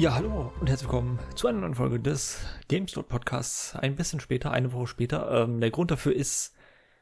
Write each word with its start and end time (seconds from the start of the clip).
Ja, 0.00 0.14
hallo 0.14 0.50
und 0.58 0.66
herzlich 0.70 0.88
willkommen 0.88 1.18
zu 1.34 1.46
einer 1.46 1.58
neuen 1.60 1.74
Folge 1.74 2.00
des 2.00 2.40
GameStop 2.68 3.10
Podcasts. 3.10 3.76
Ein 3.76 3.96
bisschen 3.96 4.18
später, 4.18 4.50
eine 4.50 4.72
Woche 4.72 4.86
später. 4.86 5.30
Ähm, 5.42 5.60
der 5.60 5.70
Grund 5.70 5.90
dafür 5.90 6.16
ist 6.16 6.54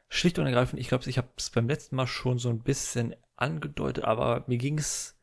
schlicht 0.09 0.37
und 0.37 0.45
ergreifend, 0.45 0.81
ich 0.81 0.89
glaube, 0.89 1.09
ich 1.09 1.17
habe 1.17 1.29
es 1.37 1.49
beim 1.49 1.69
letzten 1.69 1.95
Mal 1.95 2.07
schon 2.07 2.39
so 2.39 2.49
ein 2.49 2.59
bisschen 2.59 3.15
angedeutet, 3.37 4.03
aber 4.03 4.43
mir 4.47 4.57
ging 4.57 4.77
es 4.77 5.17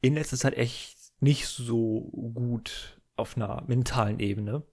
in 0.00 0.14
letzter 0.14 0.36
Zeit 0.36 0.54
echt 0.54 0.96
nicht 1.20 1.46
so 1.46 2.10
gut 2.34 3.00
auf 3.14 3.36
einer 3.36 3.62
mentalen 3.68 4.18
Ebene. 4.18 4.64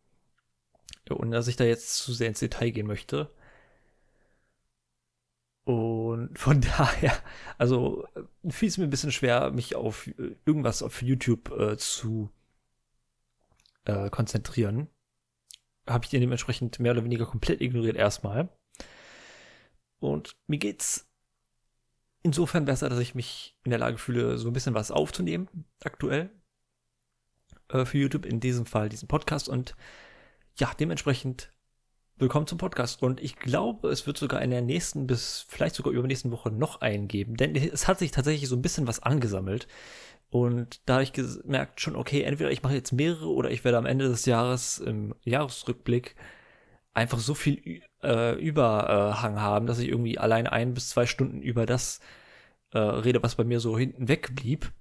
Und 1.07 1.29
dass 1.29 1.47
ich 1.47 1.55
da 1.55 1.65
jetzt 1.65 1.97
zu 1.97 2.13
sehr 2.13 2.29
ins 2.29 2.39
Detail 2.39 2.71
gehen 2.71 2.87
möchte. 2.87 3.31
Und 5.63 6.37
von 6.37 6.61
daher, 6.77 7.17
also 7.57 8.07
fiel 8.49 8.69
es 8.69 8.77
mir 8.77 8.85
ein 8.85 8.89
bisschen 8.89 9.11
schwer, 9.11 9.51
mich 9.51 9.75
auf 9.75 10.09
irgendwas 10.45 10.81
auf 10.81 11.01
YouTube 11.01 11.51
äh, 11.51 11.77
zu 11.77 12.29
äh, 13.85 14.09
konzentrieren. 14.09 14.89
Habe 15.87 16.05
ich 16.05 16.11
den 16.11 16.21
dementsprechend 16.21 16.79
mehr 16.79 16.91
oder 16.91 17.03
weniger 17.03 17.25
komplett 17.25 17.61
ignoriert 17.61 17.95
erstmal. 17.95 18.49
Und 19.99 20.35
mir 20.47 20.57
geht's 20.57 21.07
insofern 22.23 22.65
besser, 22.65 22.89
dass 22.89 22.99
ich 22.99 23.15
mich 23.15 23.57
in 23.63 23.71
der 23.71 23.79
Lage 23.79 23.97
fühle, 23.97 24.37
so 24.37 24.49
ein 24.49 24.53
bisschen 24.53 24.73
was 24.73 24.91
aufzunehmen, 24.91 25.47
aktuell, 25.83 26.29
äh, 27.69 27.85
für 27.85 27.97
YouTube, 27.97 28.25
in 28.25 28.39
diesem 28.39 28.65
Fall 28.65 28.89
diesen 28.89 29.07
Podcast. 29.07 29.49
Und 29.49 29.75
ja, 30.57 30.71
dementsprechend 30.79 31.51
willkommen 32.21 32.45
zum 32.45 32.59
Podcast. 32.59 33.01
Und 33.01 33.19
ich 33.19 33.35
glaube, 33.35 33.89
es 33.89 34.05
wird 34.05 34.15
sogar 34.15 34.41
in 34.43 34.51
der 34.51 34.61
nächsten 34.61 35.07
bis 35.07 35.43
vielleicht 35.49 35.73
sogar 35.73 35.91
übernächsten 35.91 36.31
Woche 36.31 36.51
noch 36.51 36.79
einen 36.79 37.07
geben, 37.07 37.35
denn 37.35 37.55
es 37.55 37.87
hat 37.87 37.97
sich 37.97 38.11
tatsächlich 38.11 38.47
so 38.47 38.55
ein 38.55 38.61
bisschen 38.61 38.87
was 38.87 39.01
angesammelt. 39.01 39.67
Und 40.29 40.87
da 40.87 40.93
habe 40.93 41.03
ich 41.03 41.13
gemerkt 41.13 41.81
schon, 41.81 41.95
okay, 41.95 42.21
entweder 42.21 42.51
ich 42.51 42.61
mache 42.61 42.75
jetzt 42.75 42.93
mehrere 42.93 43.27
oder 43.27 43.49
ich 43.49 43.63
werde 43.63 43.79
am 43.79 43.87
Ende 43.87 44.07
des 44.07 44.25
Jahres 44.27 44.77
im 44.77 45.15
Jahresrückblick 45.23 46.15
einfach 46.93 47.19
so 47.19 47.33
viel 47.33 47.81
äh, 48.03 48.39
Überhang 48.39 49.41
haben, 49.41 49.65
dass 49.65 49.79
ich 49.79 49.89
irgendwie 49.89 50.19
allein 50.19 50.45
ein 50.45 50.75
bis 50.75 50.89
zwei 50.89 51.07
Stunden 51.07 51.41
über 51.41 51.65
das 51.65 52.01
äh, 52.71 52.77
rede, 52.77 53.23
was 53.23 53.35
bei 53.35 53.43
mir 53.43 53.59
so 53.59 53.77
hinten 53.77 54.07
weg 54.07 54.35
blieb. 54.35 54.71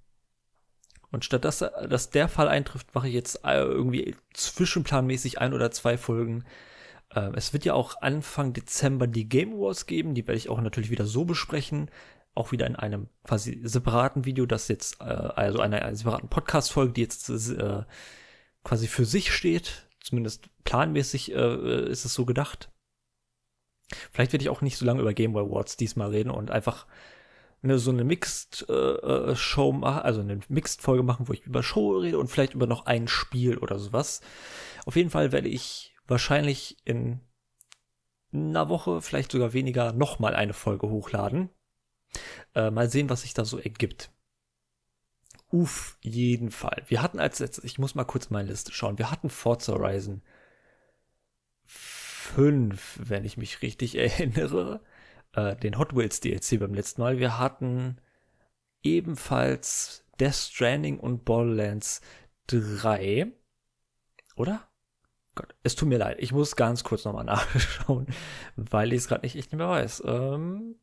Und 1.11 1.25
statt 1.25 1.45
dass, 1.47 1.59
dass 1.59 2.11
der 2.11 2.29
Fall 2.29 2.49
eintrifft, 2.49 2.95
mache 2.95 3.09
ich 3.09 3.15
jetzt 3.15 3.45
äh, 3.45 3.61
irgendwie 3.61 4.15
zwischenplanmäßig 4.35 5.41
ein 5.41 5.55
oder 5.55 5.71
zwei 5.71 5.97
Folgen 5.97 6.45
äh, 7.15 7.31
es 7.35 7.53
wird 7.53 7.65
ja 7.65 7.75
auch 7.75 8.01
Anfang 8.01 8.53
Dezember 8.53 9.07
die 9.07 9.29
Game 9.29 9.59
Wars 9.59 9.87
geben, 9.87 10.15
die 10.15 10.27
werde 10.27 10.39
ich 10.39 10.49
auch 10.49 10.61
natürlich 10.61 10.91
wieder 10.91 11.07
so 11.07 11.25
besprechen. 11.25 11.91
Auch 12.35 12.53
wieder 12.53 12.67
in 12.67 12.77
einem 12.77 13.09
quasi 13.25 13.61
separaten 13.65 14.25
Video, 14.25 14.47
das 14.47 14.69
jetzt, 14.69 15.01
äh, 15.01 15.05
also 15.05 15.61
einer, 15.61 15.95
separaten 15.95 16.29
Podcast-Folge, 16.29 16.93
die 16.93 17.01
jetzt 17.01 17.29
äh, 17.29 17.83
quasi 18.63 18.87
für 18.87 19.05
sich 19.05 19.33
steht. 19.33 19.89
Zumindest 20.01 20.49
planmäßig 20.65 21.35
äh, 21.35 21.91
ist 21.91 22.05
es 22.05 22.15
so 22.15 22.25
gedacht. 22.25 22.71
Vielleicht 24.13 24.33
werde 24.33 24.45
ich 24.45 24.49
auch 24.49 24.63
nicht 24.63 24.77
so 24.77 24.87
lange 24.87 25.01
über 25.01 25.13
Game 25.13 25.37
Awards 25.37 25.77
diesmal 25.77 26.11
reden 26.11 26.31
und 26.31 26.53
einfach 26.53 26.87
eine, 27.63 27.79
so 27.79 27.91
eine 27.91 28.05
Mixed 28.05 28.65
äh, 28.69 28.73
äh, 28.73 29.73
machen, 29.73 30.03
also 30.03 30.21
eine 30.21 30.41
Mixed 30.49 30.81
Folge 30.81 31.03
machen, 31.03 31.29
wo 31.29 31.33
ich 31.33 31.45
über 31.45 31.63
Show 31.63 31.99
rede 31.99 32.19
und 32.19 32.29
vielleicht 32.29 32.55
über 32.55 32.67
noch 32.67 32.87
ein 32.87 33.09
Spiel 33.09 33.59
oder 33.59 33.79
sowas. 33.79 34.21
Auf 34.87 34.97
jeden 34.97 35.11
Fall 35.11 35.33
werde 35.33 35.49
ich 35.49 35.95
wahrscheinlich 36.11 36.77
in 36.85 37.21
einer 38.33 38.69
Woche, 38.69 39.01
vielleicht 39.01 39.33
sogar 39.33 39.53
weniger, 39.53 39.93
nochmal 39.93 40.35
eine 40.35 40.53
Folge 40.53 40.89
hochladen. 40.89 41.51
Äh, 42.55 42.71
mal 42.71 42.91
sehen, 42.91 43.09
was 43.09 43.23
sich 43.23 43.35
da 43.35 43.45
so 43.45 43.59
ergibt. 43.59 44.11
Uff, 45.53 45.99
jeden 46.03 46.51
Fall. 46.51 46.85
Wir 46.87 47.03
hatten 47.03 47.19
als 47.19 47.39
letztes, 47.39 47.65
ich 47.65 47.79
muss 47.79 47.95
mal 47.95 48.05
kurz 48.05 48.31
meine 48.31 48.49
Liste 48.49 48.73
schauen, 48.73 48.99
wir 48.99 49.11
hatten 49.11 49.31
Forza 49.31 49.73
Horizon 49.73 50.23
5, 51.65 53.01
wenn 53.03 53.25
ich 53.25 53.37
mich 53.37 53.63
richtig 53.63 53.95
erinnere. 53.99 54.83
Äh, 55.33 55.57
den 55.57 55.79
Hot 55.79 55.95
Wheels 55.95 56.21
DLC 56.21 56.59
beim 56.59 56.75
letzten 56.75 57.03
Mal. 57.03 57.19
Wir 57.19 57.39
hatten 57.39 58.01
ebenfalls 58.83 60.05
Death 60.19 60.35
Stranding 60.35 60.99
und 60.99 61.25
Borderlands 61.25 62.01
3. 62.49 63.33
Oder? 64.37 64.70
Gott, 65.35 65.55
es 65.63 65.77
tut 65.77 65.89
mir 65.89 65.99
leid. 65.99 66.17
Ich 66.21 66.33
muss 66.33 66.57
ganz 66.57 66.85
kurz 66.85 67.05
nochmal 67.05 67.25
nachschauen, 67.27 68.07
weil 68.57 68.93
ich 68.93 68.99
es 68.99 69.09
gerade 69.09 69.23
nicht, 69.23 69.37
echt 69.37 69.53
nicht 69.53 69.59
mehr 69.59 69.69
weiß. 69.69 70.03
Ähm, 70.07 70.77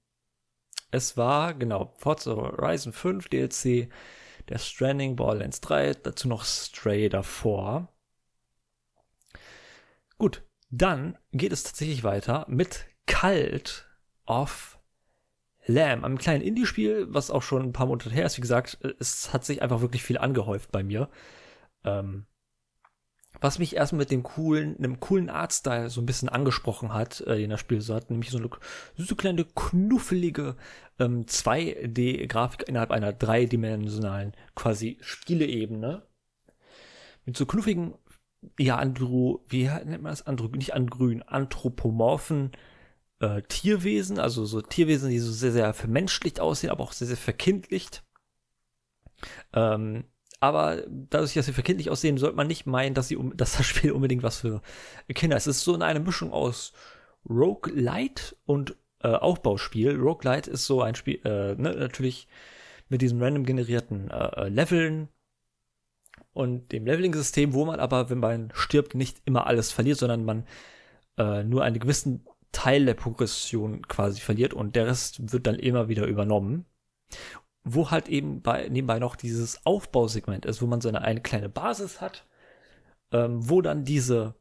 es 0.92 1.18
war, 1.18 1.54
genau, 1.54 1.94
Forza 1.98 2.32
Horizon 2.32 2.94
5 2.94 3.28
DLC, 3.28 3.90
der 4.50 4.58
Stranding, 4.58 5.16
Borderlands 5.16 5.60
3, 5.62 5.94
dazu 5.96 6.28
noch 6.28 6.46
Stray 6.46 7.10
davor. 7.10 7.94
Gut, 10.18 10.44
dann 10.70 11.18
geht 11.32 11.52
es 11.52 11.64
tatsächlich 11.64 12.04
weiter 12.04 12.46
mit 12.48 12.86
Cult 13.06 13.86
of 14.26 14.80
Lamb, 15.66 16.06
einem 16.06 16.18
kleinen 16.18 16.42
Indie-Spiel, 16.42 17.08
was 17.10 17.30
auch 17.30 17.42
schon 17.42 17.62
ein 17.62 17.74
paar 17.74 17.88
Monate 17.88 18.10
her 18.10 18.26
ist. 18.26 18.38
Wie 18.38 18.42
gesagt, 18.42 18.78
es 19.00 19.34
hat 19.34 19.44
sich 19.44 19.62
einfach 19.62 19.82
wirklich 19.82 20.04
viel 20.04 20.18
angehäuft 20.18 20.72
bei 20.72 20.82
mir. 20.82 21.10
Ähm, 21.84 22.26
was 23.42 23.60
mich 23.60 23.76
erstmal 23.76 24.00
mit 24.00 24.12
dem 24.12 24.24
coolen, 24.24 24.78
einem 24.78 25.00
coolen 25.00 25.30
Artstyle 25.30 25.90
so 25.90 26.02
ein 26.02 26.06
bisschen 26.06 26.30
angesprochen 26.30 26.94
hat, 26.94 27.22
äh, 27.22 27.38
den 27.38 27.50
das 27.50 27.60
Spiel 27.60 27.82
so 27.82 27.94
hat, 27.94 28.10
nämlich 28.10 28.30
so 28.30 28.38
eine 28.38 28.50
so 28.96 29.16
kleine 29.16 29.46
knuffelige 29.46 30.56
ähm, 31.00 31.26
2D-Grafik 31.26 32.68
innerhalb 32.68 32.92
einer 32.92 33.14
dreidimensionalen 33.14 34.34
quasi 34.56 34.98
Spieleebene. 35.02 36.08
Mit 37.26 37.38
so 37.38 37.46
knuffigen, 37.46 37.96
ja, 38.58 38.78
Andro, 38.78 39.44
wie 39.48 39.66
nennt 39.66 40.04
man 40.04 40.12
das? 40.12 40.26
Andro, 40.26 40.48
nicht 40.48 40.74
andrün, 40.74 41.24
anthropomorphen 41.24 42.52
äh, 43.20 43.42
Tierwesen, 43.44 44.20
also 44.20 44.46
so 44.46 44.62
Tierwesen, 44.62 45.10
die 45.10 45.20
so 45.20 45.32
sehr, 45.32 45.52
sehr 45.52 45.74
vermenschlicht 45.74 46.40
aussehen, 46.40 46.70
aber 46.70 46.84
auch 46.84 46.94
sehr, 46.94 47.08
sehr 47.08 47.18
verkindlicht. 47.18 48.04
Ähm, 49.54 50.06
aber 50.40 50.84
dadurch, 50.88 51.34
dass 51.34 51.46
sie 51.48 51.54
verkindlich 51.54 51.90
aussehen, 51.90 52.18
sollte 52.18 52.36
man 52.36 52.48
nicht 52.48 52.66
meinen, 52.66 52.94
dass, 52.94 53.08
sie, 53.08 53.18
dass 53.36 53.58
das 53.58 53.66
Spiel 53.66 53.92
unbedingt 53.92 54.24
was 54.24 54.38
für 54.38 54.62
Kinder 55.10 55.38
ist. 55.38 55.48
Es 55.48 55.58
ist 55.58 55.64
so 55.64 55.76
eine 55.76 56.00
Mischung 56.00 56.32
aus 56.32 56.74
Roguelite 57.28 58.36
und 58.46 58.76
äh, 59.02 59.10
Aufbauspiel. 59.10 59.96
Roguelite 60.00 60.50
ist 60.50 60.66
so 60.66 60.82
ein 60.82 60.96
Spiel, 60.96 61.20
äh, 61.26 61.56
ne, 61.56 61.76
natürlich 61.76 62.28
mit 62.90 63.02
diesen 63.02 63.22
random 63.22 63.46
generierten 63.46 64.10
äh, 64.10 64.46
äh, 64.46 64.50
Leveln 64.50 65.10
und 66.34 66.72
dem 66.72 66.86
Leveling-System, 66.86 67.54
wo 67.54 67.66
man 67.66 67.80
aber, 67.80 68.10
wenn 68.10 68.20
man 68.20 68.52
stirbt, 68.54 68.96
nicht 68.96 69.22
immer 69.26 69.48
alles 69.48 69.72
verliert, 69.72 69.98
sondern 69.98 70.24
man 70.24 70.46
äh, 71.18 71.44
nur 71.44 71.64
einen 71.64 71.80
gewissen 71.80 72.26
Teil 72.52 72.86
der 72.86 72.94
Progression 72.94 73.88
quasi 73.88 74.22
verliert 74.22 74.54
und 74.54 74.76
der 74.76 74.88
Rest 74.88 75.32
wird 75.34 75.48
dann 75.48 75.56
immer 75.56 75.90
wieder 75.90 76.06
übernommen 76.06 76.66
wo 77.68 77.92
halt 77.92 78.08
eben 78.08 78.42
bei, 78.42 78.70
nebenbei 78.70 79.00
noch 79.00 79.16
dieses 79.16 79.66
Aufbausegment 79.66 80.46
ist, 80.46 80.62
wo 80.62 80.68
man 80.68 80.82
so 80.82 80.90
eine, 80.90 81.02
eine 81.02 81.22
kleine 81.22 81.50
Basis 81.50 82.02
hat, 82.02 82.26
ähm, 83.12 83.50
wo 83.50 83.62
dann 83.62 83.84
diese 83.84 84.36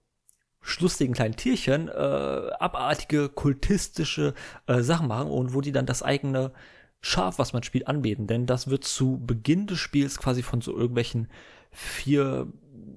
schlustigen 0.60 1.14
kleinen 1.14 1.36
Tierchen 1.36 1.88
äh, 1.88 1.92
abartige 1.92 3.28
kultistische 3.28 4.34
äh, 4.66 4.80
Sachen 4.80 5.08
machen 5.08 5.30
und 5.30 5.54
wo 5.54 5.60
die 5.60 5.72
dann 5.72 5.86
das 5.86 6.02
eigene 6.02 6.52
Schaf, 7.00 7.38
was 7.38 7.52
man 7.52 7.62
spielt, 7.62 7.88
anbeten. 7.88 8.26
Denn 8.26 8.46
das 8.46 8.68
wird 8.68 8.84
zu 8.84 9.18
Beginn 9.24 9.66
des 9.66 9.78
Spiels 9.78 10.18
quasi 10.18 10.42
von 10.42 10.60
so 10.60 10.72
irgendwelchen 10.72 11.28
vier 11.70 12.52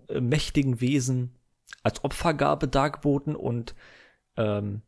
äh, 0.08 0.20
mächtigen 0.22 0.82
Wesen 0.82 1.36
als 1.84 2.04
Opfergabe 2.04 2.68
dargeboten 2.68 3.36
und 3.36 3.76
ähm, 4.36 4.82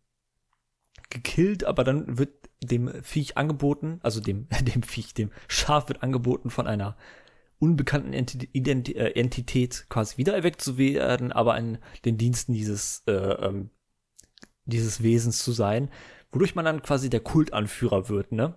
gekillt, 1.09 1.63
aber 1.63 1.83
dann 1.83 2.17
wird 2.17 2.40
dem 2.61 2.91
Viech 3.03 3.37
angeboten, 3.37 3.99
also 4.03 4.19
dem, 4.19 4.47
dem 4.61 4.83
Viech, 4.83 5.13
dem 5.13 5.31
Schaf 5.47 5.89
wird 5.89 6.03
angeboten 6.03 6.49
von 6.49 6.67
einer 6.67 6.95
unbekannten 7.59 8.13
Entität, 8.13 8.95
äh, 8.95 9.11
Entität 9.11 9.85
quasi 9.89 10.17
wiedererweckt 10.17 10.61
zu 10.61 10.77
werden, 10.77 11.31
aber 11.31 11.57
in 11.57 11.77
den 12.05 12.17
Diensten 12.17 12.53
dieses, 12.53 13.03
äh, 13.07 13.11
ähm, 13.11 13.69
dieses 14.65 15.03
Wesens 15.03 15.43
zu 15.43 15.51
sein, 15.51 15.89
wodurch 16.31 16.55
man 16.55 16.65
dann 16.65 16.81
quasi 16.81 17.09
der 17.09 17.19
Kultanführer 17.19 18.09
wird, 18.09 18.31
ne? 18.31 18.55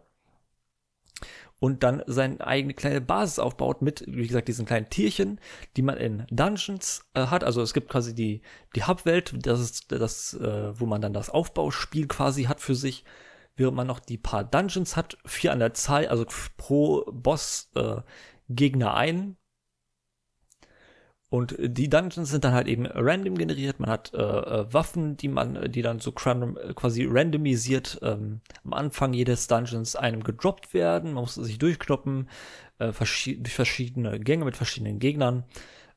und 1.64 1.82
dann 1.82 2.02
seine 2.06 2.46
eigene 2.46 2.74
kleine 2.74 3.00
Basis 3.00 3.38
aufbaut 3.38 3.80
mit, 3.80 4.04
wie 4.06 4.26
gesagt, 4.26 4.48
diesen 4.48 4.66
kleinen 4.66 4.90
Tierchen, 4.90 5.40
die 5.76 5.82
man 5.82 5.96
in 5.96 6.26
Dungeons 6.30 7.06
äh, 7.14 7.28
hat. 7.28 7.42
Also 7.42 7.62
es 7.62 7.72
gibt 7.72 7.88
quasi 7.88 8.14
die, 8.14 8.42
die 8.76 8.84
Hubwelt, 8.84 9.34
das 9.46 9.60
ist 9.60 9.90
das, 9.90 10.34
äh, 10.34 10.78
wo 10.78 10.84
man 10.84 11.00
dann 11.00 11.14
das 11.14 11.30
Aufbauspiel 11.30 12.06
quasi 12.06 12.44
hat 12.44 12.60
für 12.60 12.74
sich, 12.74 13.04
während 13.56 13.76
man 13.76 13.86
noch 13.86 14.00
die 14.00 14.18
paar 14.18 14.44
Dungeons 14.44 14.96
hat, 14.96 15.16
vier 15.24 15.52
an 15.52 15.60
der 15.60 15.74
Zahl, 15.74 16.08
also 16.08 16.26
pro 16.56 17.04
Boss 17.12 17.70
äh, 17.74 18.00
Gegner 18.48 18.94
ein, 18.94 19.36
und 21.34 21.56
die 21.58 21.88
Dungeons 21.88 22.30
sind 22.30 22.44
dann 22.44 22.54
halt 22.54 22.68
eben 22.68 22.86
random 22.86 23.36
generiert. 23.36 23.80
Man 23.80 23.90
hat 23.90 24.14
äh, 24.14 24.18
äh 24.18 24.72
Waffen, 24.72 25.16
die 25.16 25.26
man, 25.26 25.72
die 25.72 25.82
dann 25.82 25.98
so 25.98 26.12
quasi 26.12 27.08
randomisiert 27.10 27.98
ähm, 28.02 28.40
am 28.64 28.72
Anfang 28.72 29.12
jedes 29.12 29.48
Dungeons 29.48 29.96
einem 29.96 30.22
gedroppt 30.22 30.74
werden. 30.74 31.14
Man 31.14 31.24
muss 31.24 31.34
sich 31.34 31.58
durchkloppen. 31.58 32.28
äh, 32.78 32.92
verschied 32.92 33.40
durch 33.40 33.54
verschiedene 33.54 34.20
Gänge 34.20 34.44
mit 34.44 34.56
verschiedenen 34.56 35.00
Gegnern 35.00 35.42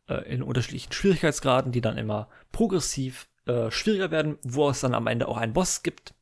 äh, 0.09 0.27
in 0.27 0.41
unterschiedlichen 0.41 0.91
Schwierigkeitsgraden, 0.91 1.71
die 1.71 1.81
dann 1.81 1.99
immer 1.99 2.29
progressiv 2.51 3.27
äh, 3.45 3.69
schwieriger 3.69 4.09
werden, 4.09 4.39
wo 4.41 4.67
es 4.69 4.81
dann 4.81 4.95
am 4.95 5.05
Ende 5.05 5.27
auch 5.27 5.37
einen 5.37 5.53
Boss 5.53 5.83
gibt 5.83 6.15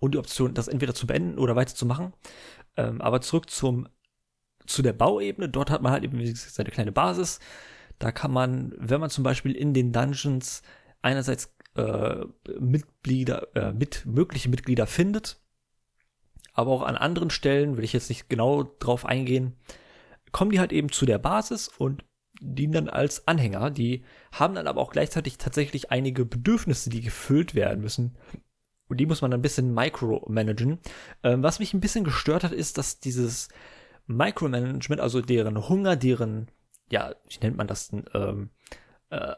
und 0.00 0.14
die 0.14 0.18
Option, 0.18 0.54
das 0.54 0.68
entweder 0.68 0.94
zu 0.94 1.06
beenden 1.06 1.38
oder 1.38 1.56
weiterzumachen. 1.56 2.12
Ähm, 2.76 3.00
aber 3.00 3.20
zurück 3.20 3.50
zum 3.50 3.88
zu 4.66 4.82
der 4.82 4.92
Bauebene. 4.92 5.48
Dort 5.48 5.70
hat 5.70 5.82
man 5.82 5.92
halt 5.92 6.04
eben 6.04 6.18
wie 6.18 6.30
gesagt, 6.30 6.54
seine 6.54 6.70
kleine 6.70 6.92
Basis. 6.92 7.38
Da 7.98 8.12
kann 8.12 8.32
man, 8.32 8.74
wenn 8.76 9.00
man 9.00 9.10
zum 9.10 9.24
Beispiel 9.24 9.52
in 9.52 9.72
den 9.72 9.92
Dungeons 9.92 10.62
einerseits 11.02 11.54
äh, 11.76 12.24
Mitglieder, 12.58 13.54
äh, 13.54 13.72
mit 13.72 14.04
mögliche 14.06 14.48
Mitglieder 14.48 14.86
findet, 14.86 15.40
aber 16.52 16.72
auch 16.72 16.82
an 16.82 16.96
anderen 16.96 17.30
Stellen, 17.30 17.76
will 17.76 17.84
ich 17.84 17.92
jetzt 17.92 18.08
nicht 18.08 18.28
genau 18.28 18.64
drauf 18.78 19.06
eingehen, 19.06 19.54
kommen 20.32 20.50
die 20.50 20.58
halt 20.58 20.72
eben 20.72 20.90
zu 20.90 21.06
der 21.06 21.18
Basis 21.18 21.68
und 21.68 22.04
dienen 22.40 22.72
dann 22.72 22.88
als 22.88 23.26
Anhänger. 23.28 23.70
Die 23.70 24.04
haben 24.32 24.54
dann 24.54 24.66
aber 24.66 24.80
auch 24.80 24.90
gleichzeitig 24.90 25.38
tatsächlich 25.38 25.90
einige 25.90 26.24
Bedürfnisse, 26.24 26.90
die 26.90 27.00
gefüllt 27.00 27.54
werden 27.54 27.80
müssen. 27.80 28.16
Und 28.88 28.98
die 28.98 29.06
muss 29.06 29.22
man 29.22 29.32
ein 29.32 29.42
bisschen 29.42 29.74
micromanagen. 29.74 30.78
Ähm, 31.22 31.42
was 31.42 31.58
mich 31.58 31.74
ein 31.74 31.80
bisschen 31.80 32.04
gestört 32.04 32.44
hat, 32.44 32.52
ist, 32.52 32.78
dass 32.78 33.00
dieses 33.00 33.48
Micromanagement, 34.06 35.00
also 35.00 35.20
deren 35.20 35.68
Hunger, 35.68 35.96
deren, 35.96 36.48
ja, 36.90 37.14
wie 37.28 37.38
nennt 37.40 37.56
man 37.56 37.66
das 37.66 37.88
denn, 37.88 38.04
ähm, 38.14 38.50
äh, 39.10 39.32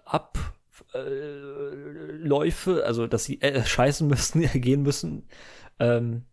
Abläufe, 0.95 2.81
äh, 2.81 2.85
also 2.85 3.06
dass 3.06 3.25
sie 3.25 3.41
äh, 3.41 3.65
scheißen 3.65 4.06
müssen, 4.06 4.43
gehen 4.61 4.83
müssen, 4.83 5.27
ähm, 5.79 6.25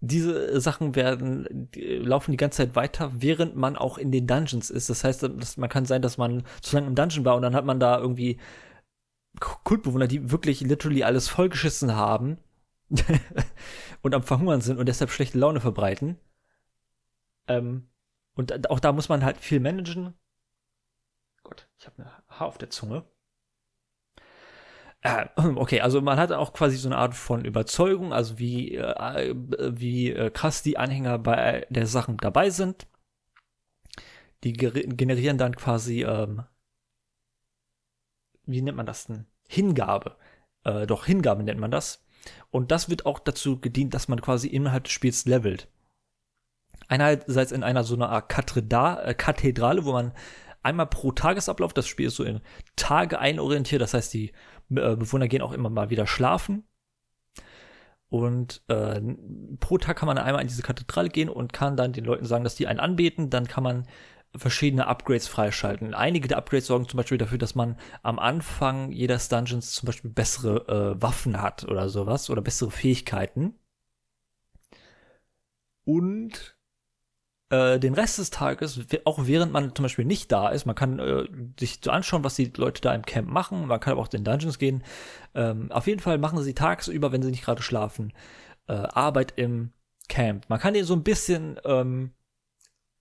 diese 0.00 0.60
Sachen 0.60 0.94
werden, 0.94 1.70
die 1.74 1.96
laufen 1.96 2.30
die 2.30 2.36
ganze 2.36 2.58
Zeit 2.58 2.76
weiter, 2.76 3.10
während 3.16 3.56
man 3.56 3.76
auch 3.76 3.98
in 3.98 4.12
den 4.12 4.28
Dungeons 4.28 4.70
ist. 4.70 4.88
Das 4.90 5.02
heißt, 5.02 5.24
dass, 5.24 5.56
man 5.56 5.68
kann 5.68 5.86
sein, 5.86 6.02
dass 6.02 6.18
man 6.18 6.44
zu 6.60 6.76
lange 6.76 6.86
im 6.86 6.94
Dungeon 6.94 7.24
war 7.24 7.34
und 7.34 7.42
dann 7.42 7.56
hat 7.56 7.64
man 7.64 7.80
da 7.80 7.98
irgendwie 7.98 8.38
Kultbewohner, 9.40 10.06
die 10.06 10.30
wirklich 10.30 10.60
literally 10.60 11.02
alles 11.02 11.28
vollgeschissen 11.28 11.96
haben 11.96 12.38
und 14.02 14.14
am 14.14 14.22
Verhungern 14.22 14.60
sind 14.60 14.78
und 14.78 14.86
deshalb 14.86 15.10
schlechte 15.10 15.38
Laune 15.38 15.60
verbreiten. 15.60 16.18
Ähm, 17.46 17.88
und 18.34 18.70
auch 18.70 18.80
da 18.80 18.92
muss 18.92 19.08
man 19.08 19.24
halt 19.24 19.38
viel 19.38 19.60
managen. 19.60 20.14
Gott, 21.42 21.68
ich 21.78 21.86
habe 21.86 22.02
eine 22.02 22.12
Haar 22.28 22.46
auf 22.46 22.58
der 22.58 22.70
Zunge. 22.70 23.04
Äh, 25.02 25.26
okay, 25.36 25.80
also 25.80 26.00
man 26.00 26.18
hat 26.18 26.32
auch 26.32 26.52
quasi 26.52 26.76
so 26.76 26.88
eine 26.88 26.98
Art 26.98 27.14
von 27.14 27.44
Überzeugung, 27.44 28.12
also 28.12 28.38
wie, 28.38 28.74
äh, 28.76 29.34
wie 29.34 30.10
äh, 30.12 30.30
krass 30.30 30.62
die 30.62 30.76
Anhänger 30.76 31.18
bei 31.18 31.66
der 31.70 31.86
Sachen 31.86 32.16
dabei 32.16 32.50
sind. 32.50 32.86
Die 34.44 34.52
generieren 34.52 35.38
dann 35.38 35.54
quasi, 35.56 36.02
ähm, 36.04 36.44
wie 38.46 38.62
nennt 38.62 38.76
man 38.76 38.86
das 38.86 39.06
denn? 39.06 39.26
Hingabe. 39.48 40.16
Äh, 40.64 40.86
doch, 40.86 41.06
Hingabe 41.06 41.42
nennt 41.42 41.60
man 41.60 41.70
das. 41.70 42.04
Und 42.50 42.70
das 42.70 42.88
wird 42.88 43.06
auch 43.06 43.18
dazu 43.18 43.60
gedient, 43.60 43.94
dass 43.94 44.08
man 44.08 44.20
quasi 44.20 44.48
innerhalb 44.48 44.84
des 44.84 44.92
Spiels 44.92 45.24
levelt. 45.26 45.68
Einerseits 46.88 47.52
in 47.52 47.62
einer 47.62 47.84
so 47.84 47.94
einer 47.94 48.08
Art 48.08 48.30
äh, 48.30 49.14
Kathedrale, 49.14 49.84
wo 49.84 49.92
man 49.92 50.12
einmal 50.62 50.86
pro 50.86 51.12
Tagesablauf, 51.12 51.72
das 51.72 51.86
Spiel 51.86 52.06
ist 52.06 52.16
so 52.16 52.24
in 52.24 52.40
Tage 52.76 53.18
einorientiert, 53.18 53.82
das 53.82 53.94
heißt, 53.94 54.12
die 54.14 54.28
äh, 54.70 54.96
Bewohner 54.96 55.28
gehen 55.28 55.42
auch 55.42 55.52
immer 55.52 55.70
mal 55.70 55.90
wieder 55.90 56.06
schlafen. 56.06 56.64
Und 58.10 58.62
äh, 58.68 59.00
pro 59.60 59.76
Tag 59.76 59.98
kann 59.98 60.06
man 60.06 60.16
einmal 60.16 60.40
in 60.40 60.48
diese 60.48 60.62
Kathedrale 60.62 61.10
gehen 61.10 61.28
und 61.28 61.52
kann 61.52 61.76
dann 61.76 61.92
den 61.92 62.04
Leuten 62.04 62.24
sagen, 62.24 62.44
dass 62.44 62.54
die 62.54 62.66
einen 62.66 62.80
anbeten. 62.80 63.28
Dann 63.28 63.46
kann 63.46 63.62
man 63.62 63.86
verschiedene 64.36 64.86
Upgrades 64.86 65.28
freischalten. 65.28 65.94
Einige 65.94 66.28
der 66.28 66.38
Upgrades 66.38 66.66
sorgen 66.66 66.88
zum 66.88 66.98
Beispiel 66.98 67.18
dafür, 67.18 67.38
dass 67.38 67.54
man 67.54 67.76
am 68.02 68.18
Anfang 68.18 68.92
jedes 68.92 69.28
Dungeons 69.28 69.72
zum 69.72 69.86
Beispiel 69.86 70.10
bessere 70.10 70.96
äh, 70.96 71.02
Waffen 71.02 71.40
hat 71.40 71.64
oder 71.64 71.88
sowas 71.88 72.30
oder 72.30 72.42
bessere 72.42 72.70
Fähigkeiten. 72.70 73.54
Und 75.84 76.58
äh, 77.50 77.78
den 77.78 77.94
Rest 77.94 78.18
des 78.18 78.28
Tages, 78.30 78.78
auch 79.04 79.26
während 79.26 79.52
man 79.52 79.74
zum 79.74 79.84
Beispiel 79.84 80.04
nicht 80.04 80.30
da 80.30 80.50
ist, 80.50 80.66
man 80.66 80.74
kann 80.74 80.98
äh, 80.98 81.26
sich 81.58 81.80
so 81.82 81.90
anschauen, 81.90 82.24
was 82.24 82.36
die 82.36 82.52
Leute 82.56 82.82
da 82.82 82.94
im 82.94 83.06
Camp 83.06 83.28
machen, 83.28 83.66
man 83.66 83.80
kann 83.80 83.92
aber 83.92 84.02
auch 84.02 84.12
in 84.12 84.24
Dungeons 84.24 84.58
gehen. 84.58 84.84
Ähm, 85.34 85.72
auf 85.72 85.86
jeden 85.86 86.00
Fall 86.00 86.18
machen 86.18 86.42
sie 86.42 86.54
tagsüber, 86.54 87.10
wenn 87.12 87.22
sie 87.22 87.30
nicht 87.30 87.44
gerade 87.44 87.62
schlafen, 87.62 88.12
äh, 88.66 88.74
Arbeit 88.74 89.32
im 89.36 89.72
Camp. 90.10 90.48
Man 90.50 90.60
kann 90.60 90.74
denen 90.74 90.86
so 90.86 90.94
ein 90.94 91.04
bisschen 91.04 91.58
ähm, 91.64 92.10
äh, 92.10 92.17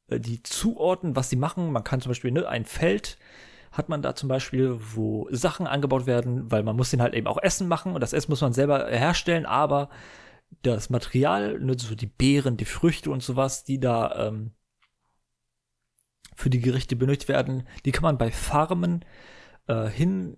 die 0.09 0.41
zuordnen, 0.43 1.15
was 1.15 1.29
sie 1.29 1.35
machen. 1.35 1.71
Man 1.71 1.83
kann 1.83 2.01
zum 2.01 2.09
Beispiel 2.09 2.31
ne, 2.31 2.47
ein 2.47 2.65
Feld 2.65 3.17
hat 3.71 3.89
man 3.89 4.01
da 4.01 4.15
zum 4.15 4.29
Beispiel, 4.29 4.79
wo 4.95 5.27
Sachen 5.31 5.67
angebaut 5.67 6.05
werden, 6.07 6.49
weil 6.51 6.63
man 6.63 6.75
muss 6.75 6.89
den 6.89 7.01
halt 7.01 7.13
eben 7.13 7.27
auch 7.27 7.37
Essen 7.41 7.67
machen 7.67 7.93
und 7.93 8.01
das 8.01 8.13
Essen 8.13 8.31
muss 8.31 8.41
man 8.41 8.53
selber 8.53 8.87
herstellen, 8.87 9.45
aber 9.45 9.89
das 10.63 10.89
Material, 10.89 11.59
ne, 11.59 11.75
so 11.77 11.93
die 11.95 12.07
Beeren, 12.07 12.57
die 12.57 12.65
Früchte 12.65 13.11
und 13.11 13.21
sowas, 13.21 13.63
die 13.63 13.79
da 13.79 14.27
ähm, 14.27 14.51
für 16.35 16.49
die 16.49 16.61
Gerichte 16.61 16.95
benötigt 16.95 17.29
werden, 17.29 17.67
die 17.85 17.91
kann 17.91 18.03
man 18.03 18.17
bei 18.17 18.31
Farmen 18.31 19.03
äh, 19.67 19.87
hin 19.87 20.37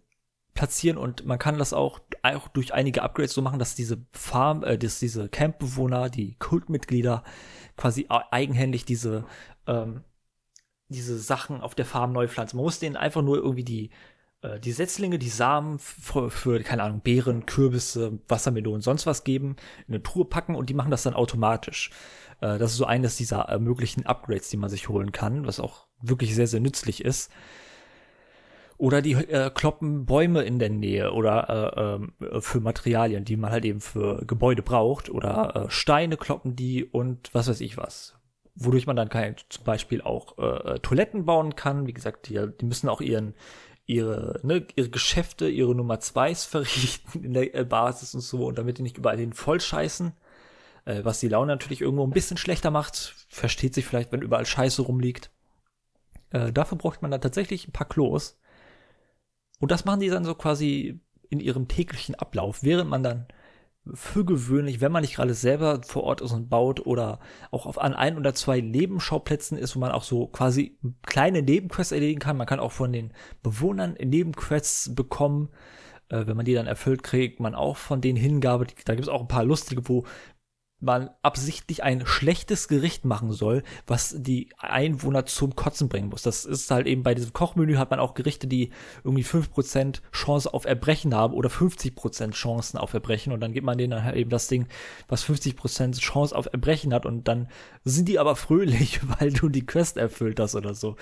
platzieren 0.60 0.98
und 0.98 1.26
man 1.26 1.40
kann 1.40 1.58
das 1.58 1.72
auch, 1.72 2.02
auch 2.22 2.50
durch 2.50 2.74
einige 2.74 3.02
Upgrades 3.02 3.34
so 3.34 3.42
machen, 3.42 3.60
dass 3.60 3.76
diese 3.76 4.06
Farm, 4.12 4.62
äh, 4.66 4.78
dass 4.78 5.00
diese 5.00 5.30
Campbewohner, 5.30 6.10
die 6.10 6.36
Kultmitglieder 6.36 7.24
quasi 7.78 8.08
eigenhändig 8.10 8.84
diese 8.84 9.24
ähm, 9.68 10.04
diese 10.90 11.18
Sachen 11.18 11.62
auf 11.62 11.76
der 11.76 11.86
Farm 11.86 12.12
neu 12.12 12.28
pflanzen. 12.28 12.58
Man 12.58 12.66
muss 12.66 12.80
denen 12.80 12.98
einfach 12.98 13.22
nur 13.22 13.38
irgendwie 13.38 13.64
die 13.64 13.90
äh, 14.42 14.60
die 14.60 14.74
Setzlinge, 14.74 15.18
die 15.18 15.30
Samen 15.30 15.80
für, 15.80 16.30
für, 16.30 16.60
keine 16.62 16.84
Ahnung, 16.84 17.00
Beeren, 17.00 17.46
Kürbisse, 17.46 18.20
Wassermelonen, 18.28 18.82
sonst 18.82 19.06
was 19.06 19.24
geben, 19.24 19.56
in 19.88 19.94
eine 19.94 20.04
Truhe 20.04 20.26
packen 20.26 20.56
und 20.56 20.70
die 20.70 20.74
machen 20.74 20.92
das 20.92 21.04
dann 21.04 21.14
automatisch. 21.14 21.90
Äh, 22.42 22.58
das 22.58 22.72
ist 22.72 22.78
so 22.78 22.86
eines 22.86 23.16
dieser 23.16 23.48
äh, 23.48 23.60
möglichen 23.60 24.06
Upgrades, 24.06 24.50
die 24.50 24.58
man 24.58 24.70
sich 24.70 24.90
holen 24.90 25.14
kann, 25.14 25.48
was 25.48 25.62
auch 25.62 25.88
wirklich 26.02 26.36
sehr, 26.36 26.48
sehr 26.48 26.60
nützlich 26.60 27.06
ist. 27.06 27.32
Oder 28.80 29.02
die 29.02 29.12
äh, 29.12 29.52
kloppen 29.54 30.06
Bäume 30.06 30.44
in 30.44 30.58
der 30.58 30.70
Nähe 30.70 31.12
oder 31.12 32.00
äh, 32.22 32.26
äh, 32.26 32.40
für 32.40 32.62
Materialien, 32.62 33.26
die 33.26 33.36
man 33.36 33.52
halt 33.52 33.66
eben 33.66 33.82
für 33.82 34.26
Gebäude 34.26 34.64
braucht. 34.64 35.10
Oder 35.10 35.66
äh, 35.66 35.70
Steine 35.70 36.16
kloppen 36.16 36.56
die 36.56 36.86
und 36.86 37.30
was 37.34 37.50
weiß 37.50 37.60
ich 37.60 37.76
was. 37.76 38.18
Wodurch 38.56 38.88
man 38.88 38.96
dann 38.96 39.10
kann, 39.10 39.36
zum 39.50 39.66
Beispiel 39.66 40.02
auch 40.02 40.38
äh, 40.38 40.80
Toiletten 40.80 41.26
bauen 41.26 41.58
kann. 41.58 41.88
Wie 41.88 41.94
gesagt, 41.94 42.30
die, 42.30 42.40
die 42.62 42.66
müssen 42.66 42.88
auch 42.88 43.02
ihren, 43.02 43.36
ihre, 43.86 44.40
ne, 44.44 44.66
ihre 44.78 44.90
Geschäfte, 44.90 45.50
ihre 45.50 45.76
Nummer 45.76 46.00
zweis 46.00 46.46
verrichten 46.46 47.26
in 47.26 47.34
der 47.34 47.54
äh, 47.54 47.66
Basis 47.66 48.16
und 48.16 48.22
so 48.22 48.46
und 48.46 48.58
damit 48.58 48.78
die 48.78 48.84
nicht 48.84 48.98
überall 48.98 49.18
hin 49.18 49.34
voll 49.34 49.60
scheißen. 49.60 50.14
Äh, 50.86 51.04
was 51.04 51.20
die 51.20 51.28
Laune 51.28 51.52
natürlich 51.52 51.82
irgendwo 51.82 52.06
ein 52.06 52.12
bisschen 52.12 52.38
schlechter 52.38 52.72
macht. 52.72 53.28
Versteht 53.28 53.74
sich 53.74 53.86
vielleicht, 53.86 54.14
wenn 54.14 54.22
überall 54.22 54.46
Scheiße 54.46 54.84
rumliegt. 54.84 55.32
Äh, 56.30 56.54
dafür 56.54 56.78
braucht 56.78 57.02
man 57.02 57.12
dann 57.12 57.20
tatsächlich 57.20 57.68
ein 57.68 57.74
paar 57.74 57.90
Klos. 57.90 58.39
Und 59.60 59.72
das 59.72 59.86
machen 59.86 60.00
die 60.00 60.10
dann 60.10 60.26
so 60.26 60.36
quasi 60.36 61.00
in 61.30 61.40
ihrem 61.40 61.68
täglichen 61.68 62.16
Ablauf, 62.16 62.64
während 62.64 62.90
man 62.90 63.04
dann 63.04 63.28
für 63.94 64.26
gewöhnlich, 64.26 64.82
wenn 64.82 64.92
man 64.92 65.02
nicht 65.02 65.16
gerade 65.16 65.34
selber 65.34 65.82
vor 65.84 66.04
Ort 66.04 66.22
ist 66.22 66.32
und 66.32 66.50
baut 66.50 66.86
oder 66.86 67.20
auch 67.52 67.66
auf 67.66 67.80
an 67.80 67.94
ein 67.94 68.18
oder 68.18 68.34
zwei 68.34 68.62
Nebenschauplätzen 68.62 69.58
ist, 69.58 69.76
wo 69.76 69.80
man 69.80 69.92
auch 69.92 70.04
so 70.04 70.28
quasi 70.28 70.78
kleine 71.04 71.42
Nebenquests 71.42 71.92
erledigen 71.92 72.20
kann. 72.20 72.38
Man 72.38 72.48
kann 72.48 72.60
auch 72.60 72.72
von 72.72 72.92
den 72.92 73.14
Bewohnern 73.42 73.94
Nebenquests 73.94 74.94
bekommen. 74.96 75.50
Äh, 76.10 76.28
wenn 76.28 76.38
man 76.38 76.46
die 76.46 76.54
dann 76.54 76.68
erfüllt, 76.68 77.04
kriegt 77.04 77.40
man 77.40 77.56
auch 77.56 77.78
von 77.78 78.02
denen 78.02 78.18
Hingabe. 78.18 78.68
Da 78.86 78.96
gibt 78.96 79.08
es 79.08 79.14
auch 79.14 79.22
ein 79.22 79.28
paar 79.28 79.46
lustige, 79.46 79.88
wo 79.88 80.06
man 80.82 81.10
absichtlich 81.22 81.84
ein 81.84 82.06
schlechtes 82.06 82.68
Gericht 82.68 83.04
machen 83.04 83.32
soll, 83.32 83.64
was 83.86 84.16
die 84.18 84.50
Einwohner 84.58 85.26
zum 85.26 85.56
Kotzen 85.56 85.90
bringen 85.90 86.10
muss. 86.10 86.22
Das 86.22 86.46
ist 86.46 86.72
halt 86.72 86.88
eben 86.88 87.04
bei 87.04 87.14
diesem 87.14 87.34
Kochmenü 87.34 87.76
hat 87.76 87.92
man 87.92 88.00
auch 88.00 88.14
Gerichte, 88.14 88.48
die 88.48 88.72
irgendwie 89.04 89.24
5% 89.24 90.02
Chance 90.12 90.54
auf 90.54 90.66
Erbrechen 90.66 91.14
haben 91.14 91.34
oder 91.34 91.50
50% 91.50 92.32
Chancen 92.32 92.78
auf 92.78 92.94
Erbrechen 92.94 93.34
und 93.34 93.42
dann 93.42 93.52
gibt 93.52 93.66
man 93.66 93.78
denen 93.78 94.04
halt 94.04 94.16
eben 94.16 94.30
das 94.30 94.48
Ding, 94.48 94.68
was 95.08 95.26
50% 95.26 96.00
Chance 96.00 96.36
auf 96.36 96.48
Erbrechen 96.52 96.94
hat 96.94 97.06
und 97.06 97.28
dann 97.28 97.50
sind 97.84 98.08
die 98.08 98.20
aber 98.20 98.36
fröhlich, 98.36 99.02
weil 99.20 99.34
du 99.34 99.50
die 99.50 99.66
Quest 99.66 99.98
erfüllt 99.98 100.40
hast 100.40 100.56
oder 100.56 100.74
so. 100.74 100.96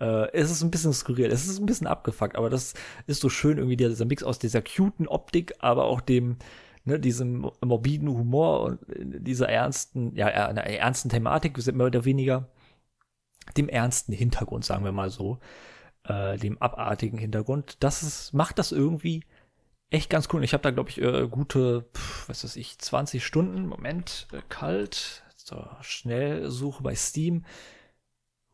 Äh, 0.00 0.30
es 0.32 0.50
ist 0.50 0.62
ein 0.62 0.70
bisschen 0.70 0.92
skurril, 0.92 1.30
es 1.32 1.46
ist 1.46 1.58
ein 1.58 1.66
bisschen 1.66 1.86
abgefuckt, 1.86 2.36
aber 2.36 2.50
das 2.50 2.74
ist 3.06 3.20
so 3.20 3.28
schön 3.28 3.58
irgendwie 3.58 3.76
dieser 3.76 4.04
Mix 4.04 4.22
aus 4.22 4.38
dieser 4.38 4.62
cuten 4.62 5.08
Optik, 5.08 5.54
aber 5.58 5.84
auch 5.84 6.00
dem 6.00 6.36
ne, 6.84 7.00
diesem 7.00 7.50
morbiden 7.62 8.08
Humor 8.08 8.62
und 8.62 8.80
dieser 8.88 9.48
ernsten, 9.48 10.14
ja, 10.14 10.26
einer 10.26 10.64
ernsten 10.64 11.08
Thematik, 11.08 11.64
mehr 11.74 11.86
oder 11.86 12.04
weniger, 12.04 12.48
dem 13.56 13.68
ernsten 13.68 14.12
Hintergrund, 14.12 14.64
sagen 14.64 14.84
wir 14.84 14.92
mal 14.92 15.10
so, 15.10 15.38
äh, 16.04 16.36
dem 16.38 16.60
abartigen 16.60 17.18
Hintergrund, 17.18 17.76
das 17.80 18.02
ist, 18.02 18.32
macht 18.32 18.58
das 18.58 18.72
irgendwie 18.72 19.24
echt 19.90 20.10
ganz 20.10 20.28
cool. 20.32 20.44
Ich 20.44 20.52
habe 20.52 20.62
da, 20.62 20.70
glaube 20.70 20.90
ich, 20.90 21.00
äh, 21.00 21.28
gute, 21.28 21.86
pf, 21.94 22.28
was 22.28 22.44
weiß 22.44 22.56
ich, 22.56 22.78
20 22.78 23.24
Stunden, 23.24 23.66
Moment, 23.66 24.28
äh, 24.32 24.40
kalt, 24.48 25.24
so, 25.36 25.66
Schnellsuche 25.82 26.82
bei 26.82 26.94
Steam. 26.94 27.44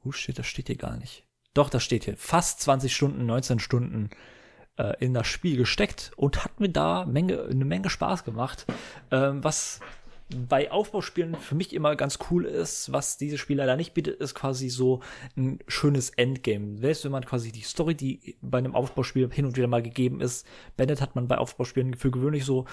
Oh 0.04 0.12
shit, 0.12 0.38
das 0.38 0.46
steht 0.46 0.66
hier 0.68 0.76
gar 0.76 0.96
nicht. 0.96 1.24
Doch, 1.54 1.70
das 1.70 1.82
steht 1.82 2.04
hier. 2.04 2.16
Fast 2.16 2.60
20 2.60 2.94
Stunden, 2.94 3.26
19 3.26 3.58
Stunden 3.58 4.10
äh, 4.10 4.16
in 4.98 5.14
das 5.14 5.26
Spiel 5.26 5.56
gesteckt 5.56 6.12
und 6.16 6.44
hat 6.44 6.60
mir 6.60 6.70
da 6.70 7.04
Menge, 7.06 7.42
eine 7.42 7.64
Menge 7.64 7.90
Spaß 7.90 8.24
gemacht. 8.24 8.66
Ähm, 9.10 9.42
was 9.44 9.80
bei 10.48 10.70
Aufbauspielen 10.70 11.34
für 11.34 11.54
mich 11.54 11.74
immer 11.74 11.96
ganz 11.96 12.18
cool 12.30 12.44
ist, 12.44 12.92
was 12.92 13.16
diese 13.16 13.38
Spiel 13.38 13.56
leider 13.56 13.76
nicht 13.76 13.94
bietet, 13.94 14.20
ist 14.20 14.34
quasi 14.34 14.68
so 14.68 15.00
ein 15.36 15.58
schönes 15.66 16.10
Endgame. 16.10 16.78
Selbst 16.78 17.04
wenn 17.04 17.12
man 17.12 17.24
quasi 17.24 17.50
die 17.50 17.62
Story, 17.62 17.94
die 17.94 18.36
bei 18.40 18.58
einem 18.58 18.74
Aufbauspiel 18.74 19.28
hin 19.32 19.44
und 19.44 19.56
wieder 19.56 19.66
mal 19.66 19.82
gegeben 19.82 20.20
ist, 20.20 20.46
beendet, 20.76 21.00
hat 21.00 21.16
man 21.16 21.26
bei 21.26 21.38
Aufbauspielen 21.38 21.94
für 21.94 22.10
gewöhnlich 22.10 22.44
so, 22.44 22.66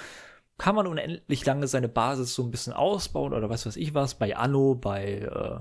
kann 0.58 0.76
man 0.76 0.88
unendlich 0.88 1.46
lange 1.46 1.68
seine 1.68 1.88
Basis 1.90 2.34
so 2.36 2.44
ein 2.44 2.52
bisschen 2.52 2.74
ausbauen 2.74 3.34
oder 3.34 3.50
was 3.50 3.66
weiß 3.66 3.76
ich 3.76 3.94
was, 3.94 4.16
bei 4.16 4.36
Anno, 4.36 4.76
bei, 4.76 5.20
äh, 5.20 5.60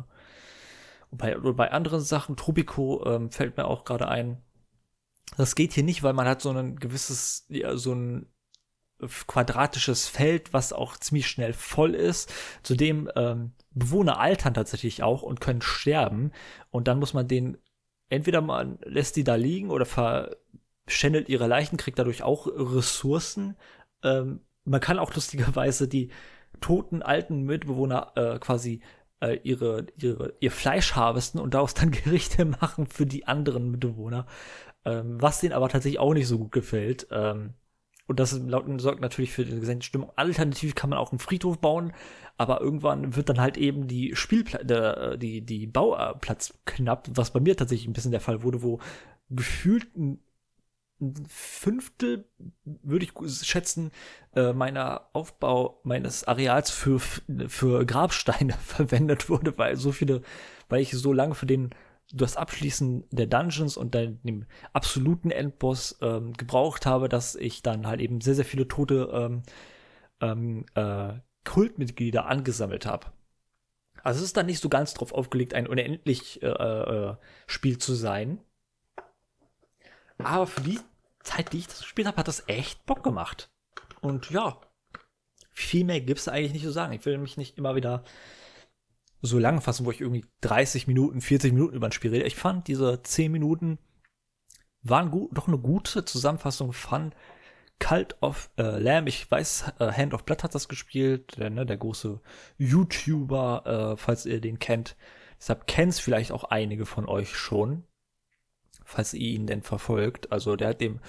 bei, 1.11 1.35
bei 1.35 1.71
anderen 1.71 2.01
Sachen, 2.01 2.37
Tropico 2.37 3.05
ähm, 3.07 3.31
fällt 3.31 3.57
mir 3.57 3.67
auch 3.67 3.85
gerade 3.85 4.09
ein. 4.09 4.39
Das 5.37 5.55
geht 5.55 5.73
hier 5.73 5.83
nicht, 5.83 6.03
weil 6.03 6.13
man 6.13 6.29
hat 6.29 6.41
so 6.41 6.51
ein 6.51 6.77
gewisses, 6.77 7.47
ja, 7.49 7.77
so 7.77 7.95
ein 7.95 8.27
quadratisches 9.27 10.09
Feld, 10.09 10.53
was 10.53 10.73
auch 10.73 10.97
ziemlich 10.97 11.27
schnell 11.27 11.53
voll 11.53 11.95
ist. 11.95 12.33
Zudem 12.63 13.11
ähm, 13.15 13.53
Bewohner 13.73 14.19
altern 14.19 14.55
tatsächlich 14.55 15.03
auch 15.03 15.23
und 15.23 15.41
können 15.41 15.61
sterben. 15.61 16.33
Und 16.71 16.89
dann 16.89 16.99
muss 16.99 17.13
man 17.13 17.29
den, 17.29 17.59
entweder 18.09 18.41
man 18.41 18.79
lässt 18.85 19.17
die 19.17 19.25
da 19.25 19.35
liegen 19.35 19.71
oder 19.71 19.85
verschändelt 19.85 21.29
ihre 21.29 21.47
Leichen, 21.47 21.77
kriegt 21.77 21.99
dadurch 21.99 22.23
auch 22.23 22.47
Ressourcen. 22.47 23.57
Ähm, 24.03 24.41
man 24.65 24.81
kann 24.81 24.99
auch 24.99 25.15
lustigerweise 25.15 25.89
die 25.89 26.11
toten 26.61 27.03
alten 27.03 27.43
Mitbewohner 27.43 28.13
äh, 28.17 28.39
quasi 28.39 28.81
äh, 29.21 29.39
ihre, 29.43 29.87
ihre, 29.97 30.35
ihr 30.41 30.51
Fleisch 30.51 30.95
harvesten 30.95 31.41
und 31.41 31.55
daraus 31.55 31.75
dann 31.75 31.91
Gerichte 32.05 32.45
machen 32.45 32.87
für 32.87 33.07
die 33.07 33.27
anderen 33.27 33.71
Mitbewohner. 33.71 34.27
Ähm, 34.87 35.21
was 35.21 35.41
denen 35.41 35.53
aber 35.53 35.69
tatsächlich 35.69 35.99
auch 35.99 36.15
nicht 36.15 36.29
so 36.29 36.39
gut 36.39 36.53
gefällt. 36.53 37.09
Ähm, 37.11 37.55
und 38.07 38.21
das 38.21 38.31
sorgt 38.31 39.01
natürlich 39.01 39.33
für 39.33 39.45
die 39.45 39.59
gesamte 39.59 39.85
Stimmung. 39.85 40.13
Alternativ 40.15 40.77
kann 40.77 40.91
man 40.91 41.01
auch 41.01 41.11
einen 41.11 41.19
Friedhof 41.19 41.59
bauen, 41.59 41.93
aber 42.37 42.61
irgendwann 42.61 43.17
wird 43.17 43.29
dann 43.29 43.41
halt 43.41 43.57
eben 43.57 43.89
die 43.89 44.15
Spielplatz, 44.15 44.71
äh, 44.71 45.19
die, 45.19 45.41
die 45.41 45.67
Bauplatz 45.67 46.55
knapp, 46.67 47.09
was 47.13 47.33
bei 47.33 47.41
mir 47.41 47.57
tatsächlich 47.57 47.89
ein 47.89 47.95
bisschen 47.95 48.13
der 48.13 48.21
Fall 48.21 48.45
wurde, 48.45 48.63
wo 48.63 48.79
gefühlt 49.29 49.89
ein 49.97 50.21
Fünftel, 51.29 52.25
würde 52.65 53.05
ich 53.05 53.13
schätzen, 53.45 53.91
äh, 54.35 54.53
meiner 54.53 55.11
Aufbau 55.13 55.81
meines 55.83 56.25
Areals 56.25 56.71
für, 56.71 57.01
für 57.01 57.85
Grabsteine 57.85 58.53
verwendet 58.65 59.29
wurde, 59.29 59.59
weil 59.59 59.77
so 59.77 59.91
viele, 59.91 60.23
weil 60.69 60.81
ich 60.81 60.93
so 60.93 61.13
lange 61.13 61.35
für 61.35 61.45
den 61.47 61.71
das 62.13 62.37
Abschließen 62.37 63.05
der 63.11 63.27
Dungeons 63.27 63.77
und 63.77 63.95
dann 63.95 64.21
dem 64.23 64.47
absoluten 64.73 65.31
Endboss 65.31 65.99
ähm, 66.01 66.33
gebraucht 66.35 66.87
habe, 66.87 67.09
dass 67.09 67.35
ich 67.35 67.63
dann 67.63 67.87
halt 67.87 68.01
eben 68.01 68.21
sehr, 68.21 68.35
sehr 68.35 68.45
viele 68.45 68.69
tote 68.69 69.09
ähm, 69.13 69.43
ähm, 70.21 70.67
äh, 70.75 71.21
Kultmitglieder 71.45 72.27
angesammelt 72.27 72.87
habe. 72.87 73.07
Also 74.03 74.19
es 74.19 74.27
ist 74.27 74.37
dann 74.37 74.47
nicht 74.47 74.61
so 74.61 74.69
ganz 74.69 74.95
drauf 74.95 75.13
aufgelegt, 75.13 75.55
ein 75.55 75.67
unendlich 75.67 76.43
äh, 76.43 76.47
äh, 76.47 77.17
Spiel 77.47 77.79
zu 77.79 77.95
sein. 77.95 78.41
Aber 80.19 80.47
für 80.47 80.61
die 80.61 80.79
Zeit, 81.23 81.53
die 81.53 81.59
ich 81.59 81.67
das 81.67 81.81
gespielt 81.81 82.07
habe, 82.07 82.17
hat 82.17 82.29
das 82.29 82.45
echt 82.47 82.87
Bock 82.87 83.03
gemacht. 83.03 83.51
Und 84.01 84.31
ja, 84.31 84.61
viel 85.51 85.85
mehr 85.85 86.01
gibt 86.01 86.21
es 86.21 86.29
eigentlich 86.29 86.53
nicht 86.53 86.65
zu 86.65 86.71
sagen. 86.71 86.93
Ich 86.93 87.05
will 87.05 87.19
mich 87.19 87.37
nicht 87.37 87.59
immer 87.59 87.75
wieder 87.75 88.05
so 89.23 89.39
lange 89.39 89.61
fassen, 89.61 89.87
wo 89.87 89.91
ich 89.91 90.01
irgendwie 90.01 90.25
30 90.43 90.87
Minuten, 90.87 91.21
40 91.21 91.53
Minuten 91.53 91.75
über 91.75 91.87
ein 91.87 91.93
Spiel 91.93 92.13
rede. 92.13 92.27
Ich 92.27 92.37
fand 92.37 92.69
diese 92.69 93.03
10 93.03 93.33
Minuten 93.33 93.79
waren 94.83 95.11
gut, 95.11 95.37
doch 95.37 95.49
eine 95.49 95.59
gute 95.59 96.05
Zusammenfassung 96.05 96.73
von 96.73 97.13
Cult 97.79 98.17
of 98.23 98.51
äh, 98.57 98.79
Lamb. 98.79 99.09
Ich 99.09 99.31
weiß, 99.31 99.75
äh, 99.79 99.93
Hand 99.93 100.15
of 100.15 100.25
Blood 100.25 100.45
hat 100.45 100.55
das 100.55 100.69
gespielt, 100.69 101.37
der, 101.39 101.51
ne, 101.51 101.67
der 101.67 101.77
große 101.77 102.21
YouTuber, 102.59 103.93
äh, 103.93 103.97
falls 103.97 104.27
ihr 104.27 104.41
den 104.41 104.59
kennt. 104.59 104.97
Deshalb 105.39 105.67
kennt 105.67 105.93
es 105.93 106.01
vielleicht 106.01 106.33
auch 106.33 106.45
einige 106.45 106.87
von 106.87 107.07
euch 107.07 107.37
schon, 107.37 107.85
falls 108.85 109.13
ihr 109.13 109.29
ihn 109.29 109.47
denn 109.47 109.63
verfolgt. 109.63 110.33
Also 110.33 110.57
der 110.57 110.69
hat 110.69 110.81
dem, 110.81 111.01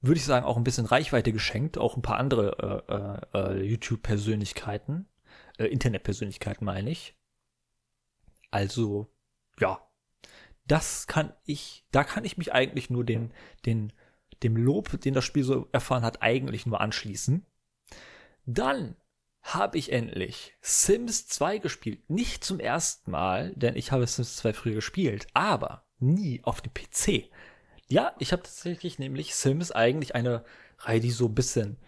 würde 0.00 0.18
ich 0.18 0.24
sagen, 0.24 0.46
auch 0.46 0.56
ein 0.56 0.64
bisschen 0.64 0.86
Reichweite 0.86 1.32
geschenkt, 1.32 1.78
auch 1.78 1.96
ein 1.96 2.02
paar 2.02 2.18
andere 2.18 2.84
äh, 3.32 3.38
äh, 3.38 3.58
äh 3.58 3.62
YouTube-Persönlichkeiten, 3.64 5.08
äh, 5.58 5.64
Internet-Persönlichkeiten 5.66 6.64
meine 6.64 6.90
ich. 6.90 7.17
Also, 8.50 9.12
ja. 9.58 9.84
Das 10.66 11.06
kann 11.06 11.32
ich, 11.44 11.86
da 11.90 12.04
kann 12.04 12.24
ich 12.24 12.36
mich 12.36 12.52
eigentlich 12.52 12.90
nur 12.90 13.04
den, 13.04 13.32
den, 13.64 13.92
dem 14.42 14.56
Lob, 14.56 15.00
den 15.00 15.14
das 15.14 15.24
Spiel 15.24 15.42
so 15.42 15.68
erfahren 15.72 16.02
hat, 16.04 16.22
eigentlich 16.22 16.66
nur 16.66 16.80
anschließen. 16.80 17.46
Dann 18.44 18.96
habe 19.42 19.78
ich 19.78 19.92
endlich 19.92 20.56
Sims 20.60 21.26
2 21.28 21.58
gespielt. 21.58 22.08
Nicht 22.10 22.44
zum 22.44 22.60
ersten 22.60 23.10
Mal, 23.10 23.52
denn 23.56 23.76
ich 23.76 23.92
habe 23.92 24.06
Sims 24.06 24.36
2 24.36 24.52
früher 24.52 24.74
gespielt, 24.74 25.26
aber 25.32 25.86
nie 25.98 26.42
auf 26.44 26.60
dem 26.60 26.72
PC. 26.74 27.30
Ja, 27.86 28.14
ich 28.18 28.32
habe 28.32 28.42
tatsächlich 28.42 28.98
nämlich 28.98 29.34
Sims 29.34 29.72
eigentlich 29.72 30.14
eine 30.14 30.44
Reihe, 30.78 31.00
die 31.00 31.10
so 31.10 31.26
ein 31.26 31.34
bisschen 31.34 31.78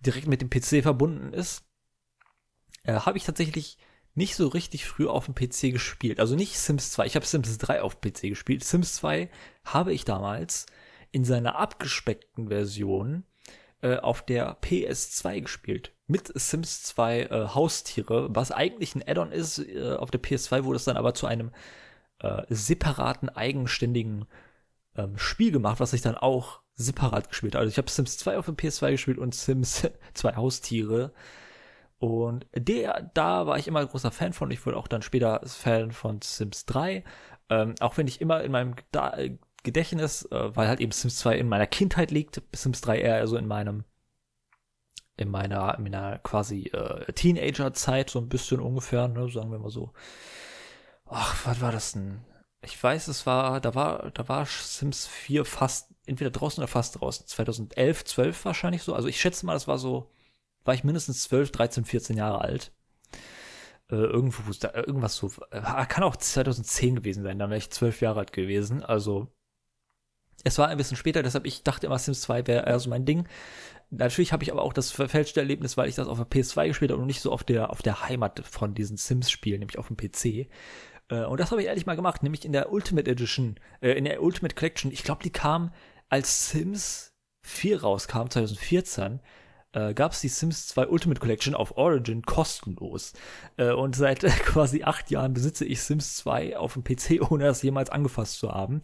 direkt 0.00 0.26
mit 0.26 0.42
dem 0.42 0.50
PC 0.50 0.82
verbunden 0.82 1.32
ist. 1.32 1.64
Äh, 2.82 2.94
habe 2.94 3.18
ich 3.18 3.24
tatsächlich 3.24 3.78
nicht 4.16 4.34
so 4.34 4.48
richtig 4.48 4.86
früh 4.86 5.06
auf 5.06 5.26
dem 5.26 5.34
PC 5.34 5.72
gespielt. 5.72 6.20
Also 6.20 6.34
nicht 6.34 6.58
Sims 6.58 6.90
2. 6.92 7.06
Ich 7.06 7.16
habe 7.16 7.26
Sims 7.26 7.58
3 7.58 7.82
auf 7.82 8.00
PC 8.00 8.22
gespielt. 8.22 8.64
Sims 8.64 8.94
2 8.96 9.28
habe 9.64 9.92
ich 9.92 10.04
damals 10.04 10.66
in 11.12 11.24
seiner 11.24 11.56
abgespeckten 11.56 12.48
Version 12.48 13.24
äh, 13.82 13.96
auf 13.96 14.22
der 14.22 14.60
PS2 14.60 15.42
gespielt. 15.42 15.92
Mit 16.06 16.32
Sims 16.34 16.82
2 16.84 17.20
äh, 17.20 17.48
Haustiere, 17.48 18.28
was 18.34 18.52
eigentlich 18.52 18.94
ein 18.94 19.06
Add-on 19.06 19.32
ist. 19.32 19.58
Äh, 19.58 19.96
auf 19.96 20.10
der 20.10 20.22
PS2 20.22 20.64
wurde 20.64 20.76
es 20.76 20.84
dann 20.84 20.96
aber 20.96 21.12
zu 21.12 21.26
einem 21.26 21.52
äh, 22.20 22.42
separaten, 22.48 23.28
eigenständigen 23.28 24.24
ähm, 24.96 25.18
Spiel 25.18 25.52
gemacht, 25.52 25.78
was 25.78 25.92
ich 25.92 26.00
dann 26.00 26.16
auch 26.16 26.60
separat 26.74 27.28
gespielt 27.28 27.54
habe. 27.54 27.60
Also 27.60 27.70
ich 27.70 27.78
habe 27.78 27.90
Sims 27.90 28.16
2 28.16 28.38
auf 28.38 28.46
der 28.46 28.54
PS2 28.54 28.92
gespielt 28.92 29.18
und 29.18 29.34
Sims 29.34 29.86
2 30.14 30.36
Haustiere 30.36 31.12
und 31.98 32.46
der, 32.54 33.10
da 33.14 33.46
war 33.46 33.58
ich 33.58 33.68
immer 33.68 33.84
großer 33.84 34.10
Fan 34.10 34.32
von. 34.32 34.50
Ich 34.50 34.64
wurde 34.66 34.76
auch 34.76 34.88
dann 34.88 35.02
später 35.02 35.40
Fan 35.44 35.92
von 35.92 36.20
Sims 36.22 36.66
3. 36.66 37.04
Ähm, 37.48 37.74
auch 37.80 37.96
wenn 37.96 38.06
ich 38.06 38.20
immer 38.20 38.42
in 38.42 38.52
meinem 38.52 38.74
da 38.92 39.16
Gedächtnis, 39.62 40.24
äh, 40.30 40.54
weil 40.56 40.68
halt 40.68 40.80
eben 40.80 40.92
Sims 40.92 41.16
2 41.18 41.38
in 41.38 41.48
meiner 41.48 41.66
Kindheit 41.66 42.10
liegt, 42.10 42.42
Sims 42.52 42.80
3 42.82 43.00
eher 43.00 43.26
so 43.26 43.36
in 43.36 43.46
meinem, 43.46 43.84
in 45.16 45.30
meiner, 45.30 45.76
in 45.76 45.84
meiner 45.84 46.18
quasi 46.18 46.64
äh, 46.68 47.12
Teenager-Zeit, 47.12 48.10
so 48.10 48.20
ein 48.20 48.28
bisschen 48.28 48.60
ungefähr, 48.60 49.08
ne, 49.08 49.28
sagen 49.30 49.50
wir 49.50 49.58
mal 49.58 49.70
so. 49.70 49.92
Ach, 51.06 51.46
was 51.46 51.60
war 51.60 51.72
das 51.72 51.92
denn? 51.92 52.20
Ich 52.62 52.82
weiß, 52.82 53.08
es 53.08 53.26
war, 53.26 53.60
da 53.60 53.74
war, 53.74 54.10
da 54.12 54.28
war 54.28 54.46
Sims 54.46 55.06
4 55.06 55.44
fast, 55.44 55.90
entweder 56.06 56.30
draußen 56.30 56.62
oder 56.62 56.68
fast 56.68 57.00
draußen. 57.00 57.26
2011, 57.26 58.04
12 58.04 58.44
wahrscheinlich 58.44 58.82
so. 58.82 58.94
Also 58.94 59.08
ich 59.08 59.20
schätze 59.20 59.46
mal, 59.46 59.54
das 59.54 59.68
war 59.68 59.78
so 59.78 60.10
war 60.66 60.74
ich 60.74 60.84
mindestens 60.84 61.22
12, 61.24 61.52
13, 61.52 61.84
14 61.84 62.16
Jahre 62.16 62.40
alt. 62.40 62.72
Äh, 63.90 63.96
irgendwo, 63.96 64.42
da, 64.58 64.74
irgendwas 64.74 65.16
so, 65.16 65.30
äh, 65.50 65.86
kann 65.86 66.02
auch 66.02 66.16
2010 66.16 66.96
gewesen 66.96 67.22
sein, 67.22 67.38
dann 67.38 67.50
wäre 67.50 67.58
ich 67.58 67.70
12 67.70 68.00
Jahre 68.00 68.20
alt 68.20 68.32
gewesen. 68.32 68.82
Also, 68.82 69.28
es 70.44 70.58
war 70.58 70.68
ein 70.68 70.76
bisschen 70.76 70.96
später, 70.96 71.22
deshalb 71.22 71.46
ich 71.46 71.62
dachte 71.62 71.86
immer, 71.86 71.98
Sims 71.98 72.22
2 72.22 72.46
wäre 72.46 72.66
eher 72.66 72.78
so 72.78 72.90
mein 72.90 73.04
Ding. 73.04 73.28
Natürlich 73.90 74.32
habe 74.32 74.42
ich 74.42 74.52
aber 74.52 74.62
auch 74.62 74.72
das 74.72 74.90
verfälschte 74.90 75.40
Erlebnis, 75.40 75.76
weil 75.76 75.88
ich 75.88 75.94
das 75.94 76.08
auf 76.08 76.18
der 76.18 76.26
PS2 76.26 76.68
gespielt 76.68 76.90
habe 76.90 77.00
und 77.00 77.06
nicht 77.06 77.20
so 77.20 77.30
auf 77.30 77.44
der, 77.44 77.70
auf 77.70 77.82
der 77.82 78.02
Heimat 78.08 78.40
von 78.44 78.74
diesen 78.74 78.96
Sims-Spielen, 78.96 79.60
nämlich 79.60 79.78
auf 79.78 79.88
dem 79.88 79.96
PC. 79.96 80.48
Äh, 81.08 81.24
und 81.24 81.38
das 81.40 81.52
habe 81.52 81.62
ich 81.62 81.68
ehrlich 81.68 81.86
mal 81.86 81.96
gemacht, 81.96 82.22
nämlich 82.22 82.44
in 82.44 82.52
der 82.52 82.72
Ultimate 82.72 83.08
Edition, 83.08 83.60
äh, 83.80 83.92
in 83.92 84.04
der 84.04 84.22
Ultimate 84.22 84.54
Collection. 84.54 84.90
Ich 84.90 85.04
glaube, 85.04 85.22
die 85.22 85.30
kam 85.30 85.72
als 86.08 86.50
Sims 86.50 87.14
4 87.42 87.82
rauskam, 87.82 88.28
2014 88.28 89.20
äh, 89.76 89.92
gab 89.92 90.12
es 90.12 90.22
die 90.22 90.28
Sims 90.28 90.68
2 90.68 90.88
Ultimate 90.88 91.20
Collection 91.20 91.54
auf 91.54 91.76
Origin 91.76 92.22
kostenlos. 92.22 93.12
Äh, 93.58 93.72
und 93.72 93.94
seit 93.94 94.24
äh, 94.24 94.30
quasi 94.44 94.82
acht 94.82 95.10
Jahren 95.10 95.34
besitze 95.34 95.66
ich 95.66 95.82
Sims 95.82 96.16
2 96.16 96.56
auf 96.56 96.72
dem 96.72 96.82
PC, 96.82 97.20
ohne 97.30 97.44
das 97.44 97.62
jemals 97.62 97.90
angefasst 97.90 98.38
zu 98.38 98.50
haben. 98.52 98.80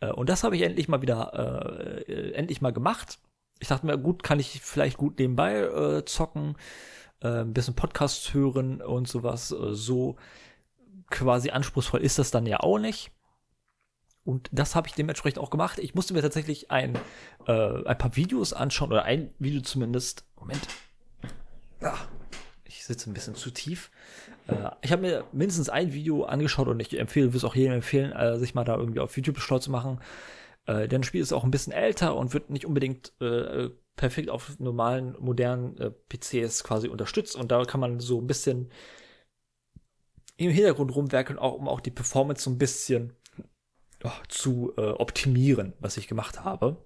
Äh, 0.00 0.10
und 0.10 0.28
das 0.28 0.42
habe 0.42 0.56
ich 0.56 0.62
endlich 0.62 0.88
mal 0.88 1.02
wieder, 1.02 2.02
äh, 2.08 2.32
endlich 2.32 2.60
mal 2.60 2.72
gemacht. 2.72 3.18
Ich 3.60 3.68
dachte 3.68 3.86
mir, 3.86 3.96
gut, 3.96 4.24
kann 4.24 4.40
ich 4.40 4.60
vielleicht 4.60 4.96
gut 4.96 5.18
nebenbei 5.18 5.60
äh, 5.60 6.04
zocken, 6.04 6.56
ein 7.20 7.54
bisschen 7.54 7.74
Podcasts 7.74 8.34
hören 8.34 8.82
und 8.82 9.08
sowas. 9.08 9.48
so 9.48 10.16
quasi 11.08 11.48
anspruchsvoll 11.48 12.02
ist 12.02 12.18
das 12.18 12.30
dann 12.30 12.44
ja 12.44 12.60
auch 12.60 12.78
nicht. 12.78 13.12
Und 14.24 14.48
das 14.52 14.74
habe 14.74 14.88
ich 14.88 14.94
dementsprechend 14.94 15.38
auch 15.38 15.50
gemacht. 15.50 15.78
Ich 15.78 15.94
musste 15.94 16.14
mir 16.14 16.22
tatsächlich 16.22 16.70
ein, 16.70 16.96
äh, 17.46 17.84
ein 17.84 17.98
paar 17.98 18.16
Videos 18.16 18.52
anschauen, 18.52 18.90
oder 18.90 19.04
ein 19.04 19.30
Video 19.38 19.60
zumindest. 19.60 20.24
Moment. 20.38 20.66
Ja, 21.80 21.94
ich 22.64 22.84
sitze 22.84 23.10
ein 23.10 23.14
bisschen 23.14 23.34
zu 23.34 23.50
tief. 23.50 23.90
Äh, 24.46 24.70
ich 24.80 24.92
habe 24.92 25.02
mir 25.02 25.24
mindestens 25.32 25.68
ein 25.68 25.92
Video 25.92 26.24
angeschaut 26.24 26.68
und 26.68 26.80
ich 26.80 26.98
empfehle, 26.98 27.28
würde 27.28 27.38
es 27.38 27.44
auch 27.44 27.54
jedem 27.54 27.74
empfehlen, 27.74 28.12
äh, 28.12 28.38
sich 28.38 28.54
mal 28.54 28.64
da 28.64 28.76
irgendwie 28.76 29.00
auf 29.00 29.16
YouTube 29.16 29.38
schlau 29.38 29.58
zu 29.58 29.70
machen. 29.70 30.00
Äh, 30.66 30.88
denn 30.88 31.02
das 31.02 31.06
Spiel 31.06 31.20
ist 31.20 31.32
auch 31.32 31.44
ein 31.44 31.50
bisschen 31.50 31.72
älter 31.74 32.16
und 32.16 32.32
wird 32.32 32.48
nicht 32.48 32.64
unbedingt 32.64 33.12
äh, 33.20 33.68
perfekt 33.96 34.30
auf 34.30 34.58
normalen, 34.58 35.16
modernen 35.20 35.76
äh, 35.78 35.90
PCs 35.90 36.64
quasi 36.64 36.88
unterstützt. 36.88 37.36
Und 37.36 37.52
da 37.52 37.64
kann 37.64 37.80
man 37.80 38.00
so 38.00 38.20
ein 38.20 38.26
bisschen 38.26 38.70
im 40.36 40.50
Hintergrund 40.50 40.94
rumwerkeln, 40.94 41.38
auch, 41.38 41.54
um 41.54 41.68
auch 41.68 41.80
die 41.80 41.90
Performance 41.90 42.42
so 42.42 42.50
ein 42.50 42.58
bisschen 42.58 43.14
zu 44.28 44.72
äh, 44.76 44.90
optimieren, 44.90 45.74
was 45.80 45.96
ich 45.96 46.08
gemacht 46.08 46.44
habe. 46.44 46.76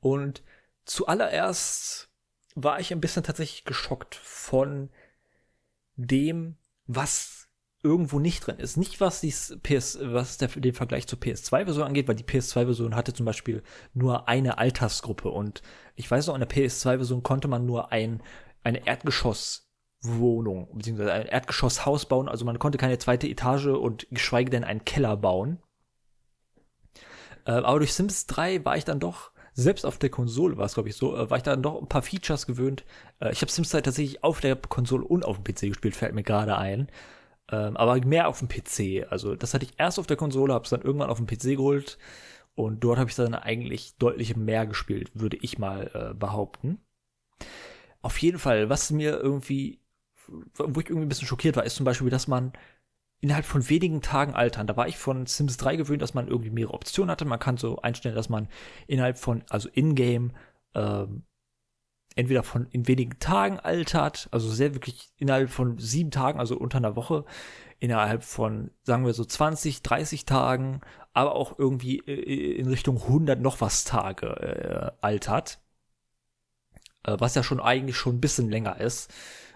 Und 0.00 0.42
zuallererst 0.84 2.10
war 2.54 2.80
ich 2.80 2.92
ein 2.92 3.00
bisschen 3.00 3.22
tatsächlich 3.22 3.64
geschockt 3.64 4.14
von 4.14 4.90
dem, 5.96 6.56
was 6.86 7.48
irgendwo 7.82 8.18
nicht 8.18 8.46
drin 8.46 8.58
ist. 8.58 8.76
Nicht 8.76 9.00
was 9.00 9.20
dies 9.20 9.58
PS, 9.62 9.98
was 10.00 10.38
der, 10.38 10.48
den 10.48 10.74
Vergleich 10.74 11.06
zur 11.06 11.18
PS2-Version 11.18 11.86
angeht, 11.86 12.08
weil 12.08 12.14
die 12.14 12.24
PS2-Version 12.24 12.94
hatte 12.94 13.12
zum 13.12 13.26
Beispiel 13.26 13.62
nur 13.92 14.28
eine 14.28 14.58
Altersgruppe 14.58 15.30
und 15.30 15.62
ich 15.96 16.10
weiß 16.10 16.26
noch, 16.26 16.34
in 16.34 16.40
der 16.40 16.50
PS2-Version 16.50 17.22
konnte 17.22 17.48
man 17.48 17.66
nur 17.66 17.90
ein, 17.90 18.22
eine 18.62 18.86
Erdgeschosswohnung 20.02 20.68
beziehungsweise 20.74 21.12
ein 21.12 21.26
Erdgeschosshaus 21.26 22.06
bauen, 22.06 22.28
also 22.28 22.44
man 22.44 22.58
konnte 22.58 22.78
keine 22.78 22.98
zweite 22.98 23.28
Etage 23.28 23.66
und 23.66 24.06
geschweige 24.10 24.50
denn 24.50 24.64
einen 24.64 24.84
Keller 24.84 25.16
bauen. 25.16 25.58
Äh, 27.44 27.52
aber 27.52 27.78
durch 27.78 27.94
Sims 27.94 28.26
3 28.26 28.64
war 28.64 28.76
ich 28.76 28.84
dann 28.84 29.00
doch 29.00 29.32
selbst 29.54 29.84
auf 29.84 29.98
der 29.98 30.08
Konsole 30.08 30.56
war 30.56 30.64
es, 30.64 30.74
glaube 30.74 30.88
ich, 30.88 30.96
so, 30.96 31.14
äh, 31.14 31.28
war 31.28 31.36
ich 31.36 31.42
dann 31.42 31.62
doch 31.62 31.78
ein 31.78 31.88
paar 31.88 32.00
Features 32.00 32.46
gewöhnt. 32.46 32.84
Äh, 33.20 33.32
ich 33.32 33.42
habe 33.42 33.52
Sims 33.52 33.68
2 33.68 33.82
tatsächlich 33.82 34.24
auf 34.24 34.40
der 34.40 34.56
Konsole 34.56 35.04
und 35.04 35.24
auf 35.26 35.36
dem 35.36 35.44
PC 35.44 35.68
gespielt, 35.68 35.94
fällt 35.94 36.14
mir 36.14 36.22
gerade 36.22 36.56
ein. 36.56 36.88
Ähm, 37.50 37.76
aber 37.76 38.02
mehr 38.06 38.28
auf 38.28 38.38
dem 38.38 38.48
PC. 38.48 39.06
Also 39.10 39.36
das 39.36 39.52
hatte 39.52 39.66
ich 39.66 39.74
erst 39.76 39.98
auf 39.98 40.06
der 40.06 40.16
Konsole, 40.16 40.54
habe 40.54 40.64
es 40.64 40.70
dann 40.70 40.80
irgendwann 40.80 41.10
auf 41.10 41.18
dem 41.18 41.26
PC 41.26 41.56
geholt. 41.56 41.98
Und 42.54 42.80
dort 42.80 42.98
habe 42.98 43.10
ich 43.10 43.16
dann 43.16 43.34
eigentlich 43.34 43.96
deutlich 43.98 44.36
mehr 44.36 44.66
gespielt, 44.66 45.10
würde 45.14 45.36
ich 45.38 45.58
mal 45.58 45.90
äh, 46.12 46.14
behaupten. 46.14 46.78
Auf 48.00 48.16
jeden 48.18 48.38
Fall, 48.38 48.70
was 48.70 48.90
mir 48.90 49.20
irgendwie, 49.20 49.81
wo 50.56 50.80
ich 50.80 50.88
irgendwie 50.88 51.06
ein 51.06 51.08
bisschen 51.08 51.28
schockiert 51.28 51.56
war, 51.56 51.64
ist 51.64 51.76
zum 51.76 51.84
Beispiel, 51.84 52.10
dass 52.10 52.28
man 52.28 52.52
innerhalb 53.20 53.44
von 53.44 53.68
wenigen 53.68 54.02
Tagen 54.02 54.34
altern. 54.34 54.66
Da 54.66 54.76
war 54.76 54.88
ich 54.88 54.98
von 54.98 55.26
Sims 55.26 55.56
3 55.56 55.76
gewöhnt, 55.76 56.02
dass 56.02 56.14
man 56.14 56.28
irgendwie 56.28 56.50
mehrere 56.50 56.74
Optionen 56.74 57.10
hatte. 57.10 57.24
Man 57.24 57.38
kann 57.38 57.56
so 57.56 57.80
einstellen, 57.80 58.16
dass 58.16 58.28
man 58.28 58.48
innerhalb 58.86 59.18
von, 59.18 59.44
also 59.48 59.68
in-game, 59.68 60.32
ähm, 60.74 61.22
entweder 62.16 62.42
von 62.42 62.66
in 62.70 62.88
wenigen 62.88 63.18
Tagen 63.20 63.60
altert, 63.60 64.28
also 64.32 64.50
sehr 64.50 64.74
wirklich 64.74 65.12
innerhalb 65.16 65.50
von 65.50 65.78
sieben 65.78 66.10
Tagen, 66.10 66.40
also 66.40 66.56
unter 66.58 66.78
einer 66.78 66.96
Woche, 66.96 67.24
innerhalb 67.78 68.24
von, 68.24 68.70
sagen 68.82 69.06
wir 69.06 69.14
so 69.14 69.24
20, 69.24 69.82
30 69.82 70.24
Tagen, 70.26 70.80
aber 71.12 71.34
auch 71.34 71.58
irgendwie 71.58 71.98
äh, 71.98 72.58
in 72.58 72.68
Richtung 72.68 72.96
100 73.02 73.40
noch 73.40 73.60
was 73.60 73.84
Tage 73.84 74.26
äh, 74.26 74.90
altert. 75.00 75.60
Äh, 77.04 77.16
was 77.18 77.34
ja 77.34 77.42
schon 77.42 77.60
eigentlich 77.60 77.96
schon 77.96 78.16
ein 78.16 78.20
bisschen 78.20 78.50
länger 78.50 78.80
ist. 78.80 79.12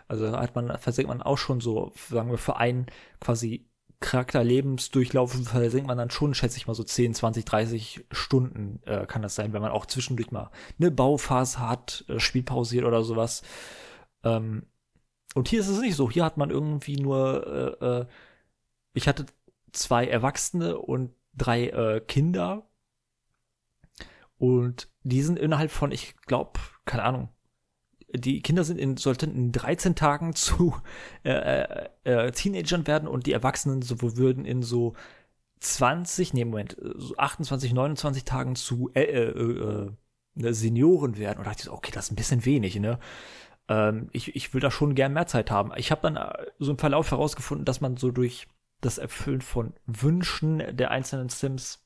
Also 0.08 0.30
hat 0.32 0.54
man, 0.54 0.78
versenkt 0.78 1.08
man 1.08 1.22
auch 1.22 1.38
schon 1.38 1.60
so, 1.60 1.92
sagen 2.08 2.30
wir, 2.30 2.38
für 2.38 2.56
einen 2.56 2.86
quasi 3.20 3.66
Charakterlebensdurchlauf 4.00 5.32
versenkt 5.32 5.86
man 5.86 5.98
dann 5.98 6.10
schon, 6.10 6.34
schätze 6.34 6.58
ich 6.58 6.66
mal, 6.66 6.74
so 6.74 6.84
10, 6.84 7.14
20, 7.14 7.44
30 7.44 8.04
Stunden 8.10 8.80
äh, 8.84 9.06
kann 9.06 9.22
das 9.22 9.34
sein, 9.34 9.52
wenn 9.52 9.62
man 9.62 9.72
auch 9.72 9.86
zwischendurch 9.86 10.30
mal 10.30 10.50
eine 10.78 10.90
Bauphase 10.90 11.58
hat, 11.60 12.04
äh, 12.08 12.20
Spiel 12.20 12.42
pausiert 12.42 12.84
oder 12.84 13.02
sowas. 13.02 13.42
Ähm, 14.22 14.66
und 15.34 15.48
hier 15.48 15.60
ist 15.60 15.68
es 15.68 15.80
nicht 15.80 15.96
so. 15.96 16.10
Hier 16.10 16.24
hat 16.24 16.36
man 16.36 16.50
irgendwie 16.50 16.96
nur, 16.96 17.78
äh, 17.80 17.86
äh, 17.86 18.06
ich 18.94 19.08
hatte 19.08 19.26
zwei 19.72 20.06
Erwachsene 20.06 20.78
und 20.78 21.14
drei 21.34 21.68
äh, 21.68 22.00
Kinder. 22.00 22.68
Und 24.38 24.88
die 25.02 25.22
sind 25.22 25.38
innerhalb 25.38 25.70
von, 25.70 25.92
ich 25.92 26.16
glaube, 26.26 26.60
keine 26.84 27.04
Ahnung, 27.04 27.28
die 28.12 28.40
Kinder 28.42 28.64
sind 28.64 28.78
in, 28.78 28.96
sollten 28.96 29.34
in 29.34 29.52
13 29.52 29.94
Tagen 29.94 30.34
zu 30.34 30.76
äh, 31.24 31.30
äh, 31.30 31.88
äh, 32.04 32.32
Teenagern 32.32 32.86
werden 32.86 33.08
und 33.08 33.26
die 33.26 33.32
Erwachsenen 33.32 33.82
so 33.82 34.00
würden 34.00 34.44
in 34.44 34.62
so 34.62 34.94
20, 35.60 36.34
nee, 36.34 36.44
Moment, 36.44 36.76
so 36.96 37.16
28, 37.16 37.72
29 37.72 38.24
Tagen 38.24 38.56
zu 38.56 38.90
äh, 38.94 39.02
äh, 39.02 39.90
äh, 40.38 40.52
Senioren 40.52 41.16
werden. 41.16 41.38
Und 41.38 41.46
da 41.46 41.50
dachte 41.50 41.60
ich 41.60 41.64
so, 41.66 41.72
okay, 41.72 41.90
das 41.92 42.06
ist 42.06 42.12
ein 42.12 42.16
bisschen 42.16 42.44
wenig, 42.44 42.76
ne? 42.76 42.98
Ähm, 43.68 44.08
ich, 44.12 44.36
ich 44.36 44.52
will 44.54 44.60
da 44.60 44.70
schon 44.70 44.94
gern 44.94 45.12
mehr 45.14 45.26
Zeit 45.26 45.50
haben. 45.50 45.72
Ich 45.76 45.90
habe 45.90 46.02
dann 46.02 46.16
äh, 46.16 46.46
so 46.58 46.72
im 46.72 46.78
Verlauf 46.78 47.10
herausgefunden, 47.10 47.64
dass 47.64 47.80
man 47.80 47.96
so 47.96 48.10
durch 48.10 48.46
das 48.80 48.98
Erfüllen 48.98 49.40
von 49.40 49.74
Wünschen 49.86 50.62
der 50.76 50.90
einzelnen 50.90 51.30
Sims 51.30 51.82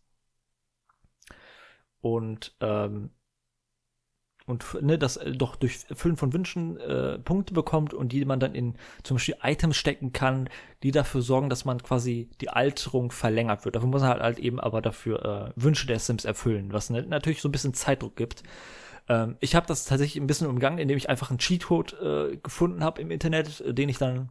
und 2.00 2.56
ähm, 2.60 3.10
und 4.50 4.82
ne, 4.82 4.98
das 4.98 5.16
äh, 5.16 5.32
doch 5.32 5.56
durch 5.56 5.78
Füllen 5.92 6.16
von 6.16 6.32
Wünschen 6.32 6.78
äh, 6.78 7.18
Punkte 7.18 7.54
bekommt 7.54 7.94
und 7.94 8.12
die 8.12 8.24
man 8.24 8.40
dann 8.40 8.54
in 8.54 8.74
zum 9.02 9.16
Beispiel 9.16 9.36
Items 9.42 9.76
stecken 9.76 10.12
kann, 10.12 10.48
die 10.82 10.90
dafür 10.90 11.22
sorgen, 11.22 11.48
dass 11.48 11.64
man 11.64 11.82
quasi 11.82 12.28
die 12.40 12.50
Alterung 12.50 13.10
verlängert 13.10 13.64
wird. 13.64 13.76
Dafür 13.76 13.88
muss 13.88 14.02
man 14.02 14.10
halt, 14.10 14.22
halt 14.22 14.38
eben 14.38 14.60
aber 14.60 14.82
dafür 14.82 15.52
äh, 15.56 15.62
Wünsche 15.62 15.86
der 15.86 15.98
Sims 15.98 16.24
erfüllen, 16.24 16.72
was 16.72 16.90
ne, 16.90 17.02
natürlich 17.02 17.40
so 17.40 17.48
ein 17.48 17.52
bisschen 17.52 17.74
Zeitdruck 17.74 18.16
gibt. 18.16 18.42
Ähm, 19.08 19.36
ich 19.40 19.54
habe 19.54 19.66
das 19.66 19.84
tatsächlich 19.84 20.22
ein 20.22 20.26
bisschen 20.26 20.46
umgangen, 20.46 20.78
indem 20.78 20.96
ich 20.96 21.08
einfach 21.08 21.30
einen 21.30 21.38
Cheatcode 21.38 21.96
äh, 22.00 22.36
gefunden 22.36 22.84
habe 22.84 23.00
im 23.00 23.10
Internet, 23.10 23.60
äh, 23.60 23.74
den 23.74 23.88
ich 23.88 23.98
dann 23.98 24.30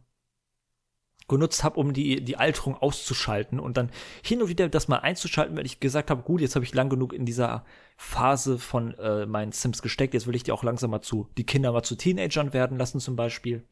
genutzt 1.30 1.64
habe, 1.64 1.80
um 1.80 1.94
die, 1.94 2.22
die 2.22 2.36
Alterung 2.36 2.76
auszuschalten 2.76 3.58
und 3.58 3.78
dann 3.78 3.90
hin 4.22 4.42
und 4.42 4.48
wieder 4.48 4.68
das 4.68 4.88
mal 4.88 4.98
einzuschalten, 4.98 5.56
wenn 5.56 5.64
ich 5.64 5.80
gesagt 5.80 6.10
habe, 6.10 6.22
gut, 6.22 6.42
jetzt 6.42 6.54
habe 6.56 6.64
ich 6.64 6.74
lang 6.74 6.90
genug 6.90 7.14
in 7.14 7.24
dieser 7.24 7.64
Phase 7.96 8.58
von 8.58 8.92
äh, 8.98 9.24
meinen 9.24 9.52
Sims 9.52 9.80
gesteckt, 9.80 10.12
jetzt 10.12 10.26
will 10.26 10.36
ich 10.36 10.42
die 10.42 10.52
auch 10.52 10.62
langsam 10.62 10.90
mal 10.90 11.00
zu, 11.00 11.28
die 11.38 11.46
Kinder 11.46 11.72
mal 11.72 11.82
zu 11.82 11.96
Teenagern 11.96 12.52
werden 12.52 12.76
lassen 12.76 13.00
zum 13.00 13.16
Beispiel. 13.16 13.64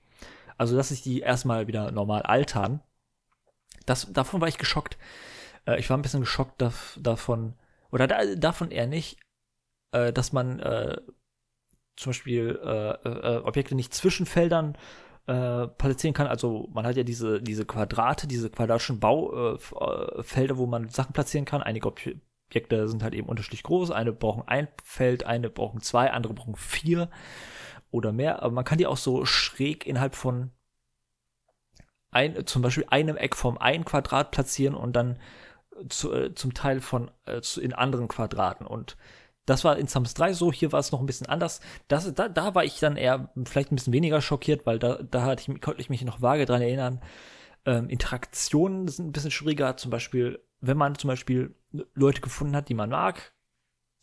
Also, 0.57 0.77
dass 0.77 0.91
ich 0.91 1.03
die 1.03 1.21
erstmal 1.21 1.67
wieder 1.67 1.93
normal 1.93 2.23
altern. 2.23 2.81
Das, 3.87 4.13
davon 4.13 4.41
war 4.41 4.49
ich 4.49 4.59
geschockt. 4.59 4.99
Äh, 5.67 5.79
ich 5.79 5.91
war 5.91 5.99
ein 5.99 6.03
bisschen 6.03 6.21
geschockt 6.21 6.61
da, 6.61 6.73
davon, 6.97 7.55
oder 7.91 8.07
da, 8.07 8.25
davon 8.35 8.71
eher 8.71 8.87
nicht, 8.87 9.19
äh, 9.93 10.13
dass 10.13 10.33
man 10.33 10.59
äh, 10.61 10.97
zum 11.97 12.11
Beispiel 12.11 12.61
äh, 12.63 13.09
äh, 13.09 13.37
Objekte 13.39 13.75
nicht 13.75 13.93
zwischen 13.93 14.27
Feldern 14.27 14.79
äh, 15.29 15.69
platzieren 15.69 16.15
kann. 16.15 16.27
Also 16.27 16.69
man 16.73 16.87
hat 16.87 16.97
ja 16.97 17.03
diese, 17.03 17.43
diese 17.43 17.67
Quadrate, 17.67 18.27
diese 18.27 18.49
quadratischen 18.49 18.99
Baufelder, 18.99 20.55
äh, 20.55 20.57
wo 20.57 20.67
man 20.67 20.89
Sachen 20.89 21.13
platzieren 21.13 21.45
kann. 21.45 21.63
Einige 21.63 21.89
Objekte 21.89 22.89
sind 22.89 23.03
halt 23.03 23.15
eben 23.15 23.29
unterschiedlich 23.29 23.63
groß. 23.63 23.91
Eine 23.91 24.13
brauchen 24.13 24.43
ein 24.47 24.69
Feld, 24.83 25.25
eine 25.25 25.51
brauchen 25.51 25.83
zwei, 25.83 26.11
andere 26.13 26.33
brauchen 26.33 26.57
vier 26.57 27.11
oder 27.91 28.11
mehr. 28.11 28.43
Aber 28.43 28.53
man 28.53 28.65
kann 28.65 28.79
die 28.79 28.87
auch 28.87 28.97
so 28.97 29.27
schräg 29.27 29.87
innerhalb 29.87 30.15
von 30.15 30.51
ein, 32.11 32.47
zum 32.47 32.63
Beispiel 32.63 32.87
einem 32.89 33.19
Eck 33.19 33.37
vom 33.37 33.59
einen 33.59 33.85
Quadrat 33.85 34.31
platzieren 34.31 34.75
und 34.75 34.97
dann 34.97 35.19
zu, 35.91 36.11
äh, 36.11 36.35
zum 36.35 36.55
Teil 36.55 36.81
von 36.81 37.11
äh, 37.27 37.43
zu, 37.43 37.61
in 37.61 37.75
anderen 37.75 38.09
Quadraten. 38.09 38.67
Und 38.67 38.97
das 39.49 39.65
war 39.65 39.79
in 39.79 39.87
Sums 39.87 40.15
3 40.15 40.35
so, 40.35 40.53
hier 40.53 40.73
war 40.73 40.81
es 40.81 40.93
noch 40.93 41.01
ein 41.01 41.07
bisschen 41.07 41.27
anders. 41.27 41.61
Das, 41.89 42.13
da, 42.13 42.29
da 42.29 42.55
war 42.55 42.65
ich 42.65 42.79
dann 42.81 42.97
eher 42.97 43.33
vielleicht 43.45 43.73
ein 43.73 43.77
bisschen 43.77 43.95
weniger 43.95 44.21
schockiert, 44.21 44.67
weil 44.67 44.79
da, 44.79 45.03
da 45.03 45.23
hatte 45.23 45.51
ich, 45.51 45.61
konnte 45.61 45.81
ich 45.81 45.89
mich 45.89 46.05
noch 46.05 46.21
vage 46.21 46.45
dran 46.45 46.61
erinnern. 46.61 47.01
Ähm, 47.65 47.89
Interaktionen 47.89 48.89
sind 48.89 49.07
ein 49.09 49.13
bisschen 49.13 49.31
schwieriger. 49.31 49.77
Zum 49.79 49.91
Beispiel, 49.91 50.41
wenn 50.61 50.77
man 50.77 50.97
zum 50.97 51.09
Beispiel 51.09 51.55
Leute 51.95 52.21
gefunden 52.21 52.55
hat, 52.55 52.69
die 52.69 52.75
man 52.75 52.91
mag 52.91 53.33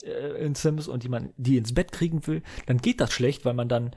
äh, 0.04 0.44
in 0.44 0.56
Sims 0.56 0.88
und 0.88 1.04
die 1.04 1.10
man 1.10 1.32
die 1.38 1.58
ins 1.58 1.76
Bett 1.76 1.92
kriegen 1.92 2.26
will, 2.26 2.42
dann 2.66 2.80
geht 2.80 3.00
das 3.00 3.14
schlecht, 3.14 3.46
weil 3.46 3.54
man 3.54 3.70
dann 3.70 3.96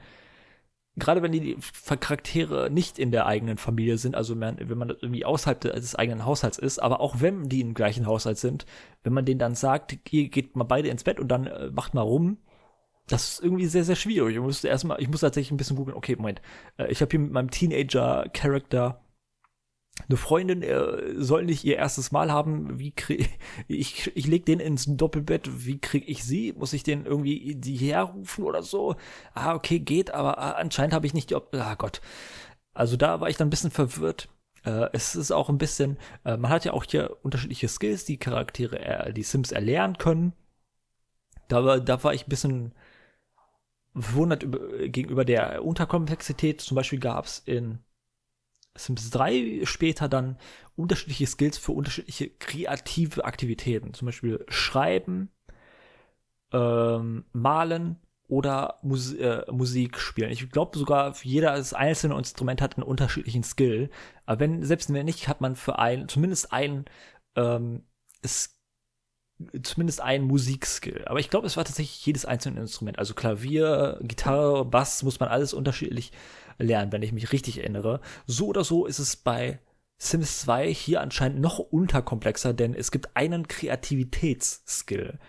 gerade 0.99 1.21
wenn 1.21 1.31
die 1.31 1.57
Charaktere 1.99 2.69
nicht 2.69 2.99
in 2.99 3.11
der 3.11 3.25
eigenen 3.25 3.57
Familie 3.57 3.97
sind, 3.97 4.15
also 4.15 4.39
wenn, 4.39 4.77
man 4.77 4.89
irgendwie 4.89 5.25
außerhalb 5.25 5.61
des 5.61 5.95
eigenen 5.95 6.25
Haushalts 6.25 6.57
ist, 6.57 6.79
aber 6.79 6.99
auch 6.99 7.21
wenn 7.21 7.49
die 7.49 7.61
im 7.61 7.73
gleichen 7.73 8.05
Haushalt 8.05 8.37
sind, 8.37 8.65
wenn 9.03 9.13
man 9.13 9.25
denen 9.25 9.39
dann 9.39 9.55
sagt, 9.55 9.97
ihr 10.11 10.29
geht 10.29 10.55
mal 10.55 10.63
beide 10.63 10.89
ins 10.89 11.03
Bett 11.03 11.19
und 11.19 11.29
dann 11.29 11.47
äh, 11.47 11.69
macht 11.71 11.93
mal 11.93 12.01
rum, 12.01 12.37
das 13.07 13.33
ist 13.33 13.43
irgendwie 13.43 13.65
sehr, 13.65 13.83
sehr 13.83 13.95
schwierig. 13.95 14.35
Ich 14.35 14.41
musste 14.41 14.67
erstmal, 14.67 15.01
ich 15.01 15.09
muss 15.09 15.21
tatsächlich 15.21 15.51
ein 15.51 15.57
bisschen 15.57 15.75
googeln, 15.75 15.97
okay, 15.97 16.15
Moment, 16.15 16.41
äh, 16.77 16.91
ich 16.91 17.01
habe 17.01 17.09
hier 17.09 17.19
mit 17.19 17.31
meinem 17.31 17.49
Teenager-Charakter 17.49 19.01
eine 20.07 20.17
Freundin 20.17 20.61
äh, 20.61 21.13
soll 21.15 21.45
nicht 21.45 21.63
ihr 21.63 21.77
erstes 21.77 22.11
Mal 22.11 22.31
haben, 22.31 22.79
wie 22.79 22.91
krieg 22.91 23.29
ich 23.67 24.11
ich 24.15 24.27
leg 24.27 24.45
den 24.45 24.59
ins 24.59 24.85
Doppelbett, 24.87 25.65
wie 25.65 25.79
krieg 25.79 26.07
ich 26.07 26.23
sie? 26.23 26.53
Muss 26.53 26.73
ich 26.73 26.83
den 26.83 27.05
irgendwie 27.05 27.55
die 27.55 27.75
herrufen 27.77 28.43
oder 28.45 28.63
so? 28.63 28.95
Ah, 29.33 29.55
okay, 29.55 29.79
geht, 29.79 30.11
aber 30.11 30.37
ah, 30.37 30.51
anscheinend 30.51 30.93
habe 30.93 31.05
ich 31.07 31.13
nicht 31.13 31.29
die 31.29 31.35
Op 31.35 31.53
Ah 31.55 31.75
Gott. 31.75 32.01
Also 32.73 32.97
da 32.97 33.19
war 33.21 33.29
ich 33.29 33.37
dann 33.37 33.47
ein 33.47 33.51
bisschen 33.51 33.71
verwirrt. 33.71 34.29
Äh, 34.63 34.89
es 34.93 35.15
ist 35.15 35.31
auch 35.31 35.49
ein 35.49 35.57
bisschen, 35.57 35.97
äh, 36.25 36.37
man 36.37 36.51
hat 36.51 36.65
ja 36.65 36.73
auch 36.73 36.83
hier 36.83 37.17
unterschiedliche 37.23 37.67
Skills, 37.67 38.05
die 38.05 38.17
Charaktere, 38.17 38.79
äh, 38.79 39.13
die 39.13 39.23
Sims 39.23 39.51
erlernen 39.51 39.97
können. 39.97 40.33
Da 41.47 41.65
war, 41.65 41.79
da 41.79 42.03
war 42.03 42.13
ich 42.13 42.27
ein 42.27 42.29
bisschen 42.29 42.73
verwundert 43.93 44.43
über, 44.43 44.59
gegenüber 44.87 45.25
der 45.25 45.63
Unterkomplexität. 45.63 46.61
Zum 46.61 46.75
Beispiel 46.75 46.99
gab 46.99 47.25
es 47.25 47.39
in 47.39 47.79
Sims 48.75 49.09
3 49.09 49.61
später 49.63 50.07
dann 50.07 50.37
unterschiedliche 50.75 51.27
Skills 51.27 51.57
für 51.57 51.73
unterschiedliche 51.73 52.29
kreative 52.29 53.25
Aktivitäten. 53.25 53.93
Zum 53.93 54.05
Beispiel 54.05 54.45
Schreiben, 54.47 55.29
ähm, 56.53 57.25
Malen 57.33 57.97
oder 58.27 58.79
Mus 58.83 59.13
äh, 59.13 59.43
Musik 59.51 59.99
spielen. 59.99 60.31
Ich 60.31 60.49
glaube 60.51 60.77
sogar, 60.77 61.15
jedes 61.23 61.73
einzelne 61.73 62.15
Instrument 62.15 62.61
hat 62.61 62.77
einen 62.77 62.87
unterschiedlichen 62.87 63.43
Skill. 63.43 63.89
Aber 64.25 64.39
wenn, 64.39 64.63
selbst 64.63 64.93
wenn 64.93 65.05
nicht, 65.05 65.27
hat 65.27 65.41
man 65.41 65.55
für 65.55 65.79
ein, 65.79 66.07
zumindest 66.07 66.53
ein, 66.53 66.85
ähm, 67.35 67.83
zumindest 69.63 70.01
ein 70.01 70.23
Musikskill. 70.23 71.05
Aber 71.07 71.19
ich 71.19 71.29
glaube, 71.29 71.47
es 71.47 71.57
war 71.57 71.65
tatsächlich 71.65 72.05
jedes 72.05 72.25
einzelne 72.25 72.59
Instrument. 72.59 72.99
Also 72.99 73.15
Klavier, 73.15 73.99
Gitarre, 74.03 74.63
Bass 74.65 75.01
muss 75.03 75.19
man 75.19 75.29
alles 75.29 75.53
unterschiedlich 75.53 76.11
lernen, 76.59 76.91
wenn 76.91 77.01
ich 77.01 77.11
mich 77.11 77.31
richtig 77.31 77.57
erinnere. 77.57 78.01
So 78.27 78.47
oder 78.47 78.63
so 78.63 78.85
ist 78.85 78.99
es 78.99 79.15
bei 79.15 79.59
Sims 79.97 80.41
2 80.41 80.73
hier 80.73 81.01
anscheinend 81.01 81.41
noch 81.41 81.59
unterkomplexer, 81.59 82.53
denn 82.53 82.73
es 82.73 82.91
gibt 82.91 83.15
einen 83.15 83.47
Kreativitätsskill. 83.47 85.19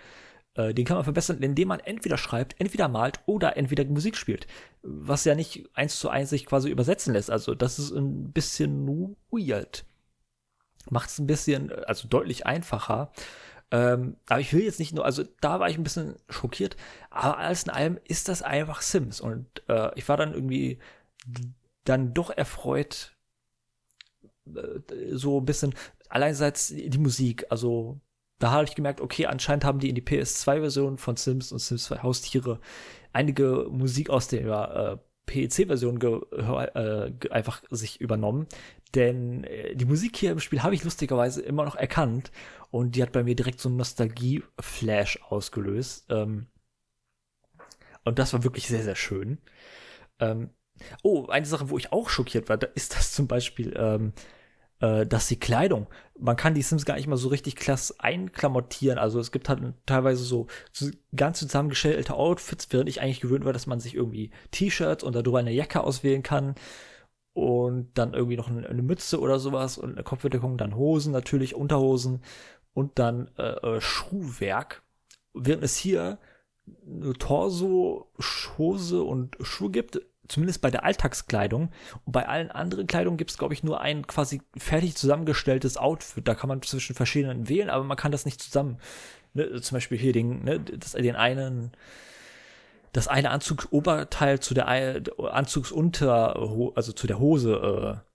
Äh, 0.55 0.75
den 0.75 0.85
kann 0.85 0.97
man 0.97 1.05
verbessern, 1.05 1.43
indem 1.43 1.69
man 1.69 1.81
entweder 1.81 2.19
schreibt, 2.19 2.61
entweder 2.61 2.89
malt 2.89 3.21
oder 3.27 3.57
entweder 3.57 3.85
Musik 3.85 4.17
spielt. 4.17 4.47
Was 4.83 5.25
ja 5.25 5.35
nicht 5.35 5.69
eins 5.75 5.99
zu 5.99 6.09
eins 6.09 6.31
sich 6.31 6.47
quasi 6.47 6.71
übersetzen 6.71 7.15
lässt. 7.15 7.31
Also 7.31 7.55
das 7.55 7.79
ist 7.79 7.93
ein 7.93 8.33
bisschen 8.33 8.87
weird. 9.31 9.85
Macht 10.89 11.11
es 11.11 11.19
ein 11.19 11.27
bisschen, 11.27 11.73
also 11.85 12.09
deutlich 12.09 12.47
einfacher. 12.47 13.13
Ähm, 13.73 14.17
aber 14.29 14.41
ich 14.41 14.53
will 14.53 14.63
jetzt 14.63 14.81
nicht 14.81 14.95
nur, 14.95 15.05
also 15.05 15.25
da 15.41 15.61
war 15.61 15.69
ich 15.69 15.79
ein 15.79 15.85
bisschen 15.85 16.17
schockiert, 16.29 16.77
aber 17.11 17.39
alles 17.39 17.65
in 17.65 17.71
allem 17.71 17.99
ist 18.05 18.29
das 18.29 18.43
einfach 18.43 18.83
Sims. 18.83 19.21
Und 19.21 19.63
äh, 19.69 19.91
ich 19.95 20.09
war 20.09 20.17
dann 20.17 20.35
irgendwie 20.35 20.79
dann 21.85 22.15
doch 22.15 22.31
erfreut, 22.31 23.17
äh, 24.47 24.81
so 25.13 25.41
ein 25.41 25.45
bisschen, 25.45 25.75
alleinseits 26.09 26.69
die 26.69 26.99
Musik, 26.99 27.47
also 27.51 28.01
da 28.39 28.53
habe 28.53 28.65
ich 28.65 28.75
gemerkt, 28.75 29.01
okay, 29.01 29.27
anscheinend 29.27 29.65
haben 29.65 29.81
die 29.81 29.91
in 29.91 29.95
die 29.95 30.03
PS2-Version 30.03 30.97
von 30.97 31.17
Sims 31.17 31.53
und 31.53 31.59
Sims 31.59 31.85
2 31.85 32.03
Haustiere 32.03 32.59
einige 33.13 33.67
Musik 33.71 34.09
aus 34.09 34.29
der 34.29 34.99
äh, 34.99 35.11
PEC-Version 35.27 36.01
äh, 36.33 37.13
einfach 37.31 37.63
sich 37.71 38.01
übernommen. 38.01 38.47
Denn 38.95 39.45
äh, 39.45 39.77
die 39.77 39.85
Musik 39.85 40.17
hier 40.17 40.33
im 40.33 40.41
Spiel 40.41 40.63
habe 40.63 40.75
ich 40.75 40.83
lustigerweise 40.85 41.43
immer 41.43 41.65
noch 41.65 41.77
erkannt 41.77 42.33
und 42.71 42.97
die 42.97 43.03
hat 43.03 43.13
bei 43.13 43.23
mir 43.23 43.37
direkt 43.37 43.61
so 43.61 43.69
einen 43.69 43.77
Nostalgie-Flash 43.77 45.21
ausgelöst. 45.29 46.07
Ähm, 46.09 46.47
und 48.05 48.19
das 48.19 48.33
war 48.33 48.43
wirklich 48.43 48.67
sehr, 48.67 48.83
sehr 48.83 48.97
schön. 48.97 49.39
Ähm, 50.19 50.51
oh, 51.03 51.27
eine 51.27 51.47
Sache, 51.47 51.71
wo 51.71 51.79
ich 51.79 51.93
auch 51.93 52.09
schockiert 52.09 52.49
war, 52.49 52.59
ist 52.75 52.97
das 52.97 53.13
zum 53.13 53.27
Beispiel 53.27 53.75
ähm, 53.77 54.13
äh, 54.81 55.07
dass 55.07 55.29
die 55.29 55.39
Kleidung, 55.39 55.87
man 56.19 56.37
kann 56.37 56.55
die 56.55 56.63
Sims 56.63 56.85
gar 56.85 56.97
nicht 56.97 57.07
mal 57.07 57.17
so 57.17 57.29
richtig 57.29 57.57
klasse 57.57 57.95
einklamottieren. 57.99 58.99
Also 58.99 59.21
es 59.21 59.31
gibt 59.31 59.49
halt 59.49 59.61
teilweise 59.87 60.25
so, 60.25 60.47
so 60.73 60.91
ganz 61.15 61.39
zusammengestellte 61.39 62.15
Outfits, 62.15 62.69
während 62.71 62.89
ich 62.89 63.01
eigentlich 63.01 63.21
gewöhnt 63.21 63.45
war, 63.45 63.53
dass 63.53 63.67
man 63.67 63.81
sich 63.81 63.95
irgendwie 63.95 64.31
T-Shirts 64.51 65.05
und 65.05 65.15
darüber 65.15 65.39
eine 65.39 65.53
Jacke 65.53 65.83
auswählen 65.83 66.23
kann 66.23 66.55
und 67.35 67.91
dann 67.95 68.15
irgendwie 68.15 68.37
noch 68.37 68.49
eine, 68.49 68.69
eine, 68.69 68.83
Mütze 68.83 69.21
oder 69.21 69.39
sowas 69.39 69.79
und 69.79 69.93
eine 69.93 70.03
Kopfbedeckung, 70.03 70.59
dann 70.59 70.75
Hosen 70.77 71.13
natürlich, 71.13 71.55
Unterhosen 71.55 72.23
und 72.73 72.99
dann 72.99 73.31
äh, 73.39 73.77
äh, 73.77 73.81
Schuhwerk. 73.81 74.83
Während 75.35 75.63
es 75.63 75.77
hier 75.77 76.19
Torso, 77.19 78.11
Hose 78.59 79.03
und 79.03 79.37
Schuhe 79.41 79.71
gibt, 79.71 80.01
zumindest 80.31 80.63
bei 80.63 80.71
der 80.71 80.85
Alltagskleidung. 80.85 81.71
Und 82.05 82.13
bei 82.13 82.29
allen 82.29 82.51
anderen 82.51 82.87
Kleidungen 82.87 83.17
gibt 83.17 83.31
es, 83.31 83.39
glaube 83.39 83.55
ich, 83.55 83.63
nur 83.63 83.81
ein 83.81 84.07
quasi 84.07 84.43
fertig 84.57 84.97
zusammengestelltes 84.97 85.77
Outfit. 85.77 86.27
Da 86.27 86.35
kann 86.35 86.49
man 86.49 86.63
zwischen 86.63 86.95
verschiedenen 86.95 87.49
wählen, 87.49 87.71
aber 87.71 87.85
man 87.85 87.97
kann 87.97 88.13
das 88.13 88.25
nicht 88.25 88.41
zusammen. 88.41 88.79
Ne? 89.35 89.61
Zum 89.61 89.77
Beispiel 89.77 89.99
hier 89.99 90.13
den, 90.13 90.45
ne, 90.45 90.61
das, 90.61 90.93
den 90.93 91.17
einen, 91.17 91.73
das 92.93 93.09
eine 93.09 93.31
Anzugsoberteil 93.31 94.41
zu 94.41 94.55
der 94.55 94.69
Anzugsunter, 94.69 96.37
also 96.75 96.93
zu 96.93 97.07
der 97.07 97.19
Hose, 97.19 98.03
äh, 98.03 98.11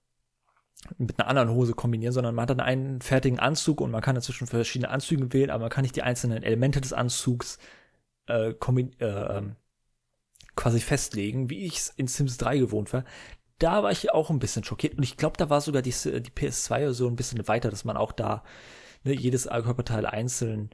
mit 0.97 1.19
einer 1.19 1.27
anderen 1.27 1.49
Hose 1.49 1.73
kombinieren, 1.73 2.13
sondern 2.13 2.35
man 2.35 2.43
hat 2.43 2.51
dann 2.51 2.59
einen 2.59 3.01
fertigen 3.01 3.39
Anzug 3.39 3.81
und 3.81 3.89
man 3.89 4.01
kann 4.01 4.13
dazwischen 4.13 4.45
verschiedene 4.45 4.91
Anzüge 4.91 5.33
wählen, 5.33 5.49
aber 5.49 5.61
man 5.61 5.71
kann 5.71 5.81
nicht 5.81 5.95
die 5.95 6.03
einzelnen 6.03 6.43
Elemente 6.43 6.79
des 6.79 6.93
Anzugs 6.93 7.57
äh. 8.27 8.51
Äh, 8.51 8.93
ähm, 8.99 9.55
quasi 10.55 10.79
festlegen, 10.79 11.49
wie 11.49 11.65
ich 11.65 11.77
es 11.77 11.89
in 11.97 12.07
Sims 12.07 12.37
3 12.37 12.57
gewohnt 12.57 12.93
war. 12.93 13.03
Da 13.59 13.83
war 13.83 13.91
ich 13.91 14.11
auch 14.11 14.29
ein 14.29 14.39
bisschen 14.39 14.63
schockiert 14.63 14.97
und 14.97 15.03
ich 15.03 15.17
glaube, 15.17 15.37
da 15.37 15.49
war 15.49 15.61
sogar 15.61 15.81
die, 15.81 15.91
die 15.91 16.31
PS2 16.31 16.91
so 16.91 17.07
ein 17.07 17.15
bisschen 17.15 17.47
weiter, 17.47 17.69
dass 17.69 17.85
man 17.85 17.97
auch 17.97 18.11
da 18.11 18.43
ne, 19.03 19.13
jedes 19.13 19.47
Körperteil 19.47 20.05
einzeln 20.05 20.71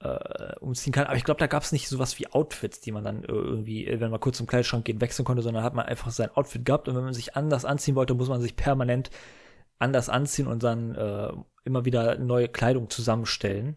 äh, 0.00 0.56
umziehen 0.60 0.92
kann. 0.92 1.06
Aber 1.06 1.16
ich 1.16 1.24
glaube, 1.24 1.38
da 1.38 1.46
gab 1.46 1.62
es 1.62 1.72
nicht 1.72 1.88
sowas 1.88 2.18
wie 2.18 2.26
Outfits, 2.28 2.80
die 2.80 2.92
man 2.92 3.04
dann 3.04 3.22
äh, 3.24 3.32
irgendwie, 3.32 3.86
wenn 4.00 4.10
man 4.10 4.20
kurz 4.20 4.36
zum 4.38 4.46
Kleiderschrank 4.46 4.84
geht, 4.84 5.00
wechseln 5.00 5.24
konnte, 5.24 5.42
sondern 5.42 5.62
hat 5.62 5.74
man 5.74 5.86
einfach 5.86 6.10
sein 6.10 6.30
Outfit 6.34 6.64
gehabt 6.64 6.88
und 6.88 6.96
wenn 6.96 7.04
man 7.04 7.14
sich 7.14 7.36
anders 7.36 7.64
anziehen 7.64 7.94
wollte, 7.94 8.14
muss 8.14 8.28
man 8.28 8.40
sich 8.40 8.56
permanent 8.56 9.10
anders 9.78 10.08
anziehen 10.08 10.46
und 10.46 10.62
dann 10.62 10.94
äh, 10.94 11.32
immer 11.64 11.84
wieder 11.84 12.18
neue 12.18 12.48
Kleidung 12.48 12.90
zusammenstellen. 12.90 13.76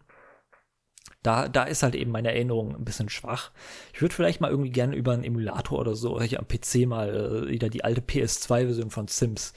Da, 1.22 1.48
da 1.48 1.64
ist 1.64 1.82
halt 1.82 1.94
eben 1.96 2.12
meine 2.12 2.28
Erinnerung 2.32 2.74
ein 2.76 2.84
bisschen 2.84 3.08
schwach. 3.08 3.50
Ich 3.92 4.00
würde 4.00 4.14
vielleicht 4.14 4.40
mal 4.40 4.50
irgendwie 4.50 4.70
gerne 4.70 4.94
über 4.94 5.12
einen 5.12 5.24
Emulator 5.24 5.80
oder 5.80 5.96
so, 5.96 6.20
hier 6.22 6.38
am 6.38 6.46
PC 6.46 6.86
mal 6.86 7.46
äh, 7.46 7.48
wieder 7.48 7.68
die 7.68 7.82
alte 7.84 8.00
PS2-Version 8.00 8.90
von 8.90 9.08
Sims 9.08 9.52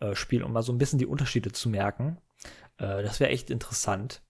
äh, 0.00 0.14
spielen, 0.14 0.42
um 0.42 0.52
mal 0.52 0.62
so 0.62 0.72
ein 0.72 0.78
bisschen 0.78 0.98
die 0.98 1.06
Unterschiede 1.06 1.52
zu 1.52 1.68
merken. 1.68 2.18
Äh, 2.78 3.02
das 3.02 3.20
wäre 3.20 3.30
echt 3.30 3.50
interessant. 3.50 4.22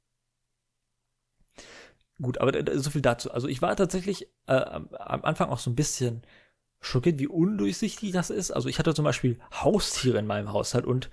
Gut, 2.20 2.38
aber 2.38 2.52
so 2.78 2.90
viel 2.90 3.02
dazu. 3.02 3.30
Also 3.30 3.46
ich 3.48 3.60
war 3.60 3.76
tatsächlich 3.76 4.28
äh, 4.46 4.52
am 4.54 5.22
Anfang 5.22 5.50
auch 5.50 5.58
so 5.58 5.70
ein 5.70 5.76
bisschen 5.76 6.22
schockiert, 6.80 7.18
wie 7.18 7.26
undurchsichtig 7.26 8.12
das 8.12 8.30
ist. 8.30 8.50
Also 8.50 8.68
ich 8.68 8.78
hatte 8.78 8.94
zum 8.94 9.04
Beispiel 9.04 9.38
Haustiere 9.52 10.18
in 10.18 10.26
meinem 10.26 10.52
Haushalt 10.52 10.86
und 10.86 11.10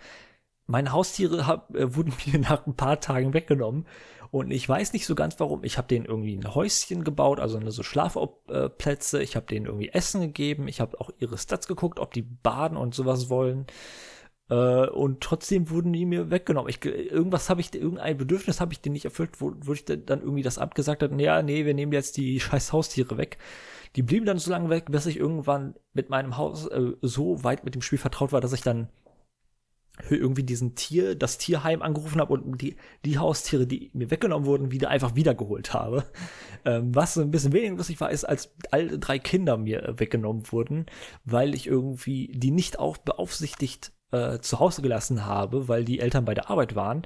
meine 0.65 0.91
Haustiere 0.93 1.45
hab, 1.45 1.75
äh, 1.75 1.95
wurden 1.95 2.13
mir 2.25 2.39
nach 2.39 2.65
ein 2.65 2.75
paar 2.75 2.99
Tagen 2.99 3.33
weggenommen. 3.33 3.85
Und 4.33 4.49
ich 4.49 4.67
weiß 4.67 4.93
nicht 4.93 5.05
so 5.05 5.13
ganz 5.13 5.39
warum. 5.39 5.63
Ich 5.63 5.77
habe 5.77 5.87
denen 5.87 6.05
irgendwie 6.05 6.35
ein 6.35 6.55
Häuschen 6.55 7.03
gebaut, 7.03 7.39
also 7.39 7.59
so 7.69 7.83
Schlafplätze. 7.83 9.21
Ich 9.21 9.35
habe 9.35 9.45
denen 9.45 9.67
irgendwie 9.67 9.89
Essen 9.89 10.21
gegeben. 10.21 10.67
Ich 10.67 10.81
habe 10.81 10.99
auch 10.99 11.11
ihre 11.19 11.37
Stats 11.37 11.67
geguckt, 11.67 11.99
ob 11.99 12.15
die 12.15 12.23
baden 12.23 12.75
und 12.75 12.95
sowas 12.95 13.29
wollen. 13.29 13.67
Äh, 14.49 14.87
und 14.87 15.21
trotzdem 15.21 15.69
wurden 15.69 15.93
die 15.93 16.07
mir 16.07 16.31
weggenommen. 16.31 16.67
Ich, 16.71 16.83
irgendwas 16.83 17.51
habe 17.51 17.61
ich, 17.61 17.75
irgendein 17.75 18.17
Bedürfnis 18.17 18.59
habe 18.59 18.73
ich 18.73 18.81
denen 18.81 18.93
nicht 18.93 19.05
erfüllt, 19.05 19.39
wo, 19.39 19.53
wo 19.55 19.73
ich 19.73 19.85
dann 19.85 20.21
irgendwie 20.21 20.41
das 20.41 20.57
abgesagt 20.57 21.03
habe, 21.03 21.21
ja, 21.21 21.43
nee, 21.43 21.63
wir 21.63 21.75
nehmen 21.75 21.93
jetzt 21.93 22.17
die 22.17 22.39
scheiß 22.39 22.73
Haustiere 22.73 23.19
weg. 23.19 23.37
Die 23.95 24.01
blieben 24.01 24.25
dann 24.25 24.39
so 24.39 24.49
lange 24.49 24.71
weg, 24.71 24.85
bis 24.89 25.05
ich 25.05 25.17
irgendwann 25.17 25.75
mit 25.93 26.09
meinem 26.09 26.37
Haus 26.37 26.65
äh, 26.69 26.93
so 27.03 27.43
weit 27.43 27.65
mit 27.65 27.75
dem 27.75 27.83
Spiel 27.83 27.99
vertraut 27.99 28.31
war, 28.31 28.41
dass 28.41 28.53
ich 28.53 28.61
dann 28.61 28.89
irgendwie 30.09 30.43
diesen 30.43 30.75
Tier, 30.75 31.15
das 31.15 31.37
Tierheim 31.37 31.81
angerufen 31.81 32.19
habe 32.19 32.33
und 32.33 32.61
die, 32.61 32.75
die 33.05 33.19
Haustiere, 33.19 33.67
die 33.67 33.91
mir 33.93 34.09
weggenommen 34.09 34.47
wurden, 34.47 34.71
wieder 34.71 34.89
einfach 34.89 35.15
wiedergeholt 35.15 35.73
habe. 35.73 36.05
Ähm, 36.65 36.95
was 36.95 37.15
so 37.15 37.19
ein 37.19 37.29
bisschen 37.29 37.51
weniger 37.51 37.75
lustig 37.75 37.99
war, 37.99 38.09
ist, 38.09 38.23
als 38.23 38.55
alle 38.71 38.97
drei 38.97 39.19
Kinder 39.19 39.57
mir 39.57 39.95
weggenommen 39.97 40.49
wurden, 40.49 40.85
weil 41.25 41.55
ich 41.55 41.67
irgendwie 41.67 42.31
die 42.33 42.51
nicht 42.51 42.79
auch 42.79 42.95
beaufsichtigt 42.95 43.91
äh, 44.11 44.39
zu 44.39 44.61
Hause 44.61 44.81
gelassen 44.81 45.25
habe, 45.25 45.67
weil 45.67 45.83
die 45.83 45.99
Eltern 45.99 46.23
bei 46.23 46.33
der 46.33 46.49
Arbeit 46.49 46.73
waren. 46.73 47.01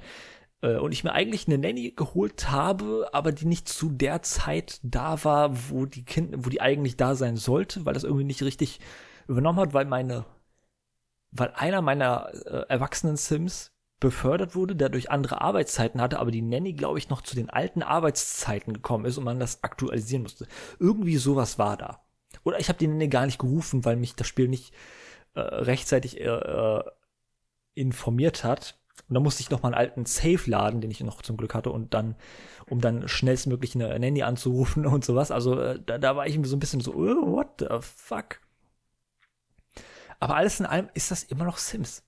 Äh, 0.62 0.76
und 0.76 0.92
ich 0.92 1.02
mir 1.02 1.12
eigentlich 1.12 1.48
eine 1.48 1.58
Nanny 1.58 1.90
geholt 1.90 2.52
habe, 2.52 3.08
aber 3.12 3.32
die 3.32 3.46
nicht 3.46 3.68
zu 3.68 3.90
der 3.90 4.22
Zeit 4.22 4.78
da 4.84 5.24
war, 5.24 5.70
wo 5.70 5.86
die 5.86 6.04
Kinder, 6.04 6.38
wo 6.44 6.50
die 6.50 6.60
eigentlich 6.60 6.96
da 6.96 7.16
sein 7.16 7.36
sollte, 7.36 7.84
weil 7.84 7.94
das 7.94 8.04
irgendwie 8.04 8.24
nicht 8.24 8.44
richtig 8.44 8.78
übernommen 9.26 9.58
hat, 9.58 9.74
weil 9.74 9.86
meine 9.86 10.24
weil 11.30 11.52
einer 11.54 11.82
meiner 11.82 12.30
äh, 12.46 12.64
erwachsenen 12.68 13.16
Sims 13.16 13.72
befördert 14.00 14.54
wurde, 14.54 14.76
der 14.76 14.88
durch 14.88 15.10
andere 15.10 15.40
Arbeitszeiten 15.40 16.00
hatte, 16.00 16.18
aber 16.18 16.30
die 16.30 16.42
Nanny, 16.42 16.72
glaube 16.72 16.98
ich, 16.98 17.08
noch 17.08 17.22
zu 17.22 17.34
den 17.34 17.50
alten 17.50 17.82
Arbeitszeiten 17.82 18.72
gekommen 18.72 19.04
ist 19.04 19.18
und 19.18 19.24
man 19.24 19.40
das 19.40 19.64
aktualisieren 19.64 20.22
musste. 20.22 20.46
Irgendwie 20.78 21.16
sowas 21.16 21.58
war 21.58 21.76
da. 21.76 22.04
Oder 22.44 22.60
ich 22.60 22.68
habe 22.68 22.78
die 22.78 22.86
Nanny 22.86 23.08
gar 23.08 23.26
nicht 23.26 23.38
gerufen, 23.38 23.84
weil 23.84 23.96
mich 23.96 24.14
das 24.14 24.28
Spiel 24.28 24.48
nicht 24.48 24.72
äh, 25.34 25.40
rechtzeitig 25.40 26.20
äh, 26.20 26.24
äh 26.26 26.84
informiert 27.74 28.42
hat. 28.42 28.76
Und 29.08 29.14
dann 29.14 29.22
musste 29.22 29.40
ich 29.40 29.50
noch 29.50 29.62
mal 29.62 29.68
einen 29.68 29.78
alten 29.78 30.04
Safe 30.04 30.50
laden, 30.50 30.80
den 30.80 30.90
ich 30.90 31.00
noch 31.00 31.22
zum 31.22 31.36
Glück 31.36 31.54
hatte, 31.54 31.70
und 31.70 31.94
dann, 31.94 32.16
um 32.68 32.80
dann 32.80 33.06
schnellstmöglich 33.06 33.76
eine 33.76 33.96
Nanny 33.98 34.22
anzurufen 34.22 34.84
und 34.86 35.04
sowas. 35.04 35.30
Also 35.30 35.60
äh, 35.60 35.80
da, 35.84 35.98
da 35.98 36.16
war 36.16 36.26
ich 36.26 36.38
so 36.42 36.56
ein 36.56 36.60
bisschen 36.60 36.80
so, 36.80 36.94
oh, 36.94 37.32
what 37.32 37.60
the 37.60 37.66
fuck? 37.80 38.40
Aber 40.20 40.36
alles 40.36 40.60
in 40.60 40.66
allem 40.66 40.88
ist 40.94 41.10
das 41.10 41.22
immer 41.24 41.44
noch 41.44 41.58
Sims. 41.58 42.02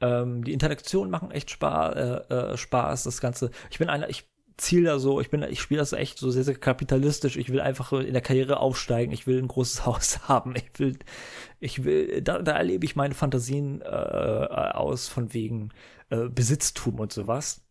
Ähm, 0.00 0.44
die 0.44 0.52
Interaktionen 0.52 1.10
machen 1.10 1.30
echt 1.30 1.50
Spaß, 1.50 1.94
äh, 1.96 2.34
äh, 2.34 2.56
Spaß, 2.56 3.04
das 3.04 3.20
Ganze. 3.20 3.50
Ich 3.70 3.78
bin 3.78 3.88
einer, 3.88 4.08
ich 4.08 4.28
Ziel 4.58 4.84
da 4.84 4.98
so, 4.98 5.20
ich 5.20 5.30
bin, 5.30 5.42
ich 5.44 5.60
spiele 5.60 5.78
das 5.78 5.92
echt 5.92 6.18
so 6.18 6.30
sehr, 6.30 6.44
sehr 6.44 6.56
kapitalistisch. 6.56 7.36
Ich 7.36 7.50
will 7.50 7.60
einfach 7.60 7.92
in 7.92 8.12
der 8.12 8.22
Karriere 8.22 8.58
aufsteigen. 8.58 9.12
Ich 9.12 9.26
will 9.26 9.38
ein 9.38 9.48
großes 9.48 9.86
Haus 9.86 10.28
haben. 10.28 10.54
Ich 10.56 10.78
will, 10.78 10.98
ich 11.60 11.84
will, 11.84 12.20
da, 12.22 12.42
da 12.42 12.52
erlebe 12.52 12.84
ich 12.84 12.96
meine 12.96 13.14
Fantasien 13.14 13.80
äh, 13.82 13.86
aus 13.86 15.08
von 15.08 15.32
wegen 15.32 15.70
äh, 16.10 16.28
Besitztum 16.28 16.98
und 16.98 17.12
sowas. 17.12 17.64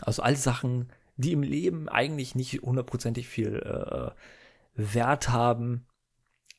Also 0.00 0.22
all 0.22 0.36
Sachen, 0.36 0.92
die 1.16 1.32
im 1.32 1.42
Leben 1.42 1.88
eigentlich 1.88 2.34
nicht 2.34 2.60
hundertprozentig 2.62 3.28
viel 3.28 3.56
äh, 3.56 4.10
Wert 4.74 5.30
haben, 5.30 5.86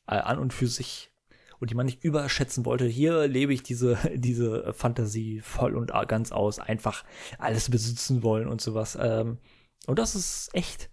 äh, 0.06 0.16
an 0.16 0.38
und 0.38 0.52
für 0.52 0.66
sich 0.66 1.12
und 1.60 1.70
die 1.70 1.74
man 1.74 1.86
nicht 1.86 2.04
überschätzen 2.04 2.64
wollte. 2.64 2.86
Hier 2.86 3.26
lebe 3.26 3.52
ich 3.52 3.62
diese, 3.62 3.98
diese 4.14 4.72
Fantasie 4.72 5.40
voll 5.40 5.76
und 5.76 5.92
ganz 6.08 6.32
aus, 6.32 6.58
einfach 6.58 7.04
alles 7.38 7.70
besitzen 7.70 8.22
wollen 8.22 8.48
und 8.48 8.60
sowas. 8.60 8.96
Ähm, 9.00 9.38
und 9.86 9.98
das 9.98 10.14
ist 10.14 10.50
echt, 10.52 10.90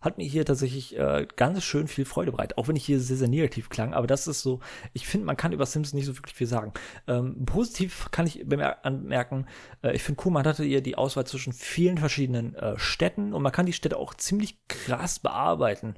hat 0.00 0.16
mir 0.16 0.26
hier 0.26 0.44
tatsächlich 0.46 0.96
äh, 0.96 1.26
ganz 1.36 1.62
schön 1.62 1.86
viel 1.86 2.04
Freude 2.04 2.32
bereit, 2.32 2.56
auch 2.56 2.68
wenn 2.68 2.76
ich 2.76 2.84
hier 2.84 3.00
sehr, 3.00 3.16
sehr 3.16 3.28
negativ 3.28 3.68
klang, 3.68 3.92
aber 3.92 4.06
das 4.06 4.26
ist 4.26 4.40
so, 4.40 4.60
ich 4.92 5.06
finde, 5.06 5.26
man 5.26 5.36
kann 5.36 5.52
über 5.52 5.66
Sims 5.66 5.92
nicht 5.92 6.06
so 6.06 6.16
wirklich 6.16 6.34
viel 6.34 6.46
sagen. 6.46 6.72
Ähm, 7.06 7.44
positiv 7.44 8.08
kann 8.10 8.26
ich 8.26 8.46
anmerken, 8.82 9.46
äh, 9.82 9.94
ich 9.94 10.02
finde 10.02 10.22
cool, 10.24 10.32
man 10.32 10.46
hatte 10.46 10.64
hier 10.64 10.80
die 10.80 10.96
Auswahl 10.96 11.26
zwischen 11.26 11.52
vielen 11.52 11.98
verschiedenen 11.98 12.54
äh, 12.54 12.78
Städten 12.78 13.34
und 13.34 13.42
man 13.42 13.52
kann 13.52 13.66
die 13.66 13.74
Städte 13.74 13.98
auch 13.98 14.14
ziemlich 14.14 14.58
krass 14.68 15.18
bearbeiten. 15.18 15.96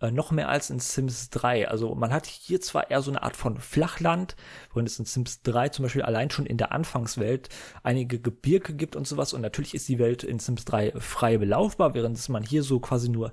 Äh, 0.00 0.10
noch 0.10 0.30
mehr 0.30 0.48
als 0.50 0.68
in 0.68 0.78
Sims 0.78 1.30
3. 1.30 1.68
Also 1.68 1.94
man 1.94 2.12
hat 2.12 2.26
hier 2.26 2.60
zwar 2.60 2.90
eher 2.90 3.00
so 3.00 3.10
eine 3.10 3.22
Art 3.22 3.36
von 3.36 3.58
Flachland, 3.58 4.36
während 4.74 4.88
es 4.88 4.98
in 4.98 5.06
Sims 5.06 5.42
3 5.42 5.70
zum 5.70 5.84
Beispiel 5.84 6.02
allein 6.02 6.30
schon 6.30 6.44
in 6.44 6.58
der 6.58 6.72
Anfangswelt 6.72 7.48
einige 7.82 8.20
Gebirge 8.20 8.74
gibt 8.74 8.94
und 8.94 9.06
sowas. 9.06 9.32
Und 9.32 9.40
natürlich 9.40 9.74
ist 9.74 9.88
die 9.88 9.98
Welt 9.98 10.22
in 10.22 10.38
Sims 10.38 10.66
3 10.66 10.92
frei 10.98 11.38
belaufbar, 11.38 11.94
während 11.94 12.28
man 12.28 12.42
hier 12.42 12.62
so 12.62 12.78
quasi 12.78 13.08
nur 13.08 13.32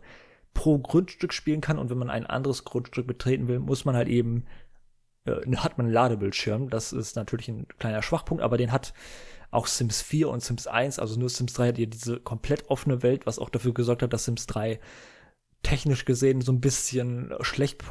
pro 0.54 0.80
Grundstück 0.80 1.34
spielen 1.34 1.60
kann. 1.60 1.78
Und 1.78 1.90
wenn 1.90 1.98
man 1.98 2.10
ein 2.10 2.26
anderes 2.26 2.64
Grundstück 2.64 3.08
betreten 3.08 3.50
will, 3.50 3.60
muss 3.60 3.84
man 3.84 3.96
halt 3.96 4.08
eben, 4.08 4.46
äh, 5.26 5.56
hat 5.58 5.78
man 5.78 5.88
einen 5.88 5.94
Ladebildschirm. 5.94 6.70
Das 6.70 6.94
ist 6.94 7.18
natürlich 7.18 7.50
ein 7.50 7.68
kleiner 7.78 8.02
Schwachpunkt, 8.02 8.42
aber 8.42 8.58
den 8.58 8.72
hat 8.72 8.94
auch 9.52 9.68
Sims 9.68 10.02
4 10.02 10.30
und 10.30 10.42
Sims 10.42 10.66
1, 10.66 10.98
also 10.98 11.20
nur 11.20 11.30
Sims 11.30 11.54
3 11.54 11.68
hat 11.68 11.78
hier 11.78 11.88
diese 11.88 12.20
komplett 12.20 12.70
offene 12.70 13.04
Welt, 13.04 13.28
was 13.28 13.38
auch 13.38 13.50
dafür 13.50 13.74
gesorgt 13.74 14.02
hat, 14.02 14.14
dass 14.14 14.26
Sims 14.26 14.48
3 14.48 14.80
technisch 15.64 16.06
gesehen 16.06 16.42
so 16.42 16.52
ein 16.52 16.62
bisschen 16.62 17.34
schlecht 17.42 17.84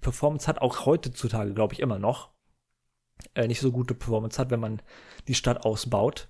Performance 0.00 0.46
hat, 0.46 0.60
auch 0.60 0.86
heutzutage, 0.86 1.54
glaube 1.54 1.74
ich, 1.74 1.80
immer 1.80 1.98
noch. 1.98 2.30
Äh, 3.34 3.48
nicht 3.48 3.60
so 3.60 3.72
gute 3.72 3.94
Performance 3.94 4.38
hat, 4.38 4.50
wenn 4.50 4.60
man 4.60 4.82
die 5.28 5.34
Stadt 5.34 5.64
ausbaut. 5.64 6.28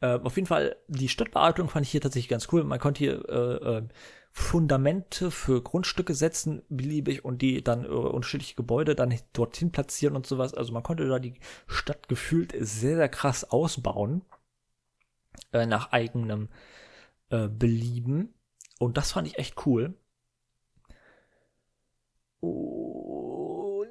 Äh, 0.00 0.18
auf 0.20 0.36
jeden 0.36 0.46
Fall, 0.46 0.76
die 0.88 1.08
Stadtbearbeitung 1.08 1.68
fand 1.68 1.86
ich 1.86 1.92
hier 1.92 2.00
tatsächlich 2.00 2.28
ganz 2.28 2.48
cool. 2.52 2.64
Man 2.64 2.80
konnte 2.80 2.98
hier 2.98 3.28
äh, 3.28 3.78
äh 3.78 3.88
Fundamente 4.36 5.30
für 5.30 5.62
Grundstücke 5.62 6.12
setzen, 6.12 6.64
beliebig, 6.68 7.24
und 7.24 7.40
die 7.40 7.62
dann 7.62 7.84
äh, 7.84 7.88
unterschiedliche 7.88 8.56
Gebäude 8.56 8.96
dann 8.96 9.16
dorthin 9.32 9.70
platzieren 9.70 10.16
und 10.16 10.26
sowas. 10.26 10.54
Also 10.54 10.72
man 10.72 10.82
konnte 10.82 11.06
da 11.06 11.20
die 11.20 11.38
Stadt 11.68 12.08
gefühlt 12.08 12.52
sehr, 12.58 12.96
sehr 12.96 13.08
krass 13.08 13.44
ausbauen. 13.44 14.22
Äh, 15.52 15.66
nach 15.66 15.92
eigenem 15.92 16.48
Belieben. 17.30 18.34
Und 18.78 18.96
das 18.96 19.12
fand 19.12 19.26
ich 19.28 19.38
echt 19.38 19.66
cool. 19.66 19.96
Und 22.40 23.90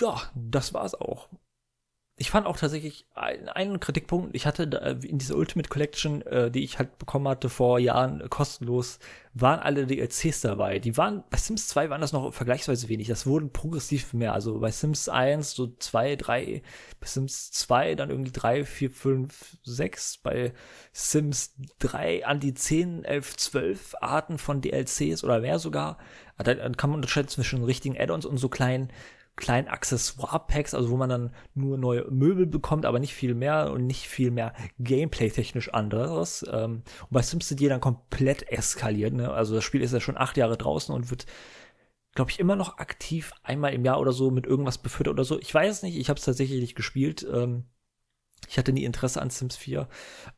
ja, 0.00 0.20
das 0.34 0.74
war's 0.74 0.94
auch 0.94 1.28
ich 2.24 2.30
fand 2.30 2.46
auch 2.46 2.56
tatsächlich 2.56 3.04
einen 3.14 3.80
Kritikpunkt, 3.80 4.34
ich 4.34 4.46
hatte 4.46 4.62
in 5.02 5.18
dieser 5.18 5.36
Ultimate 5.36 5.68
Collection, 5.68 6.22
äh, 6.22 6.50
die 6.50 6.64
ich 6.64 6.78
halt 6.78 6.96
bekommen 6.96 7.28
hatte 7.28 7.50
vor 7.50 7.78
Jahren 7.78 8.22
äh, 8.22 8.28
kostenlos, 8.30 8.98
waren 9.34 9.60
alle 9.60 9.86
DLCs 9.86 10.40
dabei. 10.40 10.78
Die 10.78 10.96
waren, 10.96 11.22
bei 11.28 11.36
Sims 11.36 11.68
2 11.68 11.90
waren 11.90 12.00
das 12.00 12.14
noch 12.14 12.32
vergleichsweise 12.32 12.88
wenig. 12.88 13.08
Das 13.08 13.26
wurden 13.26 13.52
progressiv 13.52 14.14
mehr. 14.14 14.32
Also 14.32 14.58
bei 14.58 14.70
Sims 14.70 15.10
1 15.10 15.50
so 15.50 15.66
2, 15.78 16.16
3, 16.16 16.62
bei 16.98 17.06
Sims 17.06 17.52
2 17.52 17.94
dann 17.94 18.08
irgendwie 18.08 18.32
3, 18.32 18.64
4, 18.64 18.90
5, 18.90 19.58
6, 19.62 20.18
bei 20.22 20.54
Sims 20.94 21.54
3 21.80 22.24
an 22.24 22.40
die 22.40 22.54
10, 22.54 23.04
11, 23.04 23.36
12 23.36 23.94
Arten 24.00 24.38
von 24.38 24.62
DLCs 24.62 25.24
oder 25.24 25.40
mehr 25.40 25.58
sogar. 25.58 25.98
Dann 26.38 26.78
kann 26.78 26.88
man 26.88 27.00
unterscheiden 27.00 27.28
zwischen 27.28 27.64
richtigen 27.64 28.00
Add-ons 28.00 28.24
und 28.24 28.38
so 28.38 28.48
kleinen 28.48 28.88
kleinen 29.36 29.68
Accessoire-Packs, 29.68 30.74
also 30.74 30.90
wo 30.90 30.96
man 30.96 31.08
dann 31.08 31.34
nur 31.54 31.76
neue 31.76 32.04
Möbel 32.10 32.46
bekommt, 32.46 32.86
aber 32.86 33.00
nicht 33.00 33.14
viel 33.14 33.34
mehr 33.34 33.72
und 33.72 33.86
nicht 33.86 34.06
viel 34.08 34.30
mehr 34.30 34.54
Gameplay-technisch 34.78 35.72
anderes. 35.74 36.44
Ähm, 36.50 36.82
und 37.02 37.10
bei 37.10 37.22
SimCity 37.22 37.68
dann 37.68 37.80
komplett 37.80 38.48
eskaliert. 38.48 39.12
Ne? 39.12 39.32
Also 39.32 39.56
das 39.56 39.64
Spiel 39.64 39.82
ist 39.82 39.92
ja 39.92 40.00
schon 40.00 40.16
acht 40.16 40.36
Jahre 40.36 40.56
draußen 40.56 40.94
und 40.94 41.10
wird, 41.10 41.26
glaube 42.14 42.30
ich, 42.30 42.38
immer 42.38 42.54
noch 42.54 42.78
aktiv 42.78 43.32
einmal 43.42 43.74
im 43.74 43.84
Jahr 43.84 43.98
oder 44.00 44.12
so 44.12 44.30
mit 44.30 44.46
irgendwas 44.46 44.78
befüttert 44.78 45.14
oder 45.14 45.24
so. 45.24 45.38
Ich 45.40 45.52
weiß 45.52 45.82
nicht, 45.82 45.96
ich 45.96 46.08
habe 46.08 46.18
es 46.18 46.24
tatsächlich 46.24 46.60
nicht 46.60 46.76
gespielt. 46.76 47.26
Ähm, 47.30 47.64
ich 48.46 48.58
hatte 48.58 48.72
nie 48.72 48.84
Interesse 48.84 49.20
an 49.20 49.30
Sims 49.30 49.56
4. 49.56 49.88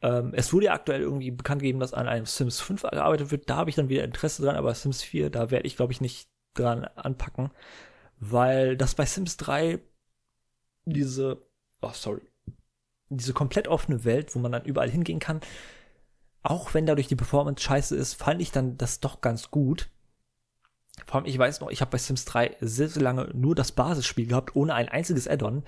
Ähm, 0.00 0.32
es 0.34 0.52
wurde 0.54 0.66
ja 0.66 0.72
aktuell 0.72 1.02
irgendwie 1.02 1.32
bekannt 1.32 1.60
gegeben, 1.60 1.80
dass 1.80 1.92
an 1.92 2.08
einem 2.08 2.24
Sims 2.24 2.60
5 2.60 2.82
gearbeitet 2.82 3.30
wird. 3.30 3.50
Da 3.50 3.56
habe 3.56 3.68
ich 3.68 3.76
dann 3.76 3.90
wieder 3.90 4.04
Interesse 4.04 4.42
dran, 4.42 4.56
aber 4.56 4.72
Sims 4.74 5.02
4, 5.02 5.28
da 5.28 5.50
werde 5.50 5.66
ich, 5.66 5.76
glaube 5.76 5.92
ich, 5.92 6.00
nicht 6.00 6.28
dran 6.54 6.84
anpacken 6.84 7.50
weil 8.18 8.76
das 8.76 8.94
bei 8.94 9.06
Sims 9.06 9.36
3 9.36 9.80
diese, 10.84 11.42
oh 11.82 11.90
sorry, 11.92 12.22
diese 13.08 13.32
komplett 13.32 13.68
offene 13.68 14.04
Welt, 14.04 14.34
wo 14.34 14.38
man 14.38 14.52
dann 14.52 14.64
überall 14.64 14.90
hingehen 14.90 15.18
kann, 15.18 15.40
auch 16.42 16.74
wenn 16.74 16.86
dadurch 16.86 17.08
die 17.08 17.16
Performance 17.16 17.62
scheiße 17.62 17.96
ist, 17.96 18.14
fand 18.14 18.40
ich 18.40 18.52
dann 18.52 18.76
das 18.78 19.00
doch 19.00 19.20
ganz 19.20 19.50
gut. 19.50 19.90
Vor 21.04 21.16
allem, 21.16 21.26
ich 21.26 21.36
weiß 21.36 21.60
noch, 21.60 21.70
ich 21.70 21.80
habe 21.80 21.90
bei 21.90 21.98
Sims 21.98 22.24
3 22.24 22.56
sehr, 22.60 22.88
sehr 22.88 23.02
lange 23.02 23.30
nur 23.34 23.54
das 23.54 23.72
Basisspiel 23.72 24.26
gehabt, 24.28 24.56
ohne 24.56 24.74
ein 24.74 24.88
einziges 24.88 25.28
Add-on. 25.28 25.64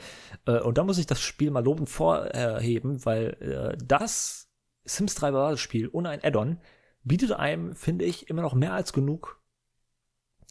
Äh, 0.47 0.61
und 0.61 0.79
da 0.79 0.85
muss 0.85 0.99
ich 0.99 1.07
das 1.07 1.21
Spiel 1.21 1.51
mal 1.51 1.65
lobend 1.65 1.91
vorheben, 1.91 3.05
weil 3.05 3.37
äh, 3.41 3.79
das 3.85 4.49
Sims 4.85 5.17
3 5.17 5.33
Basisspiel 5.33 5.89
ohne 5.93 6.09
ein 6.11 6.25
Add-on 6.25 6.59
bietet 7.05 7.33
einem, 7.33 7.75
finde 7.75 8.05
ich, 8.05 8.31
immer 8.31 8.43
noch 8.43 8.55
mehr 8.55 8.73
als 8.73 8.93
genug 8.93 9.38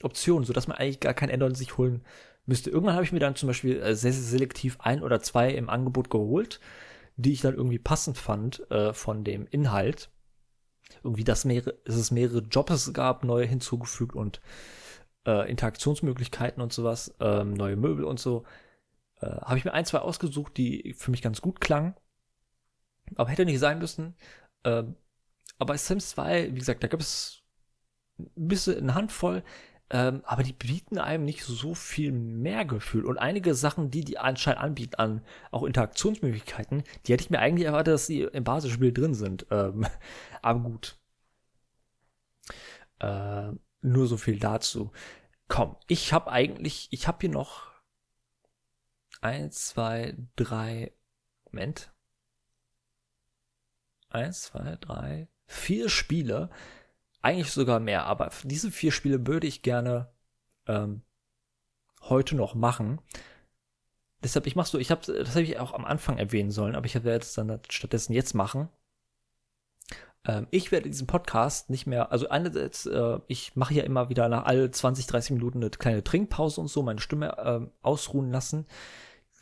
Optionen, 0.03 0.45
sodass 0.45 0.67
man 0.67 0.77
eigentlich 0.77 0.99
gar 0.99 1.13
kein 1.13 1.31
Add-on 1.31 1.55
sich 1.55 1.77
holen 1.77 2.03
müsste. 2.45 2.69
Irgendwann 2.69 2.95
habe 2.95 3.03
ich 3.03 3.11
mir 3.11 3.19
dann 3.19 3.35
zum 3.35 3.47
Beispiel 3.47 3.81
äh, 3.81 3.95
sehr, 3.95 4.13
sehr 4.13 4.23
selektiv 4.23 4.77
ein 4.79 5.03
oder 5.03 5.21
zwei 5.21 5.51
im 5.51 5.69
Angebot 5.69 6.09
geholt, 6.09 6.59
die 7.15 7.33
ich 7.33 7.41
dann 7.41 7.55
irgendwie 7.55 7.79
passend 7.79 8.17
fand 8.17 8.69
äh, 8.71 8.93
von 8.93 9.23
dem 9.23 9.47
Inhalt. 9.47 10.09
Irgendwie, 11.03 11.23
dass, 11.23 11.45
mehrere, 11.45 11.75
dass 11.85 11.95
es 11.95 12.11
mehrere 12.11 12.39
Jobs 12.39 12.93
gab, 12.93 13.23
neue 13.23 13.45
hinzugefügt 13.45 14.15
und 14.15 14.39
äh, 15.25 15.49
Interaktionsmöglichkeiten 15.49 16.61
und 16.63 16.71
sowas, 16.71 17.13
ähm, 17.19 17.53
neue 17.53 17.75
Möbel 17.75 18.05
und 18.05 18.19
so. 18.19 18.45
Äh, 19.19 19.27
habe 19.27 19.57
ich 19.57 19.65
mir 19.65 19.73
ein, 19.73 19.85
zwei 19.85 19.99
ausgesucht, 19.99 20.55
die 20.57 20.95
für 20.97 21.11
mich 21.11 21.21
ganz 21.21 21.41
gut 21.41 21.59
klangen. 21.59 21.95
Aber 23.15 23.29
hätte 23.29 23.45
nicht 23.45 23.59
sein 23.59 23.79
müssen. 23.79 24.15
Äh, 24.63 24.83
aber 25.59 25.77
Sims 25.77 26.11
2, 26.11 26.53
wie 26.53 26.59
gesagt, 26.59 26.83
da 26.83 26.87
gibt 26.87 27.03
es 27.03 27.41
ein 28.17 28.47
bisschen 28.47 28.77
eine 28.77 28.95
Handvoll, 28.95 29.43
ähm, 29.89 30.21
aber 30.25 30.43
die 30.43 30.53
bieten 30.53 30.97
einem 30.97 31.23
nicht 31.23 31.43
so 31.43 31.73
viel 31.73 32.11
mehr 32.11 32.65
Gefühl. 32.65 33.05
Und 33.05 33.17
einige 33.17 33.55
Sachen, 33.55 33.89
die 33.89 34.03
die 34.03 34.17
anscheinend 34.17 34.61
anbieten 34.61 34.95
an 34.95 35.21
auch 35.51 35.63
Interaktionsmöglichkeiten, 35.63 36.83
die 37.05 37.13
hätte 37.13 37.23
ich 37.23 37.29
mir 37.29 37.39
eigentlich 37.39 37.67
erwartet, 37.67 37.93
dass 37.93 38.05
sie 38.05 38.21
im 38.21 38.43
Basisspiel 38.43 38.91
drin 38.91 39.13
sind. 39.13 39.47
Ähm, 39.49 39.87
aber 40.41 40.59
gut. 40.59 40.97
Äh, 42.99 43.51
nur 43.81 44.07
so 44.07 44.17
viel 44.17 44.39
dazu. 44.39 44.91
Komm, 45.47 45.77
ich 45.87 46.11
habe 46.11 46.31
eigentlich, 46.31 46.89
ich 46.91 47.07
habe 47.07 47.19
hier 47.21 47.29
noch 47.29 47.71
eins, 49.21 49.67
zwei, 49.67 50.17
drei, 50.35 50.91
Moment. 51.45 51.93
Eins, 54.09 54.43
zwei, 54.43 54.75
drei, 54.81 55.29
vier 55.45 55.89
Spiele, 55.89 56.49
eigentlich 57.21 57.51
sogar 57.51 57.79
mehr, 57.79 58.05
aber 58.05 58.29
diese 58.43 58.71
vier 58.71 58.91
Spiele 58.91 59.25
würde 59.27 59.47
ich 59.47 59.61
gerne 59.61 60.09
ähm, 60.67 61.01
heute 62.01 62.35
noch 62.35 62.55
machen. 62.55 63.01
Deshalb, 64.23 64.47
ich 64.47 64.55
mach 64.55 64.65
so, 64.65 64.77
ich 64.77 64.91
habe, 64.91 65.01
das 65.05 65.29
habe 65.29 65.43
ich 65.43 65.59
auch 65.59 65.73
am 65.73 65.85
Anfang 65.85 66.17
erwähnen 66.17 66.51
sollen, 66.51 66.75
aber 66.75 66.85
ich 66.85 66.95
werde 66.95 67.23
es 67.23 67.33
dann 67.33 67.59
stattdessen 67.69 68.13
jetzt 68.13 68.33
machen. 68.33 68.69
Ähm, 70.25 70.47
ich 70.51 70.71
werde 70.71 70.89
diesen 70.89 71.07
Podcast 71.07 71.69
nicht 71.69 71.87
mehr, 71.87 72.11
also 72.11 72.29
einerseits, 72.29 72.85
äh, 72.85 73.19
ich 73.27 73.55
mache 73.55 73.73
ja 73.73 73.83
immer 73.83 74.09
wieder 74.09 74.27
nach 74.29 74.45
alle 74.45 74.69
20, 74.69 75.07
30 75.07 75.31
Minuten 75.31 75.59
eine 75.59 75.69
kleine 75.69 76.03
Trinkpause 76.03 76.61
und 76.61 76.67
so, 76.67 76.83
meine 76.83 76.99
Stimme 76.99 77.37
äh, 77.37 77.67
ausruhen 77.81 78.31
lassen. 78.31 78.65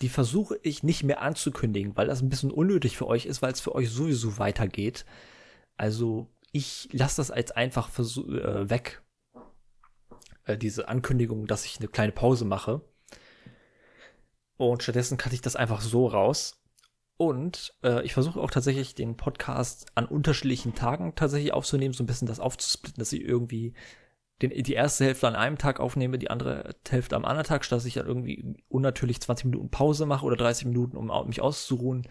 Die 0.01 0.09
versuche 0.09 0.59
ich 0.61 0.83
nicht 0.83 1.03
mehr 1.03 1.21
anzukündigen, 1.21 1.95
weil 1.95 2.07
das 2.07 2.21
ein 2.21 2.29
bisschen 2.29 2.51
unnötig 2.51 2.97
für 2.97 3.07
euch 3.07 3.25
ist, 3.25 3.41
weil 3.41 3.53
es 3.53 3.61
für 3.61 3.73
euch 3.73 3.89
sowieso 3.89 4.37
weitergeht. 4.37 5.05
Also 5.77 6.29
ich 6.55 6.87
lasse 6.93 7.17
das 7.17 7.31
als 7.31 7.51
einfach 7.51 7.89
äh, 7.99 8.69
weg. 8.69 9.03
Äh, 10.45 10.57
diese 10.57 10.87
Ankündigung, 10.87 11.47
dass 11.47 11.65
ich 11.65 11.79
eine 11.79 11.89
kleine 11.89 12.13
Pause 12.13 12.45
mache. 12.45 12.81
Und 14.55 14.81
stattdessen 14.81 15.17
cutte 15.17 15.35
ich 15.35 15.41
das 15.41 15.57
einfach 15.57 15.81
so 15.81 16.07
raus. 16.07 16.63
Und 17.17 17.73
äh, 17.83 18.05
ich 18.05 18.13
versuche 18.13 18.39
auch 18.39 18.51
tatsächlich 18.51 18.95
den 18.95 19.17
Podcast 19.17 19.87
an 19.95 20.05
unterschiedlichen 20.05 20.73
Tagen 20.75 21.13
tatsächlich 21.15 21.51
aufzunehmen, 21.51 21.93
so 21.93 22.03
ein 22.03 22.07
bisschen 22.07 22.27
das 22.27 22.39
aufzusplitten, 22.39 23.01
dass 23.01 23.11
ich 23.11 23.21
irgendwie 23.21 23.73
den, 24.41 24.51
die 24.51 24.73
erste 24.73 25.03
Hälfte 25.03 25.27
an 25.27 25.35
einem 25.35 25.57
Tag 25.57 25.81
aufnehme, 25.81 26.17
die 26.17 26.29
andere 26.29 26.75
Hälfte 26.87 27.17
am 27.17 27.25
anderen 27.25 27.47
Tag, 27.47 27.65
statt 27.65 27.79
dass 27.79 27.85
ich 27.85 27.95
dann 27.95 28.07
irgendwie 28.07 28.55
unnatürlich 28.69 29.19
20 29.19 29.47
Minuten 29.47 29.71
Pause 29.71 30.05
mache 30.05 30.25
oder 30.25 30.37
30 30.37 30.67
Minuten, 30.67 30.95
um 30.95 31.27
mich 31.27 31.41
auszuruhen, 31.41 32.07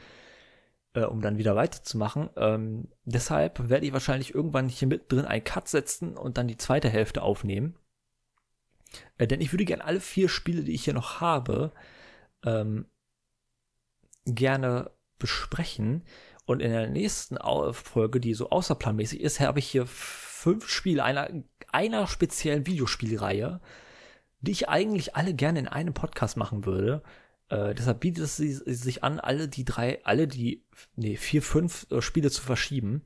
äh, 0.95 1.03
um 1.03 1.21
dann 1.21 1.39
wieder 1.39 1.57
weiterzumachen. 1.57 2.31
Ähm, 2.37 2.89
deshalb 3.05 3.69
werde 3.69 3.87
ich 3.87 3.93
wahrscheinlich 3.93 4.35
irgendwann 4.35 4.69
hier 4.69 4.89
mit 4.89 5.11
drin 5.13 5.27
einen 5.27 5.45
Cut 5.45 5.69
setzen 5.69 6.17
und 6.17 6.39
dann 6.39 6.49
die 6.49 6.57
zweite 6.57 6.89
Hälfte 6.89 7.23
aufnehmen. 7.23 7.77
Äh, 9.19 9.27
denn 9.27 9.41
ich 9.41 9.53
würde 9.53 9.65
gerne 9.65 9.85
alle 9.85 10.01
vier 10.01 10.29
Spiele, 10.29 10.63
die 10.63 10.73
ich 10.73 10.85
hier 10.85 10.95
noch 10.95 11.21
habe, 11.21 11.73
ähm, 12.45 12.87
gerne 14.25 14.91
besprechen. 15.19 16.05
Und 16.47 16.61
in 16.61 16.71
der 16.71 16.89
nächsten 16.89 17.39
Folge, 17.73 18.21
die 18.21 18.35
so 18.35 18.51
außerplanmäßig 18.51 19.21
ist, 19.21 19.41
habe 19.41 19.59
ich 19.59 19.67
hier 19.67 19.87
fünf 19.87 20.69
Spiele 20.69 21.03
einer, 21.03 21.29
einer 21.73 22.07
speziellen 22.07 22.67
Videospielreihe, 22.67 23.61
die 24.41 24.51
ich 24.51 24.69
eigentlich 24.69 25.17
alle 25.17 25.35
gerne 25.35 25.61
in 25.61 25.69
einem 25.69 25.95
Podcast 25.95 26.37
machen 26.37 26.67
würde. 26.67 27.03
Äh, 27.49 27.75
deshalb 27.75 28.01
bietet 28.01 28.25
es 28.25 28.37
sich 28.37 29.05
an, 29.05 29.21
alle 29.21 29.49
die 29.49 29.65
drei, 29.65 30.05
alle 30.05 30.27
die, 30.27 30.65
nee, 30.97 31.17
vier, 31.17 31.43
fünf 31.43 31.87
äh, 31.91 32.01
Spiele 32.01 32.31
zu 32.31 32.43
verschieben. 32.43 33.03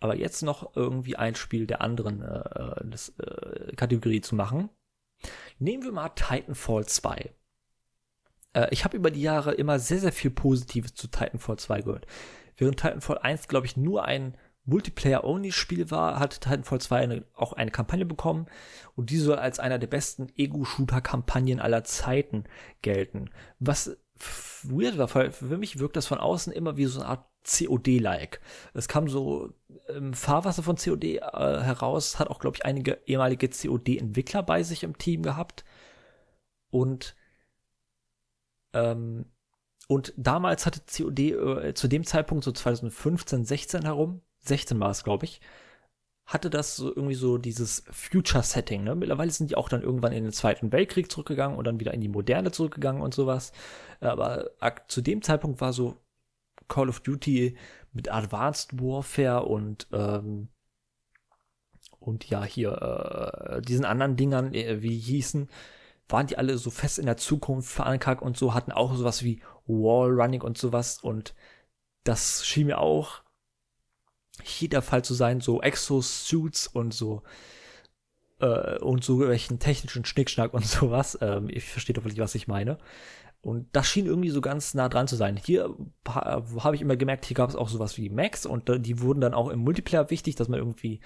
Aber 0.00 0.16
jetzt 0.16 0.42
noch 0.42 0.74
irgendwie 0.74 1.16
ein 1.16 1.36
Spiel 1.36 1.66
der 1.66 1.80
anderen 1.80 2.22
äh, 2.22 2.84
das, 2.84 3.10
äh, 3.18 3.72
Kategorie 3.76 4.20
zu 4.20 4.34
machen. 4.34 4.68
Nehmen 5.58 5.84
wir 5.84 5.92
mal 5.92 6.08
Titanfall 6.08 6.86
2. 6.86 7.32
Äh, 8.54 8.68
ich 8.70 8.84
habe 8.84 8.96
über 8.96 9.12
die 9.12 9.22
Jahre 9.22 9.54
immer 9.54 9.78
sehr, 9.78 10.00
sehr 10.00 10.12
viel 10.12 10.32
Positives 10.32 10.94
zu 10.94 11.06
Titanfall 11.06 11.58
2 11.58 11.82
gehört. 11.82 12.06
Während 12.56 12.80
Titanfall 12.80 13.18
1, 13.18 13.46
glaube 13.46 13.66
ich, 13.66 13.76
nur 13.76 14.04
ein 14.04 14.36
Multiplayer-Only-Spiel 14.64 15.90
war, 15.90 16.18
hat 16.18 16.40
Titanfall 16.40 16.80
2 16.80 16.98
eine, 16.98 17.24
auch 17.34 17.52
eine 17.52 17.70
Kampagne 17.70 18.06
bekommen 18.06 18.46
und 18.94 19.10
die 19.10 19.18
soll 19.18 19.36
als 19.36 19.58
einer 19.58 19.78
der 19.78 19.88
besten 19.88 20.28
Ego-Shooter-Kampagnen 20.36 21.60
aller 21.60 21.84
Zeiten 21.84 22.44
gelten. 22.80 23.30
Was 23.58 23.96
weird 24.62 24.98
war, 24.98 25.08
für 25.08 25.58
mich 25.58 25.78
wirkt 25.78 25.96
das 25.96 26.06
von 26.06 26.18
außen 26.18 26.52
immer 26.52 26.76
wie 26.76 26.86
so 26.86 27.00
eine 27.00 27.08
Art 27.08 27.26
COD-like. 27.44 28.40
Es 28.72 28.86
kam 28.86 29.08
so 29.08 29.52
im 29.88 30.14
Fahrwasser 30.14 30.62
von 30.62 30.76
COD 30.76 31.04
äh, 31.04 31.20
heraus, 31.20 32.20
hat 32.20 32.28
auch, 32.28 32.38
glaube 32.38 32.56
ich, 32.56 32.64
einige 32.64 33.00
ehemalige 33.06 33.48
COD-Entwickler 33.48 34.44
bei 34.44 34.62
sich 34.62 34.84
im 34.84 34.96
Team 34.96 35.22
gehabt 35.22 35.64
und 36.70 37.16
ähm, 38.72 39.26
und 39.88 40.14
damals 40.16 40.64
hatte 40.64 40.80
COD 40.86 41.18
äh, 41.18 41.74
zu 41.74 41.88
dem 41.88 42.04
Zeitpunkt, 42.04 42.44
so 42.44 42.52
2015, 42.52 43.44
16 43.44 43.82
herum, 43.82 44.22
16 44.42 44.78
war 44.80 44.90
es, 44.90 45.04
glaube 45.04 45.24
ich, 45.24 45.40
hatte 46.24 46.50
das 46.50 46.76
so 46.76 46.88
irgendwie 46.88 47.14
so 47.14 47.36
dieses 47.38 47.84
Future-Setting. 47.90 48.84
Ne? 48.84 48.94
Mittlerweile 48.94 49.30
sind 49.30 49.50
die 49.50 49.56
auch 49.56 49.68
dann 49.68 49.82
irgendwann 49.82 50.12
in 50.12 50.24
den 50.24 50.32
Zweiten 50.32 50.72
Weltkrieg 50.72 51.10
zurückgegangen 51.10 51.58
und 51.58 51.66
dann 51.66 51.80
wieder 51.80 51.92
in 51.94 52.00
die 52.00 52.08
Moderne 52.08 52.52
zurückgegangen 52.52 53.02
und 53.02 53.12
sowas. 53.12 53.52
Aber 54.00 54.50
zu 54.88 55.00
dem 55.00 55.22
Zeitpunkt 55.22 55.60
war 55.60 55.72
so 55.72 55.96
Call 56.68 56.88
of 56.88 57.00
Duty 57.00 57.56
mit 57.92 58.10
Advanced 58.10 58.80
Warfare 58.80 59.44
und 59.44 59.88
ähm, 59.92 60.48
und 61.98 62.28
ja 62.28 62.44
hier 62.44 62.72
äh, 62.72 63.62
diesen 63.62 63.84
anderen 63.84 64.16
Dingern, 64.16 64.54
äh, 64.54 64.82
wie 64.82 64.98
hießen, 64.98 65.48
waren 66.08 66.26
die 66.26 66.38
alle 66.38 66.58
so 66.58 66.70
fest 66.70 66.98
in 66.98 67.06
der 67.06 67.16
Zukunft 67.16 67.70
verankert 67.70 68.22
und 68.22 68.36
so, 68.36 68.54
hatten 68.54 68.72
auch 68.72 68.94
sowas 68.94 69.22
wie 69.22 69.40
Wallrunning 69.66 70.42
und 70.42 70.58
sowas 70.58 70.98
und 70.98 71.34
das 72.04 72.44
schien 72.44 72.66
mir 72.66 72.78
auch 72.78 73.22
hier 74.42 74.68
der 74.68 74.82
Fall 74.82 75.04
zu 75.04 75.14
sein, 75.14 75.40
so 75.40 75.60
Exosuits 75.60 76.66
und 76.66 76.94
so 76.94 77.22
äh, 78.40 78.78
und 78.78 79.04
so 79.04 79.20
welchen 79.20 79.58
technischen 79.58 80.04
Schnickschnack 80.04 80.54
und 80.54 80.66
sowas. 80.66 81.18
Ähm, 81.20 81.48
ich 81.50 81.64
verstehe 81.64 81.94
doch 81.94 82.04
wirklich, 82.04 82.20
was 82.20 82.34
ich 82.34 82.48
meine. 82.48 82.78
Und 83.40 83.66
das 83.72 83.88
schien 83.88 84.06
irgendwie 84.06 84.30
so 84.30 84.40
ganz 84.40 84.72
nah 84.74 84.88
dran 84.88 85.08
zu 85.08 85.16
sein. 85.16 85.36
Hier 85.36 85.74
habe 86.06 86.76
ich 86.76 86.82
immer 86.82 86.96
gemerkt, 86.96 87.24
hier 87.24 87.34
gab 87.34 87.50
es 87.50 87.56
auch 87.56 87.68
sowas 87.68 87.96
wie 87.96 88.08
Max 88.08 88.46
und 88.46 88.70
die 88.86 89.00
wurden 89.00 89.20
dann 89.20 89.34
auch 89.34 89.48
im 89.48 89.58
Multiplayer 89.58 90.10
wichtig, 90.10 90.36
dass 90.36 90.48
man 90.48 90.60
irgendwie 90.60 91.00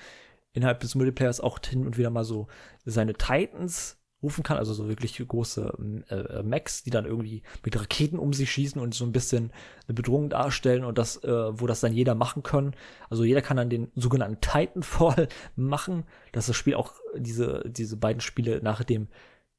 innerhalb 0.53 0.81
des 0.81 0.95
Multiplayers 0.95 1.41
auch 1.41 1.59
hin 1.67 1.87
und 1.87 1.97
wieder 1.97 2.11
mal 2.11 2.25
so 2.25 2.49
seine 2.85 3.15
Titans 3.15 3.99
rufen 4.23 4.43
kann, 4.43 4.57
also 4.57 4.73
so 4.73 4.89
wirklich 4.89 5.17
große 5.27 5.75
ähm, 5.79 6.05
äh, 6.09 6.43
Mechs, 6.43 6.83
die 6.83 6.91
dann 6.91 7.05
irgendwie 7.05 7.43
mit 7.65 7.79
Raketen 7.79 8.19
um 8.19 8.33
sich 8.33 8.51
schießen 8.51 8.81
und 8.81 8.95
so 8.95 9.05
ein 9.05 9.13
bisschen 9.13 9.53
eine 9.87 9.95
Bedrohung 9.95 10.31
darstellen 10.31 10.85
und 10.85 10.99
das, 10.99 11.23
äh, 11.23 11.61
wo 11.61 11.67
das 11.67 11.81
dann 11.81 11.93
jeder 11.93 12.15
machen 12.15 12.43
kann. 12.43 12.75
Also 13.11 13.25
jeder 13.25 13.43
kann 13.43 13.57
dann 13.57 13.71
den 13.71 13.93
sogenannten 13.95 14.41
Titanfall 14.41 15.29
machen, 15.57 16.05
dass 16.33 16.47
das 16.47 16.57
Spiel 16.57 16.75
auch 16.75 16.95
diese, 17.17 17.63
diese 17.67 17.97
beiden 17.97 18.21
Spiele 18.21 18.61
nach 18.63 18.85
dem, 18.85 19.09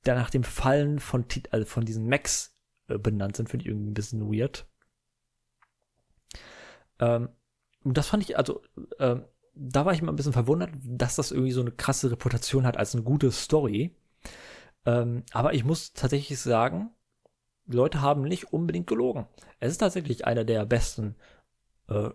nach 0.05 0.29
dem 0.29 0.43
Fallen 0.43 0.99
von, 0.99 1.25
also 1.51 1.65
von 1.65 1.85
diesen 1.85 2.07
Mechs 2.07 2.55
äh, 2.87 2.97
benannt 2.97 3.35
sind, 3.35 3.49
finde 3.49 3.63
ich 3.63 3.69
irgendwie 3.69 3.91
ein 3.91 3.93
bisschen 3.93 4.31
weird. 4.31 4.65
Ähm, 6.99 7.29
und 7.83 7.97
das 7.97 8.07
fand 8.07 8.23
ich, 8.23 8.37
also, 8.37 8.61
ähm, 8.99 9.25
da 9.53 9.85
war 9.85 9.93
ich 9.93 10.01
immer 10.01 10.11
ein 10.11 10.15
bisschen 10.15 10.33
verwundert, 10.33 10.71
dass 10.83 11.15
das 11.15 11.31
irgendwie 11.31 11.51
so 11.51 11.61
eine 11.61 11.71
krasse 11.71 12.11
Reputation 12.11 12.65
hat 12.65 12.77
als 12.77 12.93
eine 12.93 13.03
gute 13.03 13.31
Story. 13.31 13.95
Ähm, 14.85 15.23
aber 15.31 15.53
ich 15.53 15.63
muss 15.63 15.93
tatsächlich 15.93 16.39
sagen, 16.39 16.91
Leute 17.65 18.01
haben 18.01 18.21
nicht 18.23 18.53
unbedingt 18.53 18.87
gelogen. 18.87 19.27
Es 19.59 19.71
ist 19.71 19.79
tatsächlich 19.79 20.25
einer 20.25 20.45
der 20.45 20.65
besten 20.65 21.15
äh, 21.89 22.09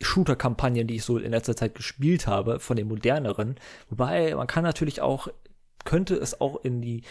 Shooter-Kampagnen, 0.00 0.86
die 0.86 0.96
ich 0.96 1.04
so 1.04 1.18
in 1.18 1.30
letzter 1.30 1.56
Zeit 1.56 1.74
gespielt 1.74 2.26
habe, 2.26 2.60
von 2.60 2.76
den 2.76 2.88
moderneren. 2.88 3.56
Wobei 3.88 4.34
man 4.34 4.46
kann 4.46 4.64
natürlich 4.64 5.00
auch, 5.00 5.28
könnte 5.84 6.16
es 6.16 6.40
auch 6.40 6.62
in 6.62 6.82
die, 6.82 7.02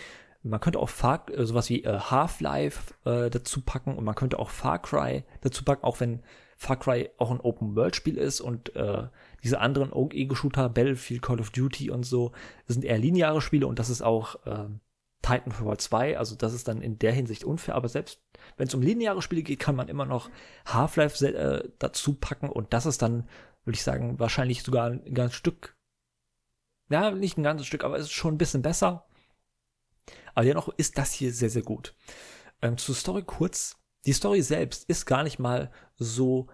man 0.44 0.60
könnte 0.60 0.80
auch 0.80 0.90
Far, 0.90 1.28
äh, 1.32 1.46
sowas 1.46 1.70
wie 1.70 1.84
äh, 1.84 2.00
Half-Life 2.00 2.94
äh, 3.06 3.30
dazu 3.32 3.62
packen 3.62 3.96
und 3.96 4.04
man 4.04 4.16
könnte 4.16 4.38
auch 4.38 4.52
Far 4.52 4.80
Cry 4.80 5.24
dazu 5.42 5.66
packen, 5.66 5.84
auch 5.84 6.00
wenn 6.00 6.22
Far 6.58 6.78
Cry 6.78 7.10
auch 7.18 7.32
ein 7.32 7.40
Open-World-Spiel 7.40 8.18
ist 8.18 8.42
und 8.42 8.76
äh, 8.76 9.08
diese 9.46 9.60
anderen 9.60 9.94
Ego-Shooter, 9.94 10.70
Battlefield, 10.70 11.22
Call 11.22 11.40
of 11.40 11.52
Duty 11.52 11.92
und 11.92 12.04
so, 12.04 12.32
sind 12.66 12.84
eher 12.84 12.98
lineare 12.98 13.42
Spiele 13.42 13.68
und 13.68 13.78
das 13.78 13.92
ist 13.92 14.02
auch 14.02 14.44
äh, 14.48 14.66
Titanfall 15.22 15.78
2, 15.78 16.18
also 16.18 16.36
das 16.36 16.56
ist 16.56 16.68
dann 16.68 16.82
in 16.82 16.98
der 16.98 17.12
Hinsicht 17.12 17.44
unfair, 17.44 17.76
aber 17.76 17.88
selbst 17.88 18.24
wenn 18.58 18.68
es 18.68 18.74
um 18.74 18.82
lineare 18.82 19.22
Spiele 19.22 19.44
geht, 19.44 19.60
kann 19.60 19.76
man 19.76 19.88
immer 19.88 20.06
noch 20.06 20.32
Half-Life 20.66 21.24
äh, 21.28 21.70
dazu 21.78 22.16
packen 22.16 22.50
und 22.50 22.74
das 22.74 22.88
ist 22.88 23.04
dann, 23.04 23.30
würde 23.66 23.76
ich 23.76 23.84
sagen, 23.84 24.18
wahrscheinlich 24.18 24.64
sogar 24.64 24.90
ein 24.90 25.14
ganzes 25.14 25.38
Stück, 25.38 25.78
ja, 26.90 27.12
nicht 27.12 27.38
ein 27.38 27.44
ganzes 27.44 27.68
Stück, 27.68 27.84
aber 27.84 27.98
es 27.98 28.06
ist 28.06 28.14
schon 28.14 28.34
ein 28.34 28.40
bisschen 28.40 28.64
besser. 28.64 29.06
Aber 30.34 30.46
dennoch 30.46 30.70
ist 30.70 30.98
das 30.98 31.14
hier 31.14 31.32
sehr, 31.32 31.52
sehr 31.52 31.62
gut. 31.62 31.96
Ähm, 32.64 32.78
zur 32.78 32.96
Story 32.96 33.24
kurz. 33.24 33.78
Die 34.06 34.14
Story 34.14 34.42
selbst 34.42 34.88
ist 34.88 35.06
gar 35.06 35.24
nicht 35.24 35.40
mal 35.40 35.72
so 35.98 36.48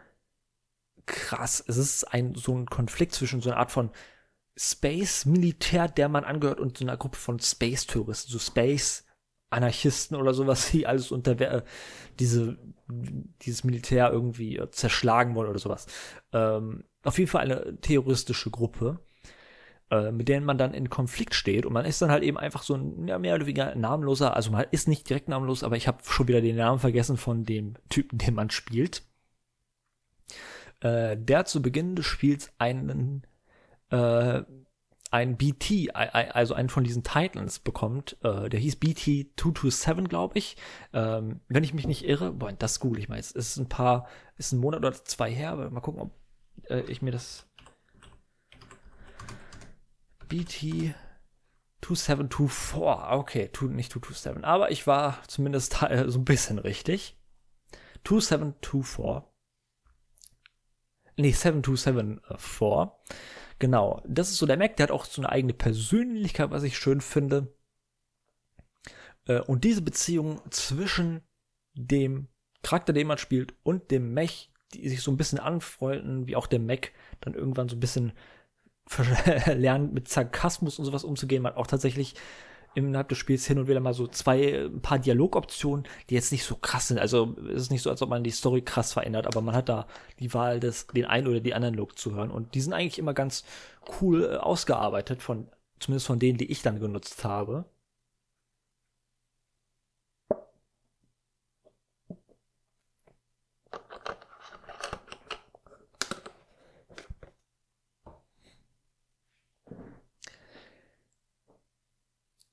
krass. 1.12 1.64
Es 1.68 1.78
ist 1.78 2.06
ein, 2.06 2.36
so 2.36 2.56
ein 2.56 2.66
Konflikt 2.66 3.14
zwischen 3.14 3.42
so 3.42 3.52
einer 3.52 3.60
Art 3.60 3.72
von 3.72 3.92
Space-Militär, 4.58 5.88
der 5.88 6.10
man 6.10 6.24
angehört, 6.24 6.60
und 6.60 6.78
so 6.78 6.86
einer 6.86 6.98
Gruppe 6.98 7.18
von 7.18 7.40
Space-Touristen, 7.40 8.32
so 8.32 8.40
Space-Anarchisten 8.40 10.18
oder 10.18 10.34
sowas, 10.34 10.72
die 10.72 10.88
alles 10.88 11.12
unter 11.12 11.40
äh, 11.40 11.64
diese, 12.20 12.58
dieses 13.42 13.64
Militär 13.64 14.12
irgendwie 14.12 14.58
äh, 14.58 14.70
zerschlagen 14.72 15.36
wollen 15.36 15.50
oder 15.50 15.60
sowas. 15.60 15.88
Ähm, 16.34 16.86
auf 17.04 17.18
jeden 17.18 17.30
Fall 17.30 17.42
eine 17.42 17.80
terroristische 17.82 18.52
Gruppe, 18.52 19.00
äh, 19.90 20.12
mit 20.12 20.28
denen 20.30 20.46
man 20.46 20.58
dann 20.58 20.74
in 20.74 20.90
Konflikt 20.90 21.34
steht 21.34 21.66
und 21.66 21.74
man 21.74 21.86
ist 21.86 22.02
dann 22.02 22.12
halt 22.12 22.24
eben 22.24 22.38
einfach 22.38 22.64
so 22.64 22.76
ein 22.76 23.08
ja, 23.08 23.18
mehr 23.20 23.36
oder 23.36 23.46
weniger 23.48 23.76
namenloser, 23.76 24.36
also 24.36 24.52
man 24.52 24.66
ist 24.72 24.88
nicht 24.88 25.10
direkt 25.10 25.28
namenlos, 25.28 25.64
aber 25.64 25.76
ich 25.76 25.88
habe 25.88 26.00
schon 26.04 26.28
wieder 26.28 26.42
den 26.42 26.58
Namen 26.58 26.80
vergessen 26.80 27.18
von 27.18 27.46
dem 27.46 27.76
Typen, 27.90 28.18
den 28.20 28.36
man 28.36 28.52
spielt 28.52 29.04
äh, 30.82 31.18
der 31.18 31.46
zu 31.46 31.62
Beginn 31.62 31.96
des 31.96 32.06
Spiels 32.06 32.52
einen 32.58 33.26
äh, 33.90 34.44
ein 35.12 35.36
BT, 35.36 35.94
also 35.94 36.54
einen 36.54 36.70
von 36.70 36.86
diesen 36.86 37.04
Titans 37.04 37.60
bekommt, 37.60 38.16
äh, 38.24 38.48
der 38.48 38.60
hieß 38.62 38.78
BT 38.78 39.38
227, 39.38 40.08
glaube 40.08 40.38
ich. 40.38 40.56
Ähm, 40.94 41.42
wenn 41.50 41.66
ich 41.66 41.74
mich 41.74 41.86
nicht 41.86 42.06
irre, 42.06 42.32
boah, 42.32 42.54
das 42.54 42.80
google 42.80 43.00
ich 43.00 43.10
mal 43.10 43.18
jetzt. 43.18 43.36
Ist 43.36 43.58
ein 43.58 43.68
paar, 43.68 44.08
ist 44.38 44.54
ein 44.54 44.60
Monat 44.60 44.80
oder 44.80 44.94
zwei 44.94 45.30
her, 45.30 45.52
aber 45.52 45.70
mal 45.70 45.82
gucken, 45.82 46.02
ob 46.02 46.12
äh, 46.70 46.80
ich 46.84 47.02
mir 47.02 47.12
das 47.12 47.46
BT 50.30 50.96
2724, 51.82 53.12
okay, 53.12 53.50
nicht 53.70 53.92
227, 53.92 54.46
aber 54.46 54.72
ich 54.72 54.88
war 54.88 55.22
zumindest 55.28 55.82
äh, 55.84 56.06
so 56.08 56.20
ein 56.20 56.26
bisschen 56.26 56.58
richtig. 56.58 57.18
2724 58.06 59.31
nee, 61.18 61.32
7274. 61.32 62.90
Genau, 63.60 64.02
das 64.08 64.32
ist 64.32 64.38
so 64.38 64.46
der 64.46 64.58
Mac, 64.58 64.76
der 64.76 64.86
hat 64.86 64.92
auch 64.92 65.06
so 65.06 65.22
eine 65.22 65.30
eigene 65.30 65.54
Persönlichkeit, 65.54 66.50
was 66.50 66.64
ich 66.64 66.78
schön 66.78 67.00
finde. 67.00 67.54
Äh, 69.28 69.42
und 69.42 69.64
diese 69.64 69.82
Beziehung 69.82 70.42
zwischen 70.50 71.22
dem 71.74 72.28
Charakter, 72.64 72.94
den 72.94 73.08
man 73.08 73.18
spielt, 73.18 73.54
und 73.64 73.92
dem 73.92 74.14
Mech, 74.14 74.52
die 74.74 74.90
sich 74.90 75.02
so 75.02 75.12
ein 75.12 75.18
bisschen 75.18 75.40
anfreunden, 75.40 76.28
wie 76.28 76.36
auch 76.36 76.48
der 76.48 76.60
Mech 76.60 76.92
dann 77.20 77.34
irgendwann 77.34 77.70
so 77.70 77.76
ein 77.76 77.80
bisschen 77.80 78.14
lernt, 79.46 79.94
mit 79.94 80.08
Sarkasmus 80.08 80.80
und 80.80 80.86
sowas 80.86 81.04
umzugehen. 81.04 81.44
Man 81.44 81.56
auch 81.56 81.68
tatsächlich 81.68 82.16
innerhalb 82.74 83.10
des 83.10 83.18
Spiels 83.18 83.46
hin 83.46 83.60
und 83.60 83.68
wieder 83.68 83.80
mal 83.80 83.94
so 83.94 84.08
zwei, 84.08 84.66
ein 84.66 84.82
paar 84.82 85.00
Dialogoptionen, 85.00 85.86
die 86.10 86.16
jetzt 86.16 86.32
nicht 86.32 86.46
so 86.46 86.56
krass 86.56 86.88
sind. 86.88 87.00
Also 87.00 87.36
es 87.50 87.64
ist 87.64 87.72
nicht 87.72 87.82
so, 87.82 87.90
als 87.90 88.02
ob 88.02 88.10
man 88.10 88.24
die 88.24 88.32
Story 88.32 88.62
krass 88.62 88.94
verändert, 88.94 89.28
aber 89.28 89.42
man 89.42 89.56
hat 89.56 89.70
da 89.70 89.88
die 90.20 90.34
Wahl, 90.34 90.60
des, 90.60 90.88
den 90.88 91.06
einen 91.06 91.28
oder 91.28 91.40
die 91.40 91.54
anderen 91.54 91.76
Look 91.76 91.98
zu 91.98 92.16
hören. 92.16 92.32
Und 92.32 92.56
die 92.56 92.62
sind 92.62 92.74
eigentlich 92.74 93.00
immer 93.00 93.14
ganz 93.14 93.44
cool 94.02 94.24
äh, 94.24 94.38
ausgearbeitet, 94.38 95.22
von, 95.22 95.48
zumindest 95.80 96.08
von 96.08 96.20
denen, 96.20 96.38
die 96.38 96.52
ich 96.52 96.62
dann 96.62 96.80
genutzt 96.80 97.24
habe. 97.24 97.66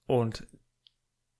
Und 0.09 0.47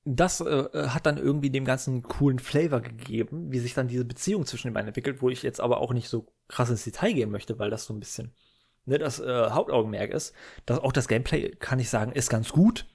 das 0.05 0.41
äh, 0.41 0.89
hat 0.89 1.07
dann 1.07 1.19
irgendwie 1.19 1.51
dem 1.51 1.65
ganzen 1.65 2.03
coolen 2.03 2.39
Flavor 2.39 2.81
gegeben, 2.81 3.51
wie 3.51 3.59
sich 3.59 3.75
dann 3.75 3.89
diese 3.89 4.05
Beziehung 4.05 4.47
zwischen 4.47 4.69
den 4.69 4.75
beiden 4.75 4.89
entwickelt, 4.89 5.21
wo 5.21 5.31
ich 5.31 5.43
jetzt 5.43 5.61
aber 5.61 5.81
auch 5.81 5.93
nicht 5.93 6.09
so 6.09 6.33
krass 6.49 6.71
ins 6.71 6.85
Detail 6.85 7.13
gehen 7.13 7.31
möchte, 7.31 7.59
weil 7.59 7.71
das 7.71 7.85
so 7.85 7.93
ein 7.93 8.01
bisschen 8.01 8.33
ne, 8.85 8.99
das 8.99 9.21
äh, 9.21 9.51
Hauptaugenmerk 9.51 10.11
ist. 10.11 10.35
Dass 10.67 10.79
auch 10.79 10.93
das 10.93 11.09
Gameplay, 11.09 11.51
kann 11.57 11.79
ich 11.79 11.91
sagen, 11.91 12.13
ist 12.13 12.31
ganz 12.31 12.51
gut, 12.51 12.87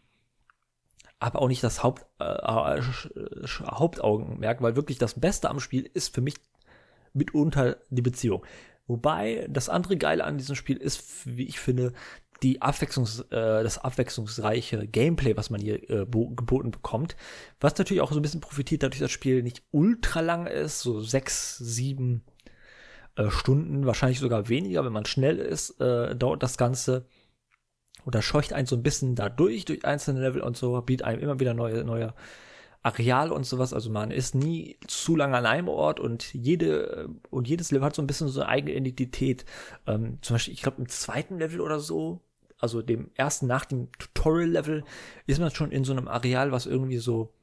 aber 1.19 1.41
auch 1.41 1.47
nicht 1.47 1.63
das 1.63 1.83
Haupt, 1.83 2.05
äh, 2.19 2.23
äh 2.23 2.81
Hauptaugenmerk, 3.65 4.61
weil 4.61 4.75
wirklich 4.75 4.99
das 4.99 5.19
Beste 5.19 5.49
am 5.49 5.59
Spiel 5.59 5.89
ist 5.93 6.13
für 6.13 6.21
mich 6.21 6.35
mitunter 7.13 7.77
die 7.89 8.01
Beziehung. 8.01 8.45
Wobei 8.85 9.47
das 9.49 9.69
andere 9.69 9.97
Geile 9.97 10.25
an 10.25 10.37
diesem 10.37 10.55
Spiel 10.55 10.77
ist, 10.77 11.25
wie 11.25 11.47
ich 11.47 11.59
finde, 11.59 11.93
die 12.43 12.61
Abwechslungs, 12.61 13.21
äh, 13.31 13.63
das 13.63 13.77
abwechslungsreiche 13.79 14.87
Gameplay, 14.87 15.35
was 15.37 15.49
man 15.49 15.61
hier 15.61 15.89
äh, 15.89 16.05
geboten 16.05 16.71
bekommt, 16.71 17.15
was 17.59 17.77
natürlich 17.77 18.01
auch 18.01 18.11
so 18.11 18.19
ein 18.19 18.21
bisschen 18.21 18.41
profitiert, 18.41 18.83
dadurch, 18.83 18.99
dass 18.99 19.07
das 19.07 19.11
Spiel 19.11 19.41
nicht 19.43 19.63
ultra 19.71 20.19
lang 20.19 20.45
ist, 20.45 20.81
so 20.81 21.01
sechs, 21.01 21.57
sieben 21.57 22.23
äh, 23.15 23.29
Stunden, 23.29 23.85
wahrscheinlich 23.85 24.19
sogar 24.19 24.49
weniger, 24.49 24.85
wenn 24.85 24.93
man 24.93 25.05
schnell 25.05 25.39
ist, 25.39 25.79
äh, 25.81 26.15
dauert 26.15 26.43
das 26.43 26.57
Ganze 26.57 27.05
oder 28.05 28.21
scheucht 28.21 28.53
einen 28.53 28.67
so 28.67 28.75
ein 28.75 28.83
bisschen 28.83 29.15
da 29.15 29.29
durch, 29.29 29.65
einzelne 29.85 30.19
Level 30.19 30.41
und 30.41 30.57
so, 30.57 30.81
bietet 30.81 31.07
einem 31.07 31.21
immer 31.21 31.39
wieder 31.39 31.53
neue, 31.53 31.83
neue 31.83 32.13
Areal 32.83 33.31
und 33.31 33.45
sowas. 33.45 33.73
Also 33.73 33.89
man 33.89 34.11
ist 34.11 34.35
nie 34.35 34.77
zu 34.87 35.15
lange 35.15 35.37
an 35.37 35.45
einem 35.45 35.69
Ort 35.69 35.99
und 35.99 36.33
jede 36.33 37.09
und 37.29 37.47
jedes 37.47 37.71
Level 37.71 37.85
hat 37.85 37.95
so 37.95 38.01
ein 38.01 38.07
bisschen 38.07 38.27
so 38.27 38.41
eine 38.41 38.49
eigene 38.49 38.73
Identität. 38.73 39.45
Ähm, 39.87 40.19
zum 40.21 40.35
Beispiel, 40.35 40.53
ich 40.53 40.61
glaube, 40.61 40.81
im 40.81 40.89
zweiten 40.89 41.39
Level 41.39 41.61
oder 41.61 41.79
so, 41.79 42.21
also 42.63 42.81
dem 42.81 43.11
ersten 43.13 43.45
nach 43.45 43.65
dem 43.65 43.91
Tutorial-Level, 43.99 44.85
ist 45.27 45.39
man 45.39 45.51
schon 45.51 45.71
in 45.71 45.83
so 45.83 45.91
einem 45.91 46.07
Areal, 46.07 46.53
was 46.53 46.65
irgendwie 46.65 46.97
so, 46.97 47.33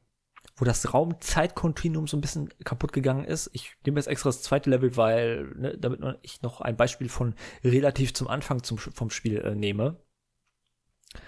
wo 0.56 0.64
das 0.64 0.94
Raum-Zeit-Kontinuum 0.94 2.06
so 2.06 2.16
ein 2.16 2.22
bisschen 2.22 2.48
kaputt 2.64 2.94
gegangen 2.94 3.24
ist. 3.24 3.50
Ich 3.52 3.76
nehme 3.84 4.00
jetzt 4.00 4.06
extra 4.06 4.30
das 4.30 4.42
zweite 4.42 4.70
Level, 4.70 4.96
weil, 4.96 5.44
ne, 5.56 5.76
damit 5.76 6.00
ich 6.22 6.40
noch 6.40 6.62
ein 6.62 6.76
Beispiel 6.76 7.10
von 7.10 7.34
relativ 7.62 8.14
zum 8.14 8.28
Anfang 8.28 8.62
zum, 8.62 8.78
vom 8.78 9.10
Spiel 9.10 9.38
äh, 9.38 9.54
nehme. 9.54 10.00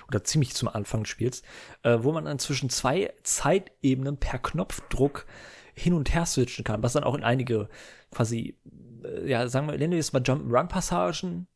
Oder 0.08 0.24
ziemlich 0.24 0.54
zum 0.54 0.68
Anfang 0.68 1.02
des 1.02 1.10
Spiels, 1.10 1.42
äh, 1.82 1.98
wo 2.00 2.12
man 2.12 2.24
dann 2.24 2.38
zwischen 2.38 2.70
zwei 2.70 3.12
Zeitebenen 3.24 4.16
per 4.16 4.38
Knopfdruck 4.38 5.26
hin 5.74 5.92
und 5.92 6.14
her 6.14 6.24
switchen 6.24 6.64
kann, 6.64 6.82
was 6.82 6.94
dann 6.94 7.04
auch 7.04 7.14
in 7.14 7.24
einige 7.24 7.68
quasi, 8.10 8.56
äh, 9.04 9.28
ja, 9.28 9.46
sagen 9.48 9.66
wir, 9.66 9.76
nennen 9.76 9.92
wir 9.92 9.98
es 9.98 10.12
mal 10.14 10.22
Jump-Run-Passagen, 10.24 11.46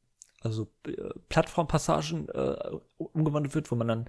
also 0.46 0.68
äh, 0.86 0.92
Plattformpassagen 1.28 2.28
äh, 2.28 2.56
umgewandelt 2.96 3.54
wird, 3.54 3.70
wo 3.70 3.74
man 3.74 3.88
dann 3.88 4.04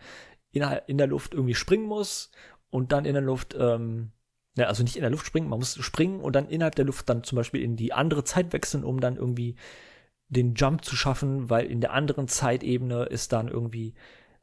in, 0.51 0.63
in, 0.87 0.97
der 0.97 1.07
Luft 1.07 1.33
irgendwie 1.33 1.55
springen 1.55 1.85
muss 1.85 2.31
und 2.69 2.91
dann 2.91 3.05
in 3.05 3.13
der 3.13 3.23
Luft, 3.23 3.55
ähm, 3.59 4.11
ja, 4.57 4.65
also 4.65 4.83
nicht 4.83 4.95
in 4.95 5.01
der 5.01 5.11
Luft 5.11 5.25
springen, 5.25 5.49
man 5.49 5.59
muss 5.59 5.75
springen 5.75 6.21
und 6.21 6.35
dann 6.35 6.49
innerhalb 6.49 6.75
der 6.75 6.85
Luft 6.85 7.09
dann 7.09 7.23
zum 7.23 7.35
Beispiel 7.35 7.61
in 7.61 7.75
die 7.75 7.93
andere 7.93 8.23
Zeit 8.23 8.53
wechseln, 8.53 8.83
um 8.83 8.99
dann 8.99 9.17
irgendwie 9.17 9.55
den 10.29 10.55
Jump 10.55 10.83
zu 10.83 10.95
schaffen, 10.95 11.49
weil 11.49 11.67
in 11.67 11.81
der 11.81 11.93
anderen 11.93 12.27
Zeitebene 12.27 13.03
ist 13.03 13.31
dann 13.33 13.47
irgendwie 13.47 13.93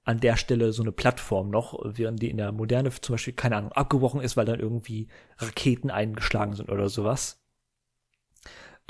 an 0.05 0.21
der 0.21 0.37
Stelle 0.37 0.73
so 0.73 0.83
eine 0.83 0.93
Plattform 0.93 1.51
noch, 1.51 1.79
während 1.83 2.21
die 2.21 2.31
in 2.31 2.37
der 2.37 2.53
Moderne 2.53 2.91
zum 2.91 3.15
Beispiel, 3.15 3.33
keine 3.33 3.57
Ahnung, 3.57 3.73
abgebrochen 3.73 4.21
ist, 4.21 4.37
weil 4.37 4.45
dann 4.45 4.61
irgendwie 4.61 5.09
Raketen 5.39 5.91
eingeschlagen 5.91 6.55
sind 6.55 6.71
oder 6.71 6.89
sowas. 6.89 7.44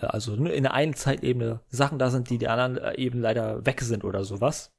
Äh, 0.00 0.06
also 0.06 0.34
in 0.34 0.62
der 0.62 0.74
einen 0.74 0.94
Zeitebene 0.94 1.60
Sachen 1.68 1.98
da 1.98 2.10
sind, 2.10 2.30
die 2.30 2.38
der 2.38 2.52
anderen 2.52 2.78
äh, 2.78 2.96
eben 2.96 3.20
leider 3.20 3.64
weg 3.66 3.80
sind 3.80 4.04
oder 4.04 4.24
sowas. 4.24 4.72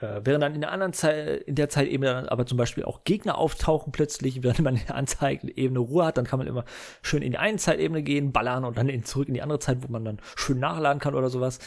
Äh, 0.00 0.20
während 0.24 0.42
dann 0.42 0.54
in 0.54 0.60
der 0.60 0.72
anderen 0.72 0.92
Zeit, 0.92 1.42
in 1.42 1.54
der 1.54 1.68
Zeitebene 1.68 2.12
dann 2.12 2.28
aber 2.28 2.46
zum 2.46 2.58
Beispiel 2.58 2.84
auch 2.84 3.04
Gegner 3.04 3.38
auftauchen 3.38 3.92
plötzlich, 3.92 4.42
während 4.42 4.60
man 4.60 4.76
in 4.76 4.86
der 4.86 4.96
Anzeigenebene 4.96 5.78
Ruhe 5.78 6.04
hat, 6.06 6.18
dann 6.18 6.26
kann 6.26 6.38
man 6.38 6.48
immer 6.48 6.64
schön 7.02 7.22
in 7.22 7.32
die 7.32 7.38
eine 7.38 7.58
Zeitebene 7.58 8.02
gehen, 8.02 8.32
ballern 8.32 8.64
und 8.64 8.76
dann 8.78 8.88
in, 8.88 9.04
zurück 9.04 9.28
in 9.28 9.34
die 9.34 9.42
andere 9.42 9.60
Zeit, 9.60 9.82
wo 9.82 9.88
man 9.88 10.04
dann 10.04 10.20
schön 10.36 10.58
nachladen 10.58 11.00
kann 11.00 11.14
oder 11.14 11.30
sowas. 11.30 11.58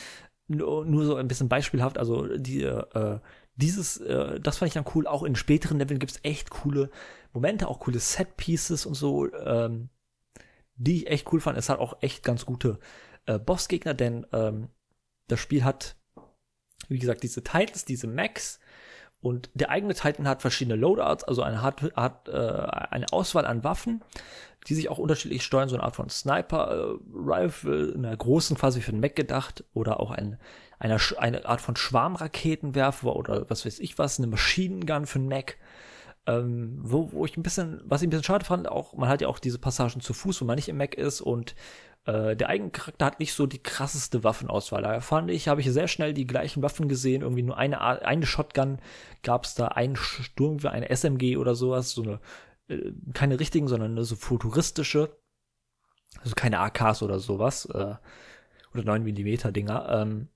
Nur, 0.48 0.86
nur 0.86 1.06
so 1.06 1.16
ein 1.16 1.28
bisschen 1.28 1.50
beispielhaft, 1.50 1.98
also 1.98 2.28
die, 2.38 2.62
äh, 2.64 3.20
dieses, 3.56 3.98
äh, 3.98 4.40
das 4.40 4.58
fand 4.58 4.68
ich 4.68 4.74
dann 4.74 4.86
cool. 4.94 5.08
Auch 5.08 5.24
in 5.24 5.36
späteren 5.36 5.80
Leveln 5.80 6.00
gibt 6.00 6.12
es 6.12 6.20
echt 6.24 6.50
coole 6.52 6.92
Momente, 7.34 7.68
auch 7.68 7.80
coole 7.80 8.00
Set-Pieces 8.00 8.86
und 8.86 8.94
so, 8.94 9.32
ähm, 9.34 9.90
die 10.76 11.04
ich 11.04 11.08
echt 11.08 11.32
cool 11.32 11.40
fand. 11.40 11.58
Es 11.58 11.70
hat 11.70 11.80
auch 11.80 11.98
echt 12.02 12.24
ganz 12.24 12.46
gute 12.46 12.80
äh, 13.26 13.40
Bossgegner, 13.40 13.94
denn 13.94 14.26
ähm, 14.32 14.70
das 15.28 15.40
Spiel 15.40 15.64
hat 15.64 15.96
wie 16.90 17.00
gesagt, 17.00 17.24
diese 17.24 17.44
Titles, 17.44 17.86
diese 17.86 18.08
Max 18.08 18.60
und 19.22 19.50
der 19.54 19.70
eigene 19.70 19.94
Titan 19.94 20.28
hat 20.28 20.42
verschiedene 20.42 20.76
Loadouts, 20.76 21.24
also 21.24 21.42
eine, 21.42 21.62
hat, 21.62 21.82
hat, 21.96 22.28
äh, 22.28 22.32
eine 22.32 23.12
Auswahl 23.12 23.46
an 23.46 23.64
Waffen, 23.64 24.04
die 24.68 24.76
sich 24.76 24.90
auch 24.90 24.98
unterschiedlich 24.98 25.44
steuern, 25.44 25.70
so 25.70 25.76
eine 25.76 25.84
Art 25.84 25.96
von 25.96 26.10
Sniper-Rifle, 26.10 27.92
äh, 27.92 27.96
einer 27.96 28.16
großen 28.16 28.58
quasi 28.58 28.82
für 28.82 28.92
den 28.92 29.00
Mac 29.00 29.16
gedacht 29.16 29.64
oder 29.74 30.00
auch 30.00 30.12
ein, 30.12 30.38
eine, 30.80 30.98
eine 31.18 31.46
Art 31.46 31.62
von 31.62 31.76
Schwarmraketenwerfer 31.76 33.16
oder 33.16 33.50
was 33.50 33.66
weiß 33.66 33.80
ich 33.80 33.98
was, 33.98 34.20
eine 34.20 34.28
Machine 34.28 34.86
Gun 34.86 35.06
für 35.06 35.20
den 35.20 35.28
Mac. 35.28 35.58
Ähm, 36.28 36.80
wo, 36.82 37.12
wo 37.12 37.26
ich 37.26 37.38
ein 37.38 37.44
bisschen, 37.44 37.82
was 37.86 38.02
ich 38.02 38.08
ein 38.08 38.10
bisschen 38.10 38.24
schade 38.24 38.46
fand, 38.46 38.68
auch, 38.68 38.94
man 38.94 39.10
hat 39.10 39.22
ja 39.22 39.28
auch 39.28 39.40
diese 39.40 39.60
Passagen 39.60 40.02
zu 40.02 40.14
Fuß, 40.14 40.42
wo 40.42 40.46
man 40.46 40.56
nicht 40.56 40.70
im 40.70 40.78
Mac 40.78 40.96
ist 40.96 41.22
und 41.22 41.56
äh, 42.06 42.36
der 42.36 42.50
eigene 42.50 42.70
Charakter 42.70 43.06
hat 43.06 43.20
nicht 43.20 43.34
so 43.34 43.48
die 43.48 43.62
krasseste 43.62 44.24
Waffenauswahl. 44.24 44.84
Da 44.84 45.00
fand 45.02 45.32
ich, 45.32 45.48
habe 45.48 45.62
ich 45.62 45.72
sehr 45.72 45.88
schnell 45.88 46.14
die 46.14 46.28
gleichen 46.28 46.62
Waffen 46.62 46.88
gesehen. 46.88 47.22
Irgendwie 47.22 47.44
nur 47.44 47.58
eine, 47.58 47.82
eine 47.82 48.26
Shotgun 48.26 48.80
gab 49.24 49.46
es 49.46 49.56
da, 49.56 49.70
ein 49.70 49.96
Sturm, 49.96 50.60
eine 50.66 50.90
SMG 50.96 51.38
oder 51.38 51.56
sowas. 51.56 51.92
So 51.92 52.04
eine, 52.04 52.20
äh, 52.68 52.92
keine 53.14 53.40
richtigen, 53.40 53.68
sondern 53.68 53.92
eine 53.92 54.04
so 54.04 54.16
futuristische. 54.16 55.18
Also 56.22 56.36
keine 56.36 56.60
AKs 56.60 57.02
oder 57.02 57.20
sowas. 57.20 57.66
Äh, 57.66 57.96
oder 58.74 58.84
9 58.84 59.04
mm 59.04 59.52
Dinger. 59.54 59.90
Ähm, 59.90 60.28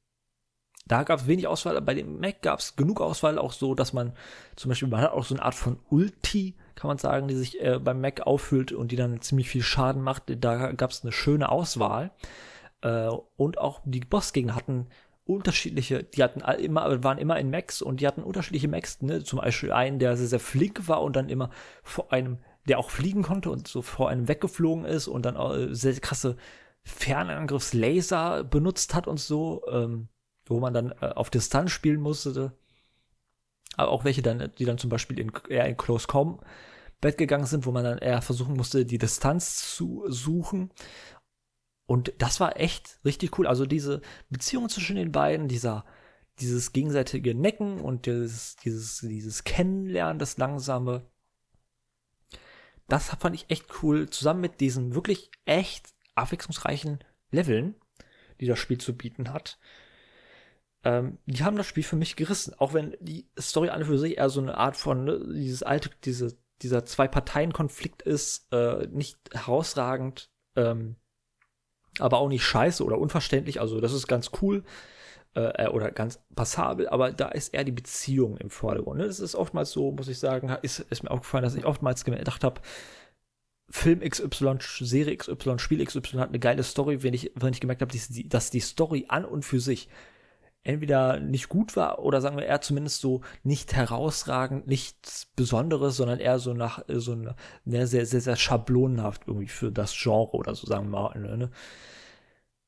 da 0.90 1.04
gab 1.04 1.20
es 1.20 1.28
wenig 1.28 1.48
Auswahl. 1.48 1.80
Bei 1.82 1.94
dem 1.94 2.20
Mac 2.20 2.42
gab 2.42 2.60
es 2.60 2.76
genug 2.76 3.00
Auswahl, 3.00 3.38
auch 3.38 3.54
so, 3.54 3.76
dass 3.76 3.94
man 3.94 4.14
zum 4.56 4.70
Beispiel, 4.70 4.90
man 4.90 5.02
hat 5.02 5.12
auch 5.12 5.24
so 5.24 5.36
eine 5.36 5.44
Art 5.44 5.54
von 5.54 5.80
Ulti, 5.90 6.56
kann 6.74 6.88
man 6.88 6.98
sagen, 6.98 7.28
die 7.28 7.36
sich 7.36 7.62
äh, 7.62 7.80
beim 7.80 8.02
Mac 8.02 8.22
auffüllt 8.22 8.72
und 8.72 8.92
die 8.92 8.96
dann 8.96 9.22
ziemlich 9.22 9.50
viel 9.50 9.62
Schaden 9.62 10.02
macht. 10.02 10.24
Da 10.28 10.72
gab 10.72 10.90
es 10.90 11.04
eine 11.04 11.12
schöne 11.12 11.50
Auswahl. 11.50 12.12
Äh, 12.82 13.10
und 13.38 13.60
auch 13.60 13.82
die 13.86 14.00
Bossgegner 14.00 14.56
hatten 14.56 14.88
unterschiedliche, 15.26 16.04
die 16.04 16.24
hatten 16.24 16.42
immer, 16.42 17.04
waren 17.04 17.20
immer 17.20 17.38
in 17.38 17.52
Max 17.52 17.84
und 17.84 18.02
die 18.02 18.08
hatten 18.08 18.24
unterschiedliche 18.24 18.68
Max, 18.68 19.04
ne? 19.04 19.24
Zum 19.24 19.40
Beispiel 19.40 19.72
einen, 19.72 20.00
der 20.00 20.18
sehr, 20.18 20.26
sehr 20.28 20.40
flink 20.40 20.88
war 20.88 21.04
und 21.04 21.16
dann 21.16 21.30
immer 21.30 21.52
vor 21.84 22.12
einem, 22.12 22.40
der 22.68 22.80
auch 22.80 22.90
fliegen 22.90 23.22
konnte 23.22 23.52
und 23.52 23.68
so 23.68 23.84
vor 23.84 24.10
einem 24.10 24.28
weggeflogen 24.28 24.86
ist 24.86 25.08
und 25.08 25.28
dann 25.28 25.38
auch 25.38 25.56
sehr 25.70 25.94
krasse 26.00 26.36
Fernangriffslaser 26.84 28.44
benutzt 28.44 28.96
hat 28.96 29.08
und 29.08 29.20
so, 29.20 29.62
ähm, 29.72 30.08
wo 30.50 30.60
man 30.60 30.74
dann 30.74 30.92
äh, 31.02 31.14
auf 31.16 31.30
Distanz 31.30 31.72
spielen 31.72 32.02
musste. 32.02 32.58
Aber 33.78 33.92
auch 33.92 34.04
welche 34.04 34.22
dann, 34.22 34.52
die 34.58 34.66
dann 34.66 34.78
zum 34.78 34.90
Beispiel 34.90 35.20
in, 35.20 35.32
eher 35.48 35.66
in 35.66 35.78
Close 35.78 36.08
Combat 36.08 36.46
Bett 37.02 37.18
gegangen 37.18 37.46
sind, 37.46 37.66
wo 37.66 37.72
man 37.72 37.84
dann 37.84 37.98
eher 37.98 38.22
versuchen 38.22 38.56
musste, 38.56 38.86
die 38.86 38.98
Distanz 38.98 39.76
zu 39.76 40.04
suchen. 40.08 40.72
Und 41.86 42.14
das 42.18 42.40
war 42.40 42.60
echt 42.60 43.00
richtig 43.06 43.38
cool. 43.40 43.48
Also 43.48 43.66
diese 43.66 44.02
Beziehung 44.30 44.70
zwischen 44.70 44.96
den 44.96 45.12
beiden, 45.12 45.48
dieser, 45.48 45.86
dieses 46.40 46.74
gegenseitige 46.74 47.34
Necken 47.34 47.80
und 47.80 48.06
dieses, 48.06 48.58
dieses, 48.58 49.00
dieses 49.00 49.44
Kennenlernen, 49.44 50.20
das 50.20 50.38
langsame, 50.38 51.10
das 52.88 53.10
fand 53.10 53.36
ich 53.36 53.50
echt 53.50 53.66
cool, 53.82 54.10
zusammen 54.10 54.42
mit 54.42 54.60
diesen 54.60 54.94
wirklich 54.94 55.32
echt 55.46 55.94
abwechslungsreichen 56.16 57.00
Leveln, 57.32 57.76
die 58.42 58.46
das 58.46 58.60
Spiel 58.60 58.80
zu 58.80 58.96
bieten 58.96 59.32
hat. 59.32 59.58
Ähm, 60.84 61.18
die 61.26 61.44
haben 61.44 61.58
das 61.58 61.68
Spiel 61.68 61.84
für 61.84 61.96
mich 61.96 62.16
gerissen, 62.16 62.54
auch 62.58 62.74
wenn 62.74 62.96
die 63.00 63.28
Story 63.40 63.70
an 63.70 63.84
für 63.84 63.98
sich 63.98 64.18
eher 64.18 64.30
so 64.30 64.42
eine 64.42 64.58
Art 64.58 64.78
von, 64.78 65.04
ne, 65.04 65.20
dieses 65.34 65.64
alte, 65.64 65.90
diese 66.06 66.38
dieser 66.62 66.86
Zwei-Parteien-Konflikt 66.86 68.02
ist, 68.02 68.52
äh, 68.52 68.88
nicht 68.88 69.18
herausragend, 69.32 70.30
ähm, 70.56 70.96
aber 72.00 72.20
auch 72.20 72.30
nicht 72.30 72.44
scheiße 72.44 72.84
oder 72.84 72.98
unverständlich. 72.98 73.62
Also 73.62 73.80
das 73.82 73.94
ist 73.94 74.08
ganz 74.08 74.32
cool 74.42 74.64
äh, 75.34 75.68
oder 75.68 75.92
ganz 75.92 76.22
passabel, 76.36 76.90
aber 76.90 77.12
da 77.12 77.30
ist 77.30 77.54
eher 77.54 77.64
die 77.64 77.72
Beziehung 77.72 78.38
im 78.38 78.50
Vordergrund. 78.50 79.00
Ne? 79.00 79.08
Das 79.08 79.20
ist 79.20 79.36
oftmals 79.36 79.72
so, 79.72 79.92
muss 79.92 80.08
ich 80.08 80.20
sagen, 80.20 80.56
ist, 80.62 80.80
ist 80.80 81.04
mir 81.04 81.12
aufgefallen, 81.12 81.44
dass 81.44 81.56
ich 81.56 81.66
oftmals 81.66 82.04
gedacht 82.04 82.44
habe, 82.44 82.62
Film 83.72 84.00
XY, 84.00 84.58
Serie 84.60 85.16
XY, 85.16 85.60
Spiel 85.60 85.86
XY 85.86 86.18
hat 86.18 86.30
eine 86.30 86.40
geile 86.40 86.64
Story, 86.64 87.04
wenn 87.04 87.14
ich, 87.14 87.32
wenn 87.36 87.54
ich 87.54 87.62
gemerkt 87.62 87.84
habe, 87.84 87.96
dass 88.26 88.50
die 88.50 88.60
Story 88.62 89.06
an 89.10 89.26
und 89.26 89.46
für 89.46 89.60
sich 89.60 89.90
entweder 90.70 91.20
nicht 91.20 91.50
gut 91.50 91.76
war 91.76 92.00
oder 92.00 92.22
sagen 92.22 92.38
wir 92.38 92.46
eher 92.46 92.62
zumindest 92.62 93.02
so 93.02 93.22
nicht 93.44 93.74
herausragend, 93.76 94.68
nichts 94.68 95.28
Besonderes, 95.36 95.98
sondern 95.98 96.20
eher 96.20 96.40
so 96.40 96.54
nach 96.54 96.84
so 96.88 97.14
eine, 97.14 97.36
sehr, 97.66 98.06
sehr, 98.06 98.22
sehr 98.22 98.36
schablonenhaft 98.36 99.24
irgendwie 99.28 99.48
für 99.48 99.72
das 99.72 99.94
Genre 99.96 100.34
oder 100.34 100.56
so 100.56 100.68
sagen 100.68 100.90
wir 100.90 101.00
mal. 101.00 101.20
Ne? 101.20 101.50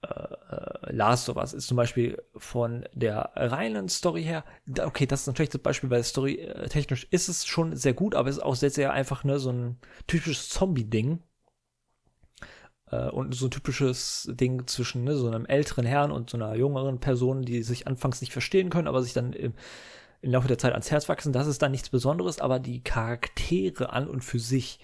Äh, 0.03 0.07
äh, 0.07 0.93
Last 0.93 1.29
of 1.29 1.37
Us 1.37 1.53
ist 1.53 1.67
zum 1.67 1.77
Beispiel 1.77 2.21
von 2.35 2.85
der 2.93 3.31
reinen 3.35 3.87
Story 3.87 4.23
her, 4.23 4.43
okay, 4.79 5.05
das 5.05 5.21
ist 5.21 5.27
natürlich 5.27 5.51
das 5.51 5.61
Beispiel, 5.61 5.89
weil 5.91 6.03
Story 6.03 6.39
äh, 6.39 6.67
technisch 6.69 7.07
ist 7.11 7.29
es 7.29 7.45
schon 7.45 7.75
sehr 7.75 7.93
gut, 7.93 8.15
aber 8.15 8.29
es 8.29 8.37
ist 8.37 8.43
auch 8.43 8.55
sehr, 8.55 8.71
sehr 8.71 8.93
einfach 8.93 9.23
ne, 9.23 9.39
so 9.39 9.51
ein 9.51 9.77
typisches 10.07 10.49
Zombie-Ding 10.49 11.19
äh, 12.91 13.09
und 13.09 13.33
so 13.33 13.47
ein 13.47 13.51
typisches 13.51 14.29
Ding 14.33 14.67
zwischen 14.67 15.03
ne, 15.03 15.15
so 15.15 15.27
einem 15.27 15.45
älteren 15.45 15.85
Herrn 15.85 16.11
und 16.11 16.29
so 16.29 16.37
einer 16.37 16.55
jüngeren 16.55 16.99
Person, 16.99 17.43
die 17.43 17.63
sich 17.63 17.87
anfangs 17.87 18.21
nicht 18.21 18.33
verstehen 18.33 18.69
können, 18.69 18.87
aber 18.87 19.01
sich 19.01 19.13
dann 19.13 19.33
im, 19.33 19.53
im 20.21 20.31
Laufe 20.31 20.47
der 20.47 20.57
Zeit 20.57 20.73
ans 20.73 20.91
Herz 20.91 21.09
wachsen. 21.09 21.33
Das 21.33 21.47
ist 21.47 21.61
dann 21.61 21.71
nichts 21.71 21.89
Besonderes, 21.89 22.39
aber 22.39 22.59
die 22.59 22.83
Charaktere 22.83 23.91
an 23.93 24.07
und 24.07 24.23
für 24.23 24.39
sich, 24.39 24.79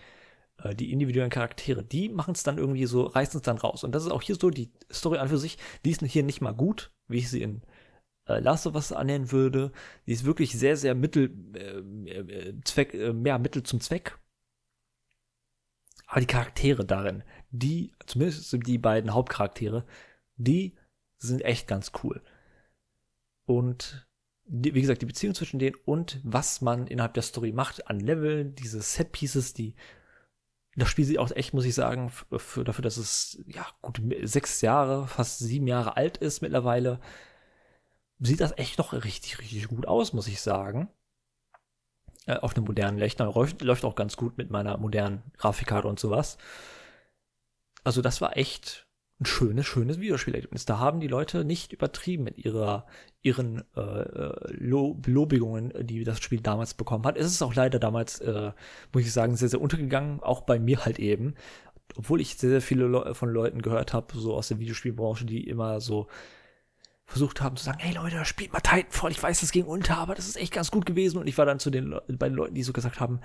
äh, 0.64 0.74
die 0.74 0.92
individuellen 0.92 1.30
Charaktere, 1.30 1.84
die 1.84 2.10
machen 2.10 2.34
es 2.34 2.44
dann 2.44 2.58
irgendwie 2.58 2.86
so, 2.86 3.04
reißen 3.04 3.40
es 3.40 3.44
dann 3.44 3.58
raus. 3.58 3.84
Und 3.84 3.94
das 3.94 4.06
ist 4.06 4.12
auch 4.12 4.22
hier 4.22 4.36
so, 4.36 4.50
die 4.50 4.72
Story 4.92 5.20
an 5.20 5.30
für 5.30 5.38
sich, 5.38 5.58
die 5.86 5.92
ist 5.92 6.02
hier 6.02 6.24
nicht 6.24 6.42
mal 6.42 6.54
gut, 6.54 6.92
wie 7.08 7.20
ich 7.20 7.30
sie 7.30 7.42
in 7.42 7.62
äh, 8.28 8.40
Last 8.40 8.68
of 8.68 8.76
Us 8.76 8.92
annehmen 8.92 9.32
würde. 9.32 9.72
Die 10.06 10.14
ist 10.14 10.26
wirklich 10.26 10.54
sehr, 10.54 10.78
sehr 10.78 10.96
Mittel, 10.96 11.32
äh, 11.56 12.10
äh 12.10 12.62
Zweck, 12.64 12.94
äh, 12.94 13.14
mehr 13.14 13.38
Mittel 13.40 13.64
zum 13.64 13.82
Zweck. 13.82 14.18
Aber 16.08 16.22
die 16.22 16.28
Charaktere 16.28 16.86
darin, 16.86 17.24
die, 17.52 17.94
zumindest 18.06 18.56
die 18.66 18.78
beiden 18.78 19.14
Hauptcharaktere, 19.14 19.86
die 20.38 20.76
sind 21.18 21.44
echt 21.44 21.68
ganz 21.68 21.92
cool. 22.04 22.22
Und 23.46 24.08
die, 24.46 24.74
wie 24.74 24.82
gesagt, 24.82 25.02
die 25.02 25.08
Beziehung 25.08 25.36
zwischen 25.36 25.60
denen 25.60 25.76
und 25.86 26.22
was 26.24 26.62
man 26.62 26.88
innerhalb 26.88 27.14
der 27.14 27.24
Story 27.24 27.52
macht 27.52 27.88
an 27.88 28.00
Leveln, 28.00 28.56
diese 28.56 28.82
Set-Pieces, 28.82 29.54
die 29.54 29.76
das 30.78 30.90
Spiel 30.90 31.06
sieht 31.06 31.18
auch 31.18 31.32
echt, 31.32 31.56
muss 31.56 31.66
ich 31.66 31.74
sagen, 31.74 32.10
für, 32.10 32.64
dafür, 32.64 32.84
dass 32.84 32.98
es 32.98 33.44
ja 33.48 33.66
gut 33.82 34.00
sechs 34.22 34.62
Jahre, 34.62 35.08
fast 35.08 35.40
sieben 35.40 35.66
Jahre 35.66 35.98
alt 35.98 36.18
ist 36.18 36.42
mittlerweile, 36.42 37.00
sieht 38.20 38.42
das 38.42 38.56
echt 38.58 38.78
noch 38.78 38.94
richtig, 38.94 39.40
richtig 39.40 39.68
gut 39.70 39.88
aus, 39.88 40.14
muss 40.14 40.28
ich 40.28 40.40
sagen. 40.40 40.88
Äh, 42.28 42.36
auf 42.36 42.56
einem 42.56 42.66
modernen 42.66 43.00
Rechner 43.00 43.32
läuft, 43.34 43.62
läuft 43.62 43.86
auch 43.86 43.96
ganz 43.96 44.18
gut 44.18 44.38
mit 44.38 44.52
meiner 44.52 44.78
modernen 44.78 45.24
Grafikkarte 45.38 45.88
und 45.88 46.00
sowas. 46.00 46.38
Also 47.84 48.02
das 48.02 48.20
war 48.22 48.36
echt 48.38 48.86
ein 49.20 49.26
schönes, 49.26 49.66
schönes 49.66 50.00
Videospielerlebnis. 50.00 50.66
Da 50.66 50.78
haben 50.78 51.00
die 51.00 51.08
Leute 51.08 51.46
nicht 51.46 51.72
übertrieben 51.74 52.24
mit 52.24 52.38
ihrer, 52.38 52.86
ihren 53.22 53.64
äh, 53.76 53.82
äh 53.82 54.54
Lobigungen, 54.54 55.74
die 55.88 56.04
das 56.04 56.20
Spiel 56.20 56.42
damals 56.42 56.74
bekommen 56.74 57.06
hat. 57.06 57.18
Es 57.18 57.28
ist 57.28 57.42
auch 57.42 57.56
leider 57.56 57.80
damals, 57.80 58.20
äh, 58.20 58.52
muss 58.94 59.04
ich 59.04 59.14
sagen, 59.14 59.38
sehr, 59.38 59.50
sehr 59.50 59.62
untergegangen, 59.62 60.20
auch 60.22 60.42
bei 60.42 60.60
mir 60.60 60.86
halt 60.86 61.00
eben. 61.00 61.34
Obwohl 61.96 62.20
ich 62.22 62.36
sehr, 62.36 62.50
sehr 62.50 62.62
viele 62.62 62.88
Le 62.88 63.16
von 63.16 63.30
Leuten 63.30 63.62
gehört 63.62 63.94
habe, 63.94 64.18
so 64.18 64.36
aus 64.36 64.50
der 64.50 64.60
Videospielbranche, 64.60 65.26
die 65.26 65.48
immer 65.48 65.80
so 65.80 66.08
versucht 67.08 67.42
haben 67.42 67.56
zu 67.56 67.64
sagen, 67.64 67.80
hey 67.80 67.96
Leute, 67.96 68.24
spielt 68.26 68.54
mal 68.54 68.60
Titanfall, 68.60 69.12
ich 69.12 69.24
weiß, 69.24 69.42
es 69.42 69.52
ging 69.52 69.66
unter, 69.66 69.98
aber 69.98 70.14
das 70.14 70.28
ist 70.28 70.36
echt 70.36 70.54
ganz 70.54 70.70
gut 70.70 70.86
gewesen. 70.86 71.18
Und 71.18 71.28
ich 71.28 71.38
war 71.38 71.46
dann 71.46 71.60
zu 71.60 71.70
den, 71.70 71.88
Le 71.88 72.04
bei 72.08 72.28
den 72.28 72.36
Leuten, 72.36 72.54
die 72.54 72.64
so 72.64 72.74
gesagt 72.74 73.00
haben, 73.00 73.22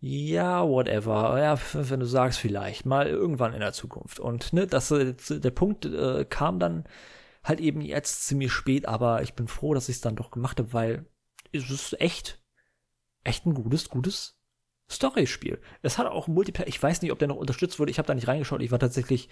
ja, 0.00 0.68
whatever. 0.68 1.38
Ja, 1.40 1.58
wenn 1.72 2.00
du 2.00 2.06
sagst, 2.06 2.38
vielleicht 2.38 2.84
mal 2.84 3.06
irgendwann 3.06 3.54
in 3.54 3.60
der 3.60 3.72
Zukunft. 3.72 4.20
Und 4.20 4.52
ne, 4.52 4.66
das, 4.66 4.90
äh, 4.90 5.14
der 5.14 5.50
Punkt 5.50 5.86
äh, 5.86 6.26
kam 6.26 6.58
dann 6.58 6.84
halt 7.42 7.60
eben 7.60 7.80
jetzt 7.80 8.26
ziemlich 8.26 8.52
spät, 8.52 8.86
aber 8.86 9.22
ich 9.22 9.34
bin 9.34 9.48
froh, 9.48 9.72
dass 9.72 9.88
ich 9.88 9.96
es 9.96 10.02
dann 10.02 10.16
doch 10.16 10.30
gemacht 10.30 10.58
habe, 10.58 10.74
weil 10.74 11.06
es 11.52 11.70
ist 11.70 11.98
echt, 12.00 12.42
echt 13.22 13.46
ein 13.46 13.54
gutes, 13.54 13.88
gutes 13.88 14.38
Story-Spiel. 14.90 15.60
Es 15.80 15.96
hat 15.96 16.06
auch 16.06 16.28
Multiplayer. 16.28 16.68
Ich 16.68 16.82
weiß 16.82 17.00
nicht, 17.00 17.12
ob 17.12 17.18
der 17.18 17.28
noch 17.28 17.36
unterstützt 17.36 17.78
wurde. 17.78 17.90
Ich 17.90 17.98
habe 17.98 18.06
da 18.06 18.14
nicht 18.14 18.28
reingeschaut. 18.28 18.60
Ich 18.60 18.70
war 18.70 18.78
tatsächlich 18.78 19.30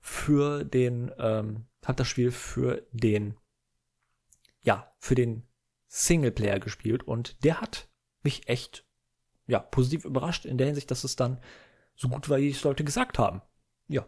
für 0.00 0.64
den, 0.64 1.12
ähm, 1.18 1.66
habe 1.84 1.96
das 1.96 2.08
Spiel 2.08 2.30
für 2.30 2.86
den, 2.92 3.36
ja, 4.60 4.92
für 4.98 5.14
den 5.14 5.46
Singleplayer 5.86 6.60
gespielt 6.60 7.02
und 7.02 7.42
der 7.44 7.60
hat 7.60 7.88
mich 8.22 8.48
echt 8.48 8.84
ja, 9.46 9.58
positiv 9.58 10.04
überrascht 10.04 10.44
in 10.44 10.58
der 10.58 10.66
Hinsicht, 10.66 10.90
dass 10.90 11.04
es 11.04 11.16
dann 11.16 11.40
so 11.94 12.08
gut 12.08 12.28
war, 12.28 12.38
wie 12.38 12.50
es 12.50 12.62
Leute 12.62 12.84
gesagt 12.84 13.18
haben. 13.18 13.42
Ja. 13.88 14.06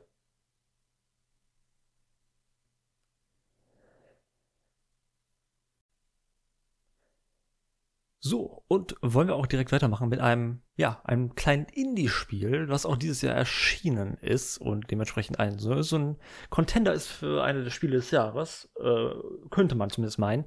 So, 8.23 8.65
und 8.69 8.97
wollen 9.01 9.29
wir 9.29 9.35
auch 9.35 9.47
direkt 9.47 9.73
weitermachen 9.73 10.11
mit 10.11 10.21
einem, 10.21 10.61
ja, 10.77 11.01
einem 11.05 11.35
kleinen 11.35 11.65
Indie-Spiel, 11.67 12.69
was 12.69 12.85
auch 12.85 12.97
dieses 12.97 13.23
Jahr 13.23 13.35
erschienen 13.35 14.19
ist 14.21 14.59
und 14.59 14.91
dementsprechend 14.91 15.39
ein 15.39 15.59
so, 15.59 15.81
so 15.81 15.99
ein 15.99 16.17
Contender 16.51 16.93
ist 16.93 17.07
für 17.07 17.43
eine 17.43 17.65
der 17.65 17.71
Spiele 17.71 17.97
des 17.97 18.11
Jahres, 18.11 18.71
äh, 18.79 19.09
könnte 19.51 19.75
man 19.75 19.89
zumindest 19.89 20.19
meinen, 20.19 20.45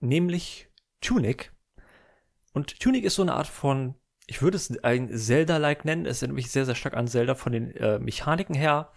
nämlich 0.00 0.68
Tunic. 1.00 1.54
Und 2.52 2.78
Tunic 2.78 3.04
ist 3.04 3.14
so 3.14 3.22
eine 3.22 3.34
Art 3.34 3.46
von 3.46 3.94
ich 4.26 4.42
würde 4.42 4.56
es 4.56 4.76
ein 4.82 5.16
Zelda-like 5.16 5.84
nennen. 5.84 6.06
Es 6.06 6.22
erinnert 6.22 6.36
mich 6.36 6.50
sehr, 6.50 6.64
sehr 6.64 6.74
stark 6.74 6.94
an 6.94 7.08
Zelda 7.08 7.34
von 7.34 7.52
den 7.52 7.74
äh, 7.76 7.98
Mechaniken 7.98 8.54
her. 8.54 8.90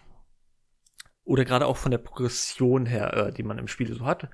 Oder 1.24 1.44
gerade 1.44 1.66
auch 1.66 1.78
von 1.78 1.92
der 1.92 1.98
Progression 1.98 2.86
her, 2.86 3.14
äh, 3.14 3.34
die 3.34 3.44
man 3.44 3.58
im 3.58 3.68
Spiel 3.68 3.94
so 3.94 4.06
hat. 4.06 4.30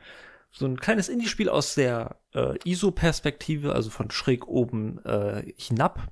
So 0.55 0.67
ein 0.67 0.79
kleines 0.79 1.09
Indie-Spiel 1.09 1.49
aus 1.49 1.73
der 1.73 2.17
äh, 2.35 2.57
ISO-Perspektive, 2.63 3.73
also 3.73 3.89
von 3.89 4.11
schräg 4.11 4.47
oben 4.47 5.03
äh, 5.03 5.51
hinab. 5.57 6.11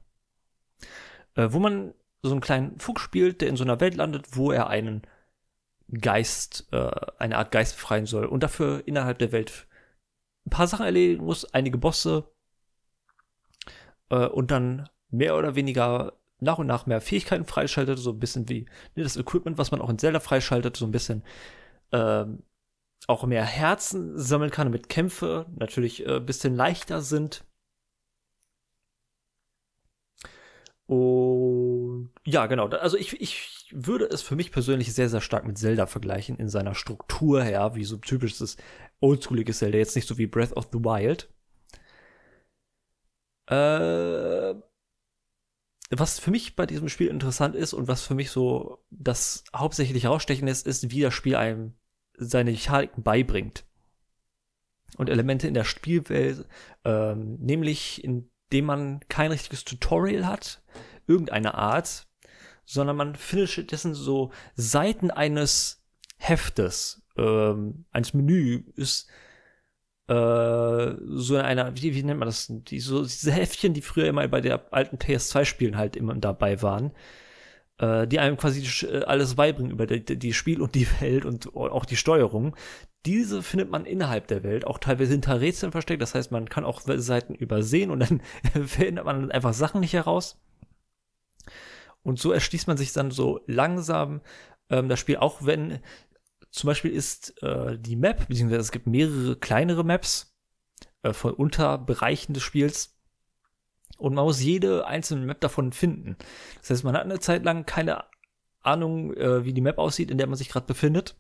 Äh, 1.36 1.50
wo 1.52 1.60
man 1.60 1.94
so 2.24 2.32
einen 2.32 2.42
kleinen 2.42 2.80
Fuchs 2.80 3.04
spielt, 3.04 3.42
der 3.42 3.50
in 3.50 3.56
so 3.56 3.64
einer 3.64 3.80
Welt 3.80 3.96
landet, 3.96 4.36
wo 4.36 4.52
er 4.52 4.68
einen 4.68 5.04
Geist, 6.00 6.68
äh, 6.72 6.90
eine 7.20 7.38
Art 7.38 7.52
Geist 7.52 7.76
befreien 7.76 8.08
soll 8.08 8.26
und 8.26 8.42
dafür 8.42 8.82
innerhalb 8.88 9.20
der 9.20 9.32
Welt 9.32 9.68
ein 10.48 10.50
paar 10.50 10.68
Sachen 10.68 10.86
erledigen 10.86 11.24
muss, 11.24 11.46
einige 11.54 11.78
Bosse 11.78 12.28
äh, 14.10 14.26
und 14.26 14.50
dann 14.50 14.90
mehr 15.12 15.38
oder 15.38 15.56
weniger 15.56 16.14
nach 16.40 16.58
und 16.58 16.66
nach 16.66 16.88
mehr 16.88 17.02
Fähigkeiten 17.02 17.46
freischaltet, 17.46 18.00
so 18.00 18.12
ein 18.12 18.20
bisschen 18.20 18.50
wie 18.50 18.66
ne, 18.96 19.04
das 19.04 19.18
Equipment, 19.18 19.60
was 19.60 19.70
man 19.70 19.82
auch 19.82 19.90
in 19.90 20.00
Zelda 20.00 20.20
freischaltet, 20.20 20.76
so 20.76 20.86
ein 20.86 20.92
bisschen 20.92 21.24
ähm, 21.92 22.42
auch 23.08 23.26
mehr 23.26 23.46
Herzen 23.46 24.18
sammeln 24.18 24.52
kann, 24.52 24.68
damit 24.68 24.90
Kämpfe 24.90 25.48
natürlich 25.56 26.06
äh, 26.06 26.18
ein 26.18 26.26
bisschen 26.26 26.56
leichter 26.56 27.02
sind. 27.02 27.44
Und 30.86 32.12
ja, 32.26 32.48
genau. 32.48 32.68
Also 32.68 32.98
ich, 32.98 33.20
ich 33.22 33.70
würde 33.72 34.06
es 34.06 34.22
für 34.22 34.36
mich 34.36 34.52
persönlich 34.52 34.94
sehr, 34.94 35.10
sehr 35.10 35.22
stark 35.22 35.46
mit 35.46 35.58
Zelda 35.58 35.86
vergleichen 35.86 36.38
in 36.38 36.50
seiner 36.50 36.76
Struktur 36.76 37.44
her, 37.44 37.76
wie 37.76 37.86
so 37.86 37.98
typisches 37.98 38.58
oldschooliges 39.00 39.60
Zelda, 39.60 39.78
jetzt 39.78 39.96
nicht 39.96 40.08
so 40.08 40.18
wie 40.18 40.28
Breath 40.28 40.54
of 40.54 40.70
the 40.72 40.80
Wild. 40.80 41.30
Äh, 43.48 44.56
was 45.92 46.20
für 46.20 46.32
mich 46.32 46.56
bei 46.56 46.66
diesem 46.66 46.90
Spiel 46.90 47.08
interessant 47.08 47.56
ist 47.56 47.74
und 47.74 47.88
was 47.88 48.06
für 48.06 48.16
mich 48.16 48.32
so 48.32 48.84
das 48.90 49.44
hauptsächlich 49.56 50.04
herausstechen 50.04 50.48
ist, 50.48 50.68
ist, 50.68 50.92
wie 50.92 51.02
das 51.02 51.14
Spiel 51.14 51.36
einem 51.36 51.74
seine 52.22 52.52
Mechaniken 52.52 53.04
beibringt. 53.04 53.66
Und 54.98 55.10
Elemente 55.10 55.48
in 55.48 55.54
der 55.54 55.64
Spielwelt, 55.64 56.46
ähm, 56.84 57.38
nämlich 57.40 58.04
indem 58.04 58.66
man 58.66 59.00
kein 59.08 59.32
richtiges 59.32 59.64
Tutorial 59.64 60.28
hat, 60.28 60.62
irgendeine 61.08 61.56
Art, 61.56 62.08
sondern 62.66 62.98
man 62.98 63.16
findet 63.16 63.50
stattdessen 63.50 63.94
so 63.94 64.32
Seiten 64.56 65.10
eines 65.10 65.84
Heftes, 66.18 67.02
ähm, 67.18 67.86
eines 67.92 68.14
Menüs, 68.14 69.08
äh, 70.08 70.96
so 71.06 71.38
einer, 71.38 71.76
wie, 71.76 71.96
wie 71.96 72.04
nennt 72.04 72.20
man 72.20 72.28
das? 72.28 72.48
Die, 72.50 72.80
so, 72.80 73.04
diese 73.04 73.32
Heftchen, 73.32 73.74
die 73.74 73.82
früher 73.82 74.08
immer 74.08 74.28
bei 74.28 74.42
der 74.42 74.74
alten 74.74 74.98
PS2-Spielen 74.98 75.78
halt 75.78 75.96
immer 75.96 76.16
dabei 76.16 76.62
waren, 76.62 76.92
äh, 77.82 78.08
die 78.08 78.20
einem 78.20 78.38
quasi 78.38 78.86
äh, 78.86 79.04
alles 79.04 79.36
beibringen 79.36 79.72
über 79.72 79.88
die, 79.88 80.06
die 80.06 80.34
Spiel 80.34 80.62
und 80.62 80.76
die 80.76 80.88
Welt 81.02 81.26
und 81.26 81.56
auch 81.56 81.86
die 81.86 81.98
Steuerung. 81.98 82.56
Diese 83.06 83.42
findet 83.42 83.72
man 83.72 83.86
innerhalb 83.86 84.28
der 84.28 84.44
Welt, 84.44 84.66
auch 84.68 84.78
teilweise 84.78 85.14
hinter 85.14 85.42
Rätseln 85.42 85.72
versteckt. 85.72 86.02
Das 86.02 86.14
heißt, 86.14 86.32
man 86.32 86.48
kann 86.48 86.64
auch 86.64 86.82
Seiten 86.82 87.34
übersehen 87.34 87.90
und 87.90 88.00
dann 88.00 88.22
findet 88.68 89.04
man 89.04 89.32
einfach 89.32 89.54
Sachen 89.54 89.82
nicht 89.82 89.94
heraus. 89.94 90.40
Und 92.04 92.20
so 92.20 92.32
erschließt 92.32 92.68
man 92.68 92.78
sich 92.78 92.94
dann 92.94 93.10
so 93.10 93.42
langsam 93.48 94.22
ähm, 94.70 94.88
das 94.88 95.00
Spiel, 95.00 95.18
auch 95.18 95.44
wenn 95.46 95.80
zum 96.52 96.68
Beispiel 96.68 96.92
ist 96.92 97.42
äh, 97.42 97.80
die 97.80 97.96
Map, 97.96 98.28
beziehungsweise 98.28 98.62
es 98.62 98.72
gibt 98.72 98.86
mehrere 98.86 99.36
kleinere 99.38 99.84
Maps 99.84 100.36
äh, 101.02 101.14
von 101.14 101.34
Unterbereichen 101.34 102.34
des 102.34 102.44
Spiels. 102.44 102.96
Und 104.02 104.16
man 104.16 104.26
muss 104.26 104.42
jede 104.42 104.88
einzelne 104.88 105.26
Map 105.26 105.42
davon 105.42 105.74
finden. 105.74 106.18
Das 106.60 106.72
heißt, 106.72 106.84
man 106.84 106.96
hat 106.96 107.04
eine 107.04 107.20
Zeit 107.20 107.44
lang 107.44 107.66
keine 107.66 108.04
Ahnung, 108.62 109.14
äh, 109.14 109.46
wie 109.46 109.54
die 109.54 109.62
Map 109.62 109.78
aussieht, 109.78 110.10
in 110.10 110.18
der 110.18 110.28
man 110.28 110.38
sich 110.38 110.50
gerade 110.50 110.66
befindet. 110.66 111.16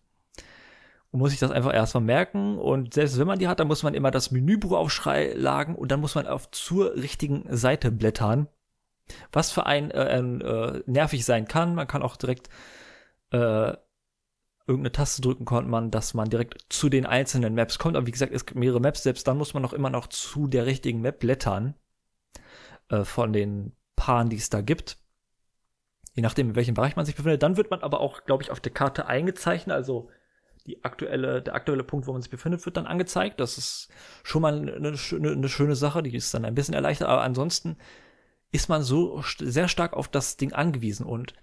Und 1.11 1.19
muss 1.19 1.31
sich 1.31 1.39
das 1.39 1.51
einfach 1.51 1.73
erstmal 1.73 2.03
merken. 2.03 2.57
Und 2.57 2.93
selbst 2.95 3.19
wenn 3.19 3.27
man 3.27 3.37
die 3.37 3.47
hat, 3.47 3.59
dann 3.59 3.67
muss 3.67 3.83
man 3.83 3.93
immer 3.93 4.09
das 4.09 4.31
Menübuch 4.31 4.71
aufschlagen 4.71 5.75
und 5.75 5.91
dann 5.91 5.99
muss 5.99 6.15
man 6.15 6.25
auf 6.25 6.49
zur 6.51 6.95
richtigen 6.95 7.45
Seite 7.55 7.91
blättern. 7.91 8.47
Was 9.31 9.51
für 9.51 9.65
einen 9.65 9.91
äh, 9.91 10.19
äh, 10.19 10.83
nervig 10.87 11.23
sein 11.25 11.47
kann. 11.47 11.75
Man 11.75 11.87
kann 11.87 12.01
auch 12.01 12.17
direkt 12.17 12.49
äh, 13.31 13.73
irgendeine 14.65 14.91
Taste 14.91 15.21
drücken 15.21 15.45
konnte 15.45 15.69
man, 15.69 15.91
dass 15.91 16.13
man 16.13 16.29
direkt 16.29 16.65
zu 16.69 16.89
den 16.89 17.05
einzelnen 17.05 17.53
Maps 17.53 17.77
kommt. 17.77 17.95
Aber 17.95 18.07
wie 18.07 18.11
gesagt, 18.11 18.33
es 18.33 18.45
gibt 18.45 18.59
mehrere 18.59 18.79
Maps, 18.79 19.03
selbst 19.03 19.27
dann 19.27 19.37
muss 19.37 19.53
man 19.53 19.65
auch 19.65 19.73
immer 19.73 19.89
noch 19.89 20.07
zu 20.07 20.47
der 20.47 20.65
richtigen 20.65 21.01
Map 21.01 21.19
blättern. 21.19 21.75
Äh, 22.91 23.05
von 23.05 23.31
den 23.31 23.71
Paaren, 23.95 24.29
die 24.29 24.35
es 24.35 24.49
da 24.49 24.61
gibt. 24.61 24.97
Je 26.13 26.21
nachdem, 26.21 26.49
in 26.49 26.55
welchem 26.55 26.75
Bereich 26.75 26.97
man 26.97 27.05
sich 27.05 27.15
befindet. 27.15 27.41
Dann 27.41 27.55
wird 27.55 27.71
man 27.71 27.81
aber 27.81 28.01
auch, 28.01 28.25
glaube 28.25 28.43
ich, 28.43 28.51
auf 28.51 28.59
der 28.59 28.73
Karte 28.73 29.05
eingezeichnet. 29.05 29.73
Also 29.73 30.09
die 30.67 30.83
aktuelle, 30.83 31.41
der 31.41 31.55
aktuelle 31.55 31.85
Punkt, 31.85 32.05
wo 32.05 32.11
man 32.11 32.21
sich 32.21 32.29
befindet, 32.29 32.65
wird 32.65 32.75
dann 32.75 32.87
angezeigt. 32.87 33.39
Das 33.39 33.57
ist 33.57 33.89
schon 34.23 34.41
mal 34.41 34.55
eine, 34.55 34.73
eine, 34.73 35.31
eine 35.31 35.49
schöne 35.49 35.75
Sache, 35.75 36.03
die 36.03 36.13
ist 36.13 36.33
dann 36.33 36.43
ein 36.43 36.53
bisschen 36.53 36.73
erleichtert. 36.73 37.07
Aber 37.07 37.21
ansonsten 37.21 37.77
ist 38.51 38.67
man 38.67 38.83
so 38.83 39.23
sehr 39.39 39.69
stark 39.69 39.93
auf 39.93 40.09
das 40.09 40.35
Ding 40.35 40.51
angewiesen. 40.51 41.05
Und 41.05 41.33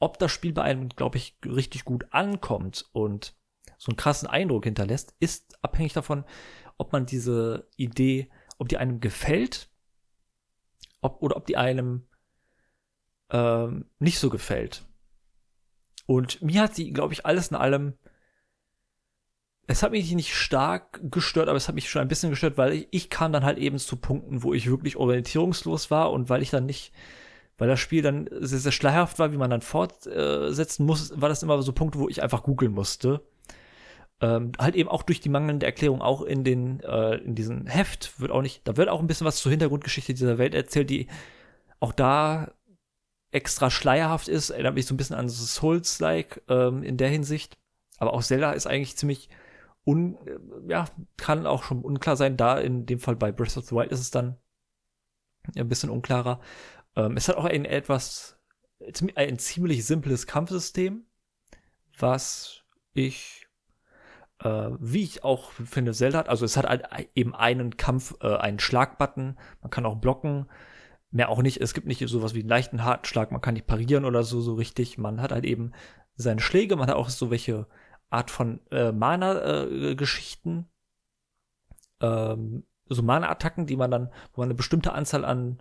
ob 0.00 0.18
das 0.18 0.32
Spiel 0.32 0.52
bei 0.52 0.62
einem, 0.62 0.88
glaube 0.88 1.18
ich, 1.18 1.38
richtig 1.44 1.84
gut 1.84 2.06
ankommt 2.10 2.86
und 2.92 3.36
so 3.78 3.90
einen 3.90 3.96
krassen 3.96 4.28
Eindruck 4.28 4.64
hinterlässt, 4.64 5.14
ist 5.20 5.62
abhängig 5.62 5.92
davon, 5.92 6.24
ob 6.78 6.92
man 6.92 7.06
diese 7.06 7.68
Idee, 7.76 8.28
ob 8.58 8.68
die 8.68 8.78
einem 8.78 8.98
gefällt 8.98 9.68
ob, 11.06 11.22
oder 11.22 11.36
ob 11.36 11.46
die 11.46 11.56
einem 11.56 12.06
ähm, 13.30 13.86
nicht 13.98 14.18
so 14.18 14.30
gefällt. 14.30 14.84
Und 16.06 16.40
mir 16.42 16.62
hat 16.62 16.74
sie, 16.74 16.92
glaube 16.92 17.12
ich, 17.12 17.26
alles 17.26 17.48
in 17.48 17.56
allem 17.56 17.94
es 19.66 19.82
hat 19.82 19.90
mich 19.90 20.12
nicht 20.12 20.34
stark 20.34 21.00
gestört, 21.10 21.48
aber 21.48 21.56
es 21.56 21.68
hat 21.68 21.74
mich 21.74 21.90
schon 21.90 22.02
ein 22.02 22.08
bisschen 22.08 22.30
gestört, 22.30 22.56
weil 22.56 22.72
ich, 22.72 22.88
ich 22.90 23.10
kam 23.10 23.32
dann 23.32 23.44
halt 23.44 23.58
eben 23.58 23.78
zu 23.78 23.96
Punkten, 23.96 24.42
wo 24.42 24.54
ich 24.54 24.70
wirklich 24.70 24.96
orientierungslos 24.96 25.90
war 25.90 26.12
und 26.12 26.28
weil 26.28 26.42
ich 26.42 26.50
dann 26.50 26.66
nicht, 26.66 26.92
weil 27.58 27.68
das 27.68 27.80
Spiel 27.80 28.02
dann 28.02 28.28
sehr, 28.30 28.60
sehr 28.60 28.72
schleierhaft 28.72 29.18
war, 29.18 29.32
wie 29.32 29.36
man 29.36 29.50
dann 29.50 29.62
fortsetzen 29.62 30.86
muss, 30.86 31.20
war 31.20 31.28
das 31.28 31.42
immer 31.42 31.60
so 31.62 31.72
Punkte, 31.72 31.98
wo 31.98 32.08
ich 32.08 32.22
einfach 32.22 32.44
googeln 32.44 32.72
musste. 32.72 33.22
Ähm, 34.20 34.52
halt 34.58 34.76
eben 34.76 34.88
auch 34.88 35.02
durch 35.02 35.20
die 35.20 35.28
mangelnde 35.28 35.66
Erklärung, 35.66 36.00
auch 36.00 36.22
in 36.22 36.42
den, 36.42 36.80
äh, 36.80 37.16
in 37.16 37.34
diesem 37.34 37.66
Heft 37.66 38.18
wird 38.18 38.30
auch 38.30 38.40
nicht, 38.40 38.66
da 38.66 38.76
wird 38.76 38.88
auch 38.88 39.00
ein 39.00 39.06
bisschen 39.06 39.26
was 39.26 39.36
zur 39.36 39.50
Hintergrundgeschichte 39.50 40.14
dieser 40.14 40.38
Welt 40.38 40.54
erzählt, 40.54 40.88
die 40.88 41.08
auch 41.80 41.92
da 41.92 42.52
extra 43.30 43.70
schleierhaft 43.70 44.28
ist, 44.28 44.50
erinnert 44.50 44.74
mich 44.74 44.86
so 44.86 44.94
ein 44.94 44.96
bisschen 44.96 45.16
an 45.16 45.28
Souls-like 45.28 46.42
ähm, 46.48 46.82
in 46.82 46.96
der 46.96 47.08
Hinsicht. 47.08 47.58
Aber 47.98 48.14
auch 48.14 48.22
Zelda 48.22 48.52
ist 48.52 48.66
eigentlich 48.66 48.96
ziemlich 48.96 49.28
un, 49.84 50.18
ja, 50.68 50.86
kann 51.16 51.46
auch 51.46 51.62
schon 51.62 51.82
unklar 51.82 52.16
sein. 52.16 52.36
Da 52.36 52.58
in 52.58 52.86
dem 52.86 52.98
Fall 52.98 53.16
bei 53.16 53.32
Breath 53.32 53.56
of 53.56 53.66
the 53.66 53.74
Wild 53.74 53.92
ist 53.92 54.00
es 54.00 54.10
dann 54.10 54.36
ein 55.54 55.68
bisschen 55.68 55.90
unklarer. 55.90 56.40
Ähm, 56.96 57.16
es 57.16 57.28
hat 57.28 57.36
auch 57.36 57.44
ein 57.44 57.64
etwas, 57.64 58.38
ein 59.14 59.38
ziemlich 59.38 59.86
simples 59.86 60.26
Kampfsystem, 60.26 61.06
was 61.98 62.64
ich, 62.92 63.45
äh, 64.42 64.70
wie 64.78 65.02
ich 65.02 65.24
auch 65.24 65.52
finde, 65.52 65.92
Zelda 65.92 66.18
hat. 66.18 66.28
Also 66.28 66.44
es 66.44 66.56
hat 66.56 66.66
halt 66.66 66.84
eben 67.14 67.34
einen 67.34 67.76
Kampf, 67.76 68.14
äh, 68.20 68.36
einen 68.36 68.58
Schlagbutton. 68.58 69.38
Man 69.62 69.70
kann 69.70 69.86
auch 69.86 69.96
blocken. 69.96 70.46
Mehr 71.10 71.28
auch 71.30 71.42
nicht. 71.42 71.60
Es 71.60 71.74
gibt 71.74 71.86
nicht 71.86 72.06
sowas 72.08 72.34
wie 72.34 72.40
einen 72.40 72.48
leichten, 72.48 72.84
harten 72.84 73.06
Schlag. 73.06 73.32
Man 73.32 73.40
kann 73.40 73.54
nicht 73.54 73.66
parieren 73.66 74.04
oder 74.04 74.22
so, 74.22 74.40
so 74.40 74.54
richtig. 74.54 74.98
Man 74.98 75.20
hat 75.22 75.32
halt 75.32 75.44
eben 75.44 75.72
seine 76.16 76.40
Schläge. 76.40 76.76
Man 76.76 76.88
hat 76.88 76.96
auch 76.96 77.08
so 77.08 77.30
welche 77.30 77.66
Art 78.10 78.30
von 78.30 78.60
äh, 78.70 78.92
Mana-Geschichten. 78.92 80.66
Äh, 82.00 82.06
ähm, 82.06 82.64
so 82.88 83.02
Mana-Attacken, 83.02 83.66
die 83.66 83.76
man 83.76 83.90
dann, 83.90 84.10
wo 84.32 84.42
man 84.42 84.48
eine 84.48 84.54
bestimmte 84.54 84.92
Anzahl 84.92 85.24
an, 85.24 85.58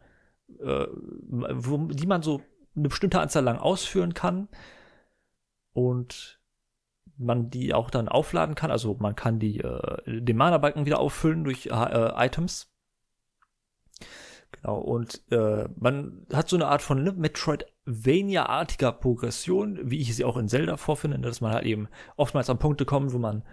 äh, 0.59 0.86
wo, 0.89 1.78
die 1.88 2.07
man 2.07 2.21
so 2.21 2.41
eine 2.76 2.89
bestimmte 2.89 3.19
Anzahl 3.19 3.43
lang 3.43 3.57
ausführen 3.57 4.13
kann. 4.13 4.47
Und 5.73 6.39
man 7.17 7.49
die 7.49 7.73
auch 7.73 7.89
dann 7.89 8.09
aufladen 8.09 8.55
kann. 8.55 8.71
Also 8.71 8.95
man 8.99 9.15
kann 9.15 9.39
die, 9.39 9.59
äh, 9.59 10.21
den 10.21 10.37
Mana-Balken 10.37 10.85
wieder 10.85 10.99
auffüllen 10.99 11.43
durch 11.43 11.67
äh, 11.67 12.25
Items. 12.25 12.71
Genau, 14.51 14.77
und 14.77 15.21
äh, 15.31 15.67
man 15.75 16.25
hat 16.33 16.49
so 16.49 16.55
eine 16.55 16.67
Art 16.67 16.81
von 16.81 17.03
ne, 17.03 17.11
Metroidvania-artiger 17.11 18.91
Progression, 18.93 19.79
wie 19.83 19.99
ich 19.99 20.15
sie 20.15 20.23
auch 20.23 20.37
in 20.37 20.47
Zelda 20.47 20.77
vorfinde, 20.77 21.19
dass 21.19 21.41
man 21.41 21.53
halt 21.53 21.65
eben 21.65 21.87
oftmals 22.15 22.49
an 22.49 22.59
Punkte 22.59 22.85
kommt, 22.85 23.13
wo 23.13 23.17
man 23.17 23.43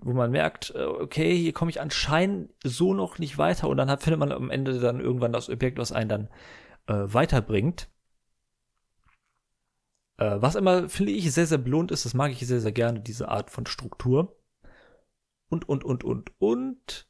wo 0.00 0.12
man 0.12 0.30
merkt, 0.30 0.72
äh, 0.76 0.84
okay, 0.84 1.36
hier 1.36 1.52
komme 1.52 1.70
ich 1.70 1.80
anscheinend 1.80 2.54
so 2.62 2.94
noch 2.94 3.18
nicht 3.18 3.38
weiter 3.38 3.68
und 3.68 3.76
dann 3.76 3.90
hat, 3.90 4.02
findet 4.02 4.20
man 4.20 4.32
am 4.32 4.50
Ende 4.50 4.78
dann 4.78 5.00
irgendwann 5.00 5.32
das 5.32 5.50
Objekt, 5.50 5.78
was 5.78 5.92
einen 5.92 6.08
dann 6.08 6.28
äh, 6.86 7.12
weiterbringt. 7.12 7.88
Äh, 10.18 10.42
was 10.42 10.54
immer, 10.56 10.88
finde 10.88 11.12
ich, 11.12 11.32
sehr, 11.32 11.46
sehr 11.46 11.58
belohnt 11.58 11.90
ist, 11.92 12.04
das 12.04 12.14
mag 12.14 12.32
ich 12.32 12.46
sehr, 12.46 12.60
sehr 12.60 12.72
gerne, 12.72 13.00
diese 13.00 13.28
Art 13.28 13.50
von 13.50 13.66
Struktur. 13.66 14.36
Und, 15.48 15.68
und, 15.68 15.84
und, 15.84 16.04
und, 16.04 16.30
und 16.40 17.08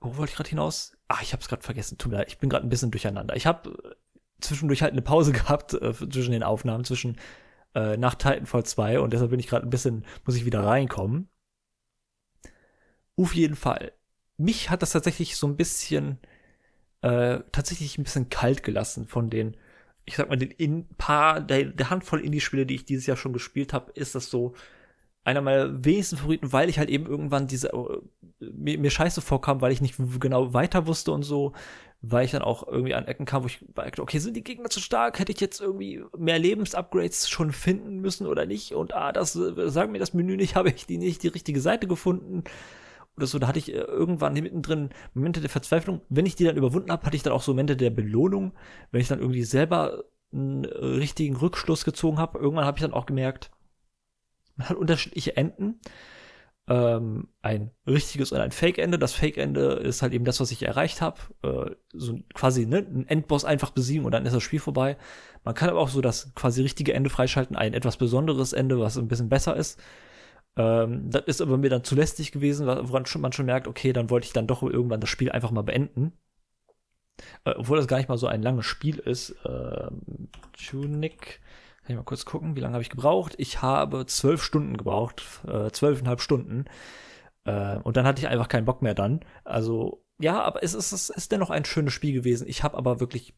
wo 0.00 0.16
wollte 0.16 0.30
ich 0.30 0.36
gerade 0.36 0.50
hinaus? 0.50 0.96
Ach, 1.08 1.22
ich 1.22 1.32
habe 1.32 1.42
es 1.42 1.48
gerade 1.48 1.62
vergessen. 1.62 1.98
Tut 1.98 2.12
mir 2.12 2.18
leid, 2.18 2.28
ich 2.28 2.38
bin 2.38 2.50
gerade 2.50 2.66
ein 2.66 2.68
bisschen 2.70 2.90
durcheinander. 2.90 3.36
Ich 3.36 3.46
habe 3.46 3.70
äh, 3.70 3.94
zwischendurch 4.40 4.82
halt 4.82 4.92
eine 4.92 5.02
Pause 5.02 5.32
gehabt 5.32 5.74
äh, 5.74 5.92
zwischen 5.94 6.32
den 6.32 6.42
Aufnahmen, 6.42 6.84
zwischen 6.84 7.18
äh, 7.74 7.96
nach 7.96 8.14
Titanfall 8.14 8.64
2 8.64 9.00
und 9.00 9.12
deshalb 9.12 9.30
bin 9.30 9.40
ich 9.40 9.46
gerade 9.48 9.66
ein 9.66 9.70
bisschen, 9.70 10.04
muss 10.24 10.36
ich 10.36 10.44
wieder 10.44 10.64
reinkommen. 10.64 11.28
Auf 13.16 13.34
jeden 13.34 13.56
Fall. 13.56 13.92
Mich 14.36 14.70
hat 14.70 14.82
das 14.82 14.92
tatsächlich 14.92 15.36
so 15.36 15.46
ein 15.46 15.56
bisschen, 15.56 16.18
äh, 17.06 17.44
tatsächlich 17.52 17.98
ein 17.98 18.02
bisschen 18.02 18.30
kalt 18.30 18.64
gelassen 18.64 19.06
von 19.06 19.30
den, 19.30 19.56
ich 20.06 20.16
sag 20.16 20.28
mal, 20.28 20.36
den 20.36 20.50
in 20.50 20.88
paar, 20.96 21.40
der, 21.40 21.66
der 21.66 21.90
Handvoll 21.90 22.20
Indie-Spiele, 22.20 22.66
die 22.66 22.74
ich 22.74 22.84
dieses 22.84 23.06
Jahr 23.06 23.16
schon 23.16 23.32
gespielt 23.32 23.72
habe, 23.72 23.92
ist 23.92 24.16
das 24.16 24.28
so, 24.28 24.54
einer 25.22 25.40
meiner 25.40 25.84
wenigsten 25.84 26.16
Favoriten, 26.16 26.52
weil 26.52 26.68
ich 26.68 26.78
halt 26.78 26.88
eben 26.88 27.06
irgendwann 27.06 27.46
diese 27.46 27.72
äh, 27.72 28.00
mir, 28.40 28.78
mir 28.78 28.90
scheiße 28.90 29.20
vorkam, 29.20 29.60
weil 29.60 29.72
ich 29.72 29.80
nicht 29.80 29.96
genau 30.20 30.52
weiter 30.52 30.86
wusste 30.86 31.12
und 31.12 31.22
so, 31.22 31.52
weil 32.02 32.24
ich 32.24 32.32
dann 32.32 32.42
auch 32.42 32.66
irgendwie 32.66 32.94
an 32.94 33.06
Ecken 33.06 33.24
kam, 33.24 33.42
wo 33.42 33.46
ich 33.46 33.64
dachte, 33.74 34.02
okay, 34.02 34.18
sind 34.18 34.36
die 34.36 34.44
Gegner 34.44 34.70
zu 34.70 34.80
stark? 34.80 35.18
Hätte 35.18 35.32
ich 35.32 35.40
jetzt 35.40 35.60
irgendwie 35.60 36.04
mehr 36.16 36.38
Lebensupgrades 36.38 37.28
schon 37.28 37.52
finden 37.52 38.00
müssen 38.00 38.26
oder 38.26 38.46
nicht? 38.46 38.72
Und 38.72 38.94
ah, 38.94 39.12
das 39.12 39.32
sag 39.32 39.90
mir 39.90 39.98
das 39.98 40.14
Menü 40.14 40.36
nicht, 40.36 40.54
habe 40.56 40.70
ich 40.70 40.86
die 40.86 40.98
nicht 40.98 41.22
die 41.22 41.28
richtige 41.28 41.60
Seite 41.60 41.86
gefunden 41.86 42.44
oder 43.16 43.26
so. 43.26 43.38
Da 43.38 43.48
hatte 43.48 43.58
ich 43.58 43.72
äh, 43.72 43.78
irgendwann 43.78 44.34
mittendrin 44.34 44.90
Momente 45.14 45.40
der 45.40 45.50
Verzweiflung. 45.50 46.00
Wenn 46.08 46.26
ich 46.26 46.36
die 46.36 46.44
dann 46.44 46.56
überwunden 46.56 46.90
habe, 46.90 47.04
hatte 47.04 47.16
ich 47.16 47.22
dann 47.22 47.32
auch 47.32 47.42
so 47.42 47.52
Momente 47.52 47.76
der 47.76 47.90
Belohnung, 47.90 48.52
wenn 48.90 49.00
ich 49.00 49.08
dann 49.08 49.20
irgendwie 49.20 49.44
selber 49.44 50.04
einen 50.32 50.64
richtigen 50.64 51.36
Rückschluss 51.36 51.84
gezogen 51.84 52.18
habe. 52.18 52.38
Irgendwann 52.38 52.64
habe 52.64 52.78
ich 52.78 52.82
dann 52.82 52.92
auch 52.92 53.06
gemerkt, 53.06 53.50
man 54.56 54.68
hat 54.68 54.76
unterschiedliche 54.76 55.36
Enden. 55.36 55.80
Ähm, 56.68 57.28
ein 57.42 57.70
richtiges 57.86 58.32
und 58.32 58.40
ein 58.40 58.50
Fake-Ende. 58.50 58.98
Das 58.98 59.12
Fake-Ende 59.12 59.74
ist 59.74 60.02
halt 60.02 60.12
eben 60.12 60.24
das, 60.24 60.40
was 60.40 60.50
ich 60.50 60.64
erreicht 60.64 61.00
habe. 61.00 61.20
Äh, 61.42 61.76
so 61.92 62.18
quasi 62.34 62.66
ne, 62.66 62.78
ein 62.78 63.06
Endboss 63.06 63.44
einfach 63.44 63.70
besiegen 63.70 64.04
und 64.04 64.10
dann 64.12 64.26
ist 64.26 64.34
das 64.34 64.42
Spiel 64.42 64.58
vorbei. 64.58 64.96
Man 65.44 65.54
kann 65.54 65.70
aber 65.70 65.78
auch 65.78 65.88
so 65.88 66.00
das 66.00 66.34
quasi 66.34 66.62
richtige 66.62 66.92
Ende 66.92 67.08
freischalten, 67.08 67.54
ein 67.54 67.72
etwas 67.72 67.96
besonderes 67.96 68.52
Ende, 68.52 68.80
was 68.80 68.98
ein 68.98 69.06
bisschen 69.06 69.28
besser 69.28 69.56
ist. 69.56 69.80
Ähm, 70.56 71.10
das 71.10 71.24
ist 71.26 71.40
aber 71.42 71.58
mir 71.58 71.70
dann 71.70 71.84
zu 71.84 71.94
lästig 71.94 72.32
gewesen, 72.32 72.66
woran 72.66 73.04
man 73.18 73.32
schon 73.32 73.46
merkt, 73.46 73.68
okay, 73.68 73.92
dann 73.92 74.10
wollte 74.10 74.26
ich 74.26 74.32
dann 74.32 74.46
doch 74.46 74.62
irgendwann 74.62 75.00
das 75.00 75.10
Spiel 75.10 75.30
einfach 75.30 75.50
mal 75.50 75.62
beenden. 75.62 76.12
Äh, 77.44 77.54
obwohl 77.56 77.76
das 77.78 77.86
gar 77.86 77.98
nicht 77.98 78.08
mal 78.08 78.18
so 78.18 78.26
ein 78.26 78.42
langes 78.42 78.66
Spiel 78.66 78.98
ist. 78.98 79.34
Ähm, 79.44 80.28
Tunic 80.52 81.40
kann 81.82 81.94
ich 81.94 81.96
mal 81.96 82.04
kurz 82.04 82.24
gucken, 82.24 82.56
wie 82.56 82.60
lange 82.60 82.74
habe 82.74 82.82
ich 82.82 82.90
gebraucht? 82.90 83.34
Ich 83.38 83.62
habe 83.62 84.06
zwölf 84.06 84.42
Stunden 84.42 84.76
gebraucht, 84.76 85.22
äh, 85.46 85.70
zwölfeinhalb 85.70 86.20
Stunden. 86.20 86.64
Äh, 87.44 87.76
und 87.78 87.96
dann 87.96 88.06
hatte 88.06 88.20
ich 88.20 88.28
einfach 88.28 88.48
keinen 88.48 88.64
Bock 88.64 88.82
mehr 88.82 88.94
dann. 88.94 89.20
Also, 89.44 90.04
ja, 90.18 90.42
aber 90.42 90.62
es 90.64 90.74
ist, 90.74 90.92
es 90.92 91.10
ist 91.10 91.32
dennoch 91.32 91.50
ein 91.50 91.64
schönes 91.64 91.92
Spiel 91.92 92.12
gewesen. 92.12 92.48
Ich 92.48 92.64
habe 92.64 92.76
aber 92.76 92.98
wirklich, 92.98 93.34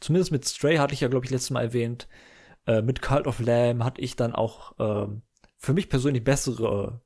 zumindest 0.00 0.32
mit 0.32 0.46
Stray 0.46 0.76
hatte 0.76 0.92
ich 0.92 1.00
ja, 1.00 1.08
glaube 1.08 1.24
ich, 1.24 1.30
letztes 1.30 1.50
Mal 1.50 1.62
erwähnt, 1.62 2.08
äh, 2.66 2.82
mit 2.82 3.00
Cult 3.00 3.26
of 3.26 3.40
Lamb 3.40 3.82
hatte 3.82 4.02
ich 4.02 4.16
dann 4.16 4.34
auch 4.34 4.78
äh, 4.78 5.08
für 5.58 5.74
mich 5.74 5.88
persönlich 5.88 6.24
bessere, 6.24 7.02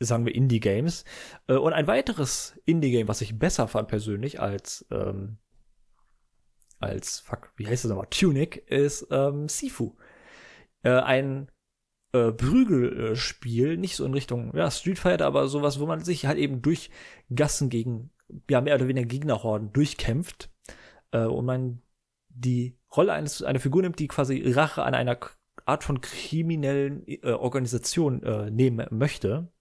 sagen 0.00 0.26
wir, 0.26 0.34
Indie-Games. 0.34 1.04
Äh, 1.46 1.54
und 1.54 1.72
ein 1.72 1.86
weiteres 1.86 2.58
Indie-Game, 2.64 3.08
was 3.08 3.20
ich 3.20 3.38
besser 3.38 3.68
fand 3.68 3.88
persönlich 3.88 4.40
als 4.40 4.86
ähm, 4.90 5.38
als, 6.78 7.20
fuck, 7.20 7.52
wie 7.56 7.66
heißt 7.66 7.84
das 7.84 7.90
nochmal? 7.90 8.08
Tunic 8.10 8.56
ist 8.68 9.06
ähm, 9.10 9.48
Sifu. 9.48 9.94
Äh, 10.82 10.90
ein 10.90 11.50
äh, 12.12 12.32
Prügelspiel, 12.32 13.76
nicht 13.76 13.96
so 13.96 14.04
in 14.04 14.14
Richtung 14.14 14.54
ja, 14.56 14.70
Street 14.70 14.98
Fighter, 14.98 15.26
aber 15.26 15.48
sowas, 15.48 15.80
wo 15.80 15.86
man 15.86 16.00
sich 16.00 16.26
halt 16.26 16.38
eben 16.38 16.62
durch 16.62 16.90
Gassen 17.34 17.70
gegen, 17.70 18.10
ja, 18.50 18.60
mehr 18.60 18.74
oder 18.74 18.88
weniger 18.88 19.06
Gegnerhorden 19.06 19.72
durchkämpft 19.72 20.50
äh, 21.12 21.24
und 21.24 21.46
man 21.46 21.82
die 22.28 22.78
Rolle 22.94 23.12
eines, 23.12 23.42
einer 23.42 23.60
Figur 23.60 23.82
nimmt, 23.82 23.98
die 23.98 24.08
quasi 24.08 24.42
Rache 24.52 24.82
an 24.82 24.94
einer 24.94 25.18
Art 25.66 25.84
von 25.84 26.00
kriminellen 26.00 27.02
äh, 27.06 27.32
Organisation 27.32 28.22
äh, 28.22 28.50
nehmen 28.50 28.86
möchte. 28.90 29.52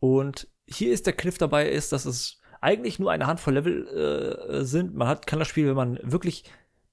Und 0.00 0.48
hier 0.66 0.92
ist 0.92 1.06
der 1.06 1.14
Kniff 1.14 1.38
dabei, 1.38 1.68
ist, 1.68 1.92
dass 1.92 2.04
es 2.04 2.40
eigentlich 2.60 2.98
nur 2.98 3.10
eine 3.10 3.26
Handvoll 3.26 3.54
Level 3.54 3.86
äh, 3.88 4.64
sind. 4.64 4.94
Man 4.94 5.08
hat, 5.08 5.26
kann 5.26 5.38
das 5.38 5.48
Spiel, 5.48 5.66
wenn 5.68 5.76
man 5.76 5.98
wirklich 6.02 6.44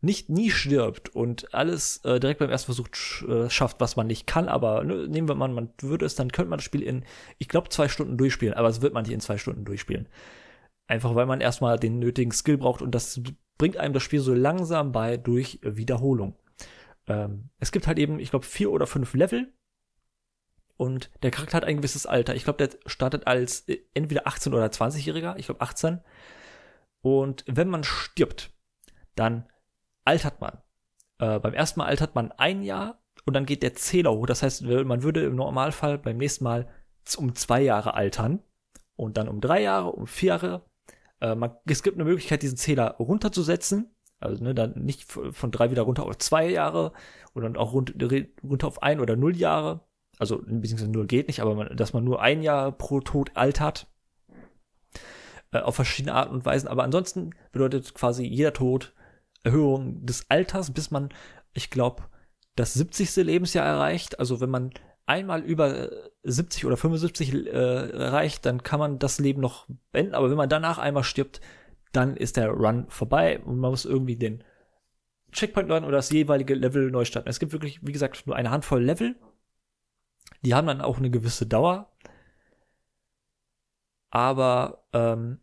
nicht 0.01 0.30
nie 0.30 0.49
stirbt 0.49 1.09
und 1.16 1.53
alles 1.53 1.97
äh, 2.03 2.20
direkt 2.20 2.39
beim 2.39 2.49
ersten 2.49 2.74
Versuch 2.74 2.88
sch 2.91 3.24
äh, 3.24 3.49
schafft, 3.49 3.80
was 3.80 3.95
man 3.95 4.07
nicht 4.07 4.26
kann, 4.26 4.49
aber 4.49 4.84
ne, 4.84 5.07
nehmen 5.07 5.30
wir 5.30 5.36
mal, 5.36 5.47
man 5.49 5.70
würde 5.80 6.05
es, 6.05 6.16
dann 6.16 6.32
könnte 6.32 6.49
man 6.49 6.57
das 6.57 6.66
Spiel 6.66 6.82
in, 6.82 7.05
ich 7.38 7.47
glaube, 7.47 7.70
zwei 7.70 7.88
Stunden 7.88 8.18
durchspielen, 8.18 8.55
aber 8.55 8.68
es 8.68 8.82
wird 8.82 8.93
man 8.93 9.03
nicht 9.03 9.14
in 9.14 9.20
zwei 9.20 9.38
Stunden 9.38 9.64
durchspielen. 9.64 10.09
Einfach 10.88 11.16
weil 11.16 11.28
man 11.28 11.39
erstmal 11.39 11.78
den 11.78 11.99
nötigen 11.99 12.32
Skill 12.32 12.57
braucht 12.57 12.82
und 12.82 12.95
das 12.95 13.22
bringt 13.57 13.78
einem 13.78 13.93
das 13.93 14.03
Spiel 14.03 14.20
so 14.20 14.34
langsam 14.34 14.91
bei 14.91 15.18
durch 15.18 15.59
Wiederholung. 15.62 16.36
Ähm, 17.12 17.49
es 17.59 17.74
gibt 17.74 17.88
halt 17.88 17.99
eben, 17.99 18.20
ich 18.20 18.30
glaube, 18.30 18.45
vier 18.45 18.72
oder 18.72 18.88
fünf 18.88 19.14
Level 19.14 19.51
und 20.78 21.12
der 21.24 21.32
Charakter 21.32 21.57
hat 21.57 21.66
ein 21.66 21.78
gewisses 21.78 22.05
Alter. 22.05 22.36
Ich 22.36 22.45
glaube, 22.45 22.66
der 22.66 22.78
startet 22.86 23.28
als 23.28 23.68
äh, 23.68 23.80
entweder 23.93 24.28
18 24.28 24.53
oder 24.53 24.66
20-Jähriger, 24.68 25.36
ich 25.38 25.47
glaube 25.47 25.59
18. 25.59 25.99
Und 27.01 27.43
wenn 27.47 27.68
man 27.68 27.84
stirbt, 27.84 28.53
dann 29.16 29.49
altert 30.05 30.39
man. 30.39 30.62
Äh, 31.20 31.39
beim 31.39 31.53
ersten 31.53 31.82
Mal 31.82 31.88
altert 31.88 32.16
man 32.16 32.32
ein 32.32 32.64
Jahr 32.64 33.03
und 33.26 33.34
dann 33.34 33.45
geht 33.45 33.62
der 33.62 33.76
Zähler 33.76 34.14
hoch. 34.14 34.26
Das 34.26 34.41
heißt, 34.41 34.62
man 34.62 35.03
würde 35.03 35.26
im 35.26 35.36
Normalfall 35.36 35.97
beim 35.97 36.18
nächsten 36.18 36.45
Mal 36.45 36.70
um 37.18 37.36
zwei 37.36 37.62
Jahre 37.62 37.93
altern 37.93 38.41
und 38.95 39.18
dann 39.18 39.28
um 39.28 39.41
drei 39.41 39.62
Jahre, 39.62 39.91
um 39.91 40.07
vier 40.07 40.30
Jahre. 40.30 40.66
Äh, 41.20 41.36
man, 41.36 41.57
es 41.66 41.84
gibt 41.84 41.97
eine 41.97 42.05
Möglichkeit, 42.05 42.41
diesen 42.41 42.57
Zähler 42.57 42.95
runterzusetzen. 42.99 43.93
Also 44.22 44.43
ne, 44.43 44.53
dann 44.53 44.74
nicht 44.74 45.11
von 45.11 45.51
drei 45.51 45.72
wieder 45.72 45.84
runter 45.84 46.03
auf 46.05 46.17
zwei 46.17 46.49
Jahre 46.49 46.93
dann 47.34 47.55
auch 47.55 47.74
runter 47.74 48.67
auf 48.67 48.84
ein 48.84 48.99
oder 48.99 49.15
null 49.15 49.36
Jahre. 49.36 49.82
Also 50.17 50.39
beziehungsweise 50.39 50.91
null 50.91 51.07
geht 51.07 51.28
nicht, 51.28 51.41
aber 51.41 51.55
man, 51.55 51.76
dass 51.76 51.93
man 51.93 52.03
nur 52.03 52.22
ein 52.22 52.43
Jahr 52.43 52.72
pro 52.72 52.99
Tod 52.99 53.32
altert. 53.36 53.88
Äh, 55.51 55.59
auf 55.59 55.76
verschiedene 55.76 56.13
Arten 56.13 56.34
und 56.34 56.45
Weisen. 56.45 56.67
Aber 56.67 56.84
ansonsten 56.84 57.32
bedeutet 57.51 57.93
quasi 57.93 58.26
jeder 58.26 58.53
Tod 58.53 58.93
Erhöhung 59.43 60.05
des 60.05 60.30
Alters, 60.30 60.72
bis 60.72 60.91
man, 60.91 61.09
ich 61.53 61.69
glaube, 61.69 62.03
das 62.55 62.74
70. 62.74 63.15
Lebensjahr 63.17 63.65
erreicht. 63.65 64.19
Also 64.19 64.39
wenn 64.39 64.49
man 64.49 64.72
einmal 65.05 65.41
über 65.41 65.89
70 66.24 66.65
oder 66.65 66.78
75 66.78 67.34
äh, 67.34 67.49
erreicht, 67.49 68.45
dann 68.45 68.63
kann 68.63 68.80
man 68.80 68.99
das 68.99 69.19
Leben 69.19 69.41
noch 69.41 69.67
beenden. 69.91 70.13
Aber 70.13 70.30
wenn 70.30 70.38
man 70.38 70.49
danach 70.49 70.78
einmal 70.78 71.03
stirbt, 71.03 71.41
dann 71.92 72.16
ist 72.16 72.38
der 72.38 72.50
Run 72.50 72.86
vorbei 72.89 73.39
und 73.39 73.60
man 73.60 73.72
muss 73.72 73.86
irgendwie 73.86 74.16
den 74.16 74.44
Checkpoint 75.32 75.70
lernen 75.70 75.86
oder 75.86 75.98
das 75.98 76.12
jeweilige 76.12 76.56
Level 76.56 76.92
neu 76.92 77.06
starten. 77.06 77.30
Es 77.30 77.39
gibt 77.39 77.54
wirklich, 77.54 77.86
wie 77.86 77.92
gesagt, 77.92 78.28
nur 78.28 78.36
eine 78.36 78.52
Handvoll 78.52 78.84
Level. 78.84 79.16
Die 80.42 80.54
haben 80.54 80.68
dann 80.68 80.82
auch 80.82 80.98
eine 80.98 81.10
gewisse 81.10 81.46
Dauer. 81.46 81.92
Aber 84.10 84.84
ähm, 84.92 85.39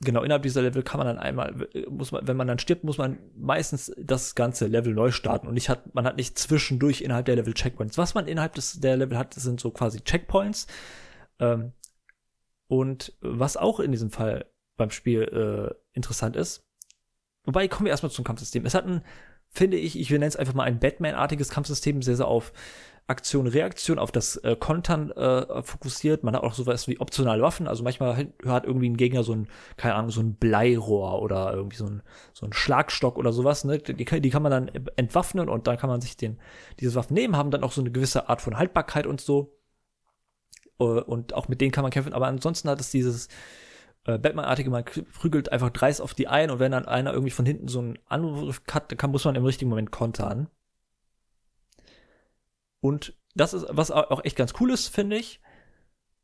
genau, 0.00 0.22
innerhalb 0.22 0.42
dieser 0.42 0.62
Level 0.62 0.82
kann 0.82 0.98
man 0.98 1.06
dann 1.06 1.18
einmal, 1.18 1.68
muss 1.88 2.12
man, 2.12 2.26
wenn 2.28 2.36
man 2.36 2.48
dann 2.48 2.58
stirbt, 2.58 2.84
muss 2.84 2.98
man 2.98 3.18
meistens 3.34 3.92
das 3.98 4.34
ganze 4.34 4.66
Level 4.66 4.92
neu 4.92 5.10
starten 5.10 5.46
und 5.46 5.54
nicht 5.54 5.70
hat, 5.70 5.94
man 5.94 6.04
hat 6.04 6.16
nicht 6.16 6.38
zwischendurch 6.38 7.00
innerhalb 7.00 7.26
der 7.26 7.36
Level 7.36 7.54
Checkpoints. 7.54 7.96
Was 7.96 8.14
man 8.14 8.28
innerhalb 8.28 8.54
des, 8.54 8.80
der 8.80 8.98
Level 8.98 9.16
hat, 9.16 9.32
sind 9.34 9.58
so 9.58 9.70
quasi 9.70 10.00
Checkpoints. 10.00 10.66
Ähm, 11.38 11.72
und 12.68 13.16
was 13.20 13.56
auch 13.56 13.80
in 13.80 13.92
diesem 13.92 14.10
Fall 14.10 14.44
beim 14.76 14.90
Spiel 14.90 15.22
äh, 15.22 15.74
interessant 15.92 16.36
ist, 16.36 16.64
wobei 17.44 17.68
kommen 17.68 17.86
wir 17.86 17.90
erstmal 17.90 18.12
zum 18.12 18.24
Kampfsystem. 18.24 18.66
Es 18.66 18.74
hat 18.74 18.86
ein, 18.86 19.02
finde 19.48 19.76
ich, 19.76 19.98
ich 19.98 20.10
nenne 20.10 20.26
es 20.26 20.36
einfach 20.36 20.54
mal 20.54 20.64
ein 20.64 20.78
Batman-artiges 20.78 21.48
Kampfsystem, 21.48 22.02
sehr, 22.02 22.16
sehr 22.16 22.28
auf 22.28 22.52
Aktion, 23.08 23.46
Reaktion 23.46 24.00
auf 24.00 24.10
das 24.10 24.36
äh, 24.38 24.56
Kontern 24.56 25.12
äh, 25.12 25.62
fokussiert. 25.62 26.24
Man 26.24 26.34
hat 26.34 26.42
auch 26.42 26.54
sowas 26.54 26.88
wie 26.88 26.98
optionale 26.98 27.40
Waffen. 27.40 27.68
Also 27.68 27.84
manchmal 27.84 28.32
hat 28.44 28.64
irgendwie 28.64 28.88
ein 28.88 28.96
Gegner 28.96 29.22
so 29.22 29.32
ein, 29.32 29.48
keine 29.76 29.94
Ahnung, 29.94 30.10
so 30.10 30.20
ein 30.20 30.34
Bleirohr 30.34 31.22
oder 31.22 31.52
irgendwie 31.52 31.76
so 31.76 31.86
ein, 31.86 32.02
so 32.32 32.46
ein 32.46 32.52
Schlagstock 32.52 33.16
oder 33.16 33.32
sowas. 33.32 33.62
Ne? 33.64 33.78
Die, 33.78 33.94
die 33.94 34.30
kann 34.30 34.42
man 34.42 34.50
dann 34.50 34.68
entwaffnen 34.96 35.48
und 35.48 35.68
dann 35.68 35.76
kann 35.76 35.88
man 35.88 36.00
sich 36.00 36.16
den, 36.16 36.40
diese 36.80 36.96
Waffen 36.96 37.14
nehmen, 37.14 37.36
haben 37.36 37.52
dann 37.52 37.62
auch 37.62 37.72
so 37.72 37.80
eine 37.80 37.92
gewisse 37.92 38.28
Art 38.28 38.42
von 38.42 38.58
Haltbarkeit 38.58 39.06
und 39.06 39.20
so. 39.20 39.56
Äh, 40.80 40.84
und 40.84 41.32
auch 41.32 41.46
mit 41.46 41.60
denen 41.60 41.70
kann 41.70 41.82
man 41.82 41.92
kämpfen. 41.92 42.12
Aber 42.12 42.26
ansonsten 42.26 42.68
hat 42.68 42.80
es 42.80 42.90
dieses 42.90 43.28
äh, 44.06 44.18
Batman-artige, 44.18 44.70
man 44.70 44.84
prügelt 44.84 45.50
einfach 45.52 45.70
dreist 45.70 46.00
auf 46.00 46.14
die 46.14 46.28
ein 46.28 46.50
und 46.50 46.58
wenn 46.58 46.72
dann 46.72 46.86
einer 46.86 47.12
irgendwie 47.12 47.30
von 47.30 47.46
hinten 47.46 47.68
so 47.68 47.80
einen 47.80 47.98
Angriff 48.06 48.62
hat, 48.70 48.96
kann, 48.96 49.10
muss 49.10 49.24
man 49.24 49.34
im 49.34 49.44
richtigen 49.44 49.68
Moment 49.68 49.90
kontern. 49.90 50.48
Und 52.80 53.14
das 53.34 53.52
ist, 53.52 53.66
was 53.68 53.90
auch 53.90 54.24
echt 54.24 54.36
ganz 54.36 54.54
cool 54.60 54.70
ist, 54.70 54.88
finde 54.88 55.16
ich. 55.16 55.40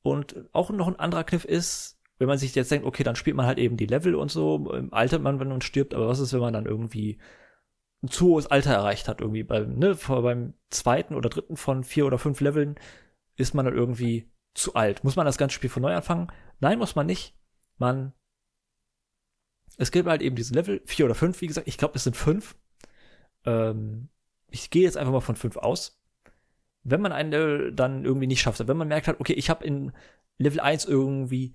Und 0.03 0.37
auch 0.53 0.70
noch 0.70 0.89
ein 0.89 0.99
anderer 0.99 1.24
Kniff 1.24 1.45
ist, 1.45 2.01
wenn 2.18 2.28
man 2.28 2.39
sich 2.39 2.55
jetzt 2.55 2.70
denkt, 2.70 2.87
okay, 2.87 3.03
dann 3.03 3.16
spielt 3.16 3.37
man 3.37 3.47
halt 3.47 3.59
eben 3.59 3.76
die 3.76 3.87
Level 3.87 4.14
und 4.14 4.30
so, 4.30 4.70
altert 4.91 5.22
man, 5.22 5.41
wenn 5.41 5.49
man 5.49 5.61
stirbt, 5.61 5.95
aber 5.95 6.09
was 6.09 6.20
ist, 6.20 6.33
wenn 6.33 6.41
man 6.41 6.53
dann 6.53 6.66
irgendwie 6.66 7.18
ein 8.03 8.09
zu 8.09 8.26
hohes 8.26 8.47
Alter 8.47 8.72
erreicht 8.72 9.09
hat, 9.09 9.20
irgendwie 9.20 9.43
beim, 9.43 9.78
ne, 9.78 9.97
beim 10.09 10.55
zweiten 10.70 11.14
oder 11.14 11.28
dritten 11.28 11.57
von 11.57 11.85
vier 11.85 12.07
oder 12.07 12.18
fünf 12.18 12.41
Leveln 12.41 12.76
ist 13.37 13.55
man 13.55 13.64
dann 13.64 13.76
irgendwie 13.76 14.30
zu 14.55 14.74
alt. 14.74 15.05
Muss 15.05 15.16
man 15.16 15.26
das 15.26 15.39
ganze 15.39 15.55
Spiel 15.55 15.70
von 15.70 15.83
neu 15.83 15.95
anfangen? 15.95 16.28
Nein, 16.61 16.78
muss 16.78 16.95
man 16.95 17.07
nicht. 17.07 17.35
Man, 17.79 18.12
es 19.77 19.91
gibt 19.91 20.09
halt 20.09 20.23
eben 20.23 20.37
diese 20.37 20.55
Level, 20.55 20.83
vier 20.85 21.07
oder 21.07 21.14
fünf, 21.14 21.41
wie 21.41 21.47
gesagt, 21.47 21.68
ich 21.68 21.79
glaube, 21.79 21.97
es 21.97 22.05
sind 22.05 22.16
fünf. 22.16 22.57
Ähm, 23.45 24.09
ich 24.49 24.70
gehe 24.70 24.83
jetzt 24.83 24.97
einfach 24.97 25.12
mal 25.12 25.20
von 25.20 25.37
fünf 25.37 25.57
aus 25.57 26.03
wenn 26.85 27.01
man 27.01 27.12
einen 27.12 27.31
Level 27.31 27.73
dann 27.73 28.05
irgendwie 28.05 28.27
nicht 28.27 28.41
schafft, 28.41 28.66
wenn 28.66 28.77
man 28.77 28.89
merkt 28.89 29.09
hat, 29.09 29.20
okay, 29.20 29.35
ich 29.35 29.51
habe 29.51 29.64
in 29.64 29.93
Level 30.39 30.61
1 30.61 30.85
irgendwie, 30.85 31.55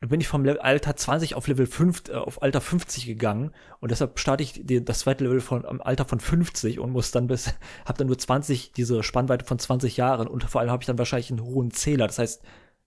bin 0.00 0.20
ich 0.20 0.28
vom 0.28 0.46
Alter 0.46 0.96
20 0.96 1.34
auf 1.34 1.46
Level 1.46 1.66
5, 1.66 2.08
äh, 2.08 2.14
auf 2.14 2.42
Alter 2.42 2.60
50 2.60 3.04
gegangen 3.06 3.52
und 3.80 3.90
deshalb 3.90 4.18
starte 4.18 4.42
ich 4.42 4.64
die, 4.64 4.82
das 4.82 5.00
zweite 5.00 5.24
Level 5.24 5.40
von 5.40 5.66
am 5.66 5.82
Alter 5.82 6.06
von 6.06 6.20
50 6.20 6.78
und 6.78 6.90
muss 6.90 7.10
dann 7.10 7.26
bis, 7.26 7.52
hab 7.84 7.98
dann 7.98 8.06
nur 8.06 8.18
20, 8.18 8.72
diese 8.72 9.02
Spannweite 9.02 9.44
von 9.44 9.58
20 9.58 9.96
Jahren 9.96 10.26
und 10.26 10.44
vor 10.44 10.60
allem 10.60 10.70
habe 10.70 10.82
ich 10.82 10.86
dann 10.86 10.98
wahrscheinlich 10.98 11.30
einen 11.30 11.44
hohen 11.44 11.70
Zähler. 11.70 12.06
Das 12.06 12.18
heißt, 12.18 12.42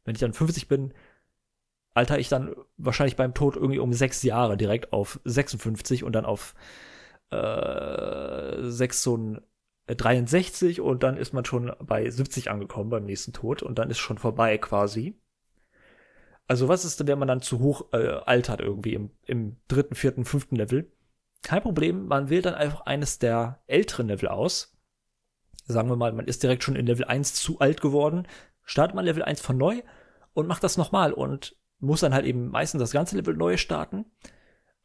wenn 0.06 0.16
ich 0.16 0.22
dann 0.22 0.34
50 0.34 0.68
bin, 0.68 0.94
alter 1.94 2.20
ich 2.20 2.30
dann 2.30 2.56
wahrscheinlich 2.78 3.16
beim 3.16 3.34
Tod 3.34 3.56
irgendwie 3.56 3.80
um 3.80 3.94
6 3.94 4.24
Jahre 4.24 4.58
direkt 4.58 4.94
auf 4.94 5.20
56 5.26 6.04
und 6.04 6.14
dann 6.14 6.26
auf 6.26 6.56
äh, 7.32 8.70
6 8.70 9.04
so 9.04 9.18
ein 9.18 9.42
63 9.88 10.82
und 10.82 11.04
dann 11.04 11.18
ist 11.18 11.34
man 11.34 11.46
schon 11.46 11.74
bei 11.80 12.10
70 12.10 12.50
angekommen 12.50 12.90
beim 12.90 13.06
nächsten 13.06 13.34
Tod 13.34 13.64
und 13.64 13.80
dann 13.80 13.90
ist 13.90 14.00
schon 14.00 14.18
vorbei 14.18 14.58
quasi. 14.58 15.20
Also 16.48 16.68
was 16.68 16.86
ist 16.86 17.00
denn, 17.00 17.08
wenn 17.08 17.20
man 17.20 17.28
dann 17.28 17.42
zu 17.42 17.60
hoch 17.60 17.92
äh, 17.94 18.08
altert 18.26 18.62
irgendwie 18.62 18.94
im, 18.94 19.12
im 19.26 19.58
dritten, 19.68 19.96
vierten, 19.96 20.26
fünften 20.26 20.56
Level? 20.56 20.92
Kein 21.42 21.62
Problem, 21.62 22.08
man 22.08 22.30
wählt 22.30 22.46
dann 22.46 22.56
einfach 22.56 22.82
eines 22.82 23.20
der 23.20 23.62
älteren 23.68 24.08
Level 24.08 24.30
aus. 24.30 24.78
Sagen 25.66 25.90
wir 25.90 25.96
mal, 25.96 26.14
man 26.14 26.28
ist 26.28 26.44
direkt 26.44 26.64
schon 26.64 26.76
in 26.76 26.86
Level 26.86 27.06
1 27.06 27.34
zu 27.36 27.60
alt 27.60 27.82
geworden, 27.82 28.28
startet 28.64 28.96
man 28.96 29.06
Level 29.06 29.24
1 29.24 29.42
von 29.42 29.58
neu 29.58 29.82
und 30.34 30.48
macht 30.48 30.64
das 30.64 30.78
nochmal 30.78 31.14
und 31.14 31.58
muss 31.84 32.02
dann 32.02 32.14
halt 32.14 32.26
eben 32.26 32.50
meistens 32.50 32.80
das 32.80 32.92
ganze 32.92 33.16
Level 33.16 33.36
neu 33.36 33.58
starten. 33.58 34.06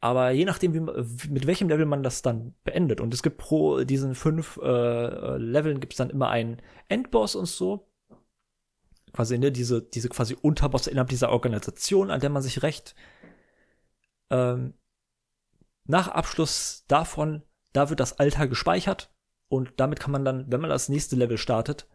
Aber 0.01 0.31
je 0.31 0.45
nachdem, 0.45 0.73
wie, 0.73 1.29
mit 1.29 1.45
welchem 1.45 1.67
Level 1.67 1.85
man 1.85 2.03
das 2.03 2.21
dann 2.21 2.55
beendet. 2.63 3.01
Und 3.01 3.13
es 3.13 3.23
gibt 3.23 3.37
pro 3.37 3.83
diesen 3.83 4.15
fünf 4.15 4.57
äh, 4.57 5.37
Leveln 5.37 5.79
gibt 5.79 5.93
es 5.93 5.97
dann 5.97 6.09
immer 6.09 6.29
einen 6.29 6.61
Endboss 6.87 7.35
und 7.35 7.47
so. 7.47 7.87
Quasi, 9.11 9.37
ne, 9.37 9.51
diese, 9.51 9.81
diese 9.81 10.07
quasi 10.07 10.37
Unterbosse 10.39 10.91
innerhalb 10.91 11.09
dieser 11.09 11.31
Organisation, 11.31 12.11
an 12.11 12.21
der 12.21 12.29
man 12.29 12.41
sich 12.41 12.63
rächt. 12.63 12.95
Ähm, 14.29 14.73
nach 15.85 16.07
Abschluss 16.07 16.85
davon, 16.87 17.41
da 17.73 17.89
wird 17.89 17.99
das 17.99 18.19
Alter 18.19 18.47
gespeichert. 18.47 19.11
Und 19.49 19.73
damit 19.77 19.99
kann 19.99 20.11
man 20.11 20.23
dann, 20.23 20.51
wenn 20.51 20.61
man 20.61 20.69
das 20.69 20.89
nächste 20.89 21.15
Level 21.15 21.37
startet, 21.37 21.87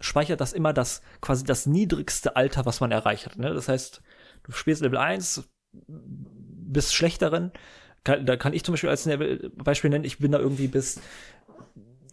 speichert 0.00 0.40
das 0.40 0.52
immer 0.52 0.72
das, 0.72 1.00
quasi 1.20 1.44
das 1.44 1.64
niedrigste 1.64 2.36
Alter, 2.36 2.66
was 2.66 2.80
man 2.80 2.90
erreicht 2.90 3.26
hat. 3.26 3.36
Ne? 3.38 3.54
Das 3.54 3.68
heißt, 3.68 4.02
du 4.46 4.52
spielst 4.52 4.82
Level 4.82 4.98
1, 4.98 5.48
bis 5.88 6.92
schlechteren. 6.92 7.52
da 8.04 8.36
kann 8.36 8.52
ich 8.52 8.64
zum 8.64 8.72
Beispiel 8.72 8.90
als 8.90 9.08
Beispiel 9.56 9.90
nennen, 9.90 10.04
ich 10.04 10.18
bin 10.18 10.32
da 10.32 10.38
irgendwie 10.38 10.68
bis 10.68 11.00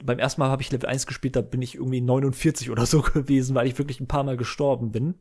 beim 0.03 0.19
ersten 0.19 0.41
Mal 0.41 0.49
habe 0.49 0.61
ich 0.61 0.71
Level 0.71 0.89
1 0.89 1.07
gespielt, 1.07 1.35
da 1.35 1.41
bin 1.41 1.61
ich 1.61 1.75
irgendwie 1.75 2.01
49 2.01 2.69
oder 2.69 2.85
so 2.85 3.01
gewesen, 3.13 3.55
weil 3.55 3.67
ich 3.67 3.77
wirklich 3.77 3.99
ein 3.99 4.07
paar 4.07 4.23
Mal 4.23 4.37
gestorben 4.37 4.91
bin. 4.91 5.15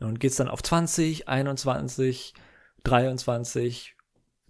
Und 0.00 0.18
geht's 0.18 0.36
dann 0.36 0.48
auf 0.48 0.62
20, 0.62 1.28
21, 1.28 2.34
23, 2.82 3.96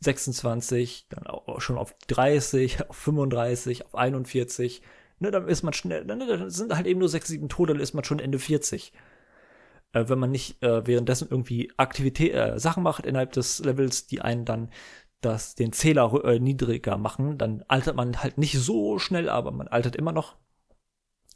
26, 0.01 1.07
dann 1.11 1.27
auch 1.27 1.61
schon 1.61 1.77
auf 1.77 1.95
30, 2.07 2.89
auf 2.89 2.97
35, 2.97 3.85
auf 3.85 3.95
41. 3.95 4.83
Ne, 5.19 5.31
dann 5.31 5.47
ist 5.47 5.63
man 5.63 5.75
schnell, 5.75 6.05
ne, 6.05 6.27
dann 6.27 6.51
sind 6.51 6.75
halt 6.75 6.87
eben 6.87 7.01
nur 7.01 7.09
6, 7.09 7.29
7 7.29 7.49
Tode, 7.49 7.75
dann 7.75 7.83
ist 7.83 7.93
man 7.93 8.05
schon 8.05 8.19
Ende 8.19 8.39
40. 8.39 8.93
Äh, 9.93 10.09
wenn 10.09 10.19
man 10.19 10.31
nicht 10.31 10.63
äh, 10.63 10.87
währenddessen 10.87 11.29
irgendwie 11.31 11.73
Aktivität, 11.77 12.35
äh, 12.35 12.59
Sachen 12.59 12.83
macht 12.83 13.07
innerhalb 13.07 13.33
des 13.33 13.61
Levels, 13.61 14.07
die 14.07 14.21
einen 14.21 14.45
dann 14.45 14.71
das, 15.21 15.55
den 15.55 15.73
Zähler 15.73 16.13
äh, 16.25 16.39
niedriger 16.39 16.99
machen, 16.99 17.39
dann 17.39 17.63
altert 17.69 17.97
man 17.97 18.23
halt 18.23 18.39
nicht 18.39 18.59
so 18.59 18.99
schnell, 18.99 19.29
aber 19.29 19.53
man 19.53 19.69
altert 19.69 19.97
immer 19.97 20.13
noch. 20.13 20.37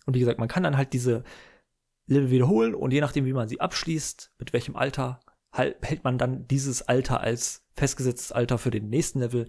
Und 0.06 0.14
wie 0.14 0.20
gesagt, 0.20 0.38
man 0.38 0.48
kann 0.48 0.62
dann 0.62 0.76
halt 0.76 0.92
diese 0.92 1.24
Level 2.06 2.30
wiederholen 2.30 2.74
und 2.74 2.92
je 2.92 3.00
nachdem, 3.00 3.24
wie 3.24 3.32
man 3.32 3.48
sie 3.48 3.60
abschließt, 3.60 4.32
mit 4.38 4.52
welchem 4.52 4.76
Alter, 4.76 5.20
halt, 5.52 5.76
hält 5.82 6.04
man 6.04 6.18
dann 6.18 6.46
dieses 6.48 6.82
Alter 6.82 7.20
als 7.20 7.66
festgesetztes 7.74 8.32
Alter 8.32 8.58
für 8.58 8.70
den 8.70 8.88
nächsten 8.88 9.20
Level. 9.20 9.48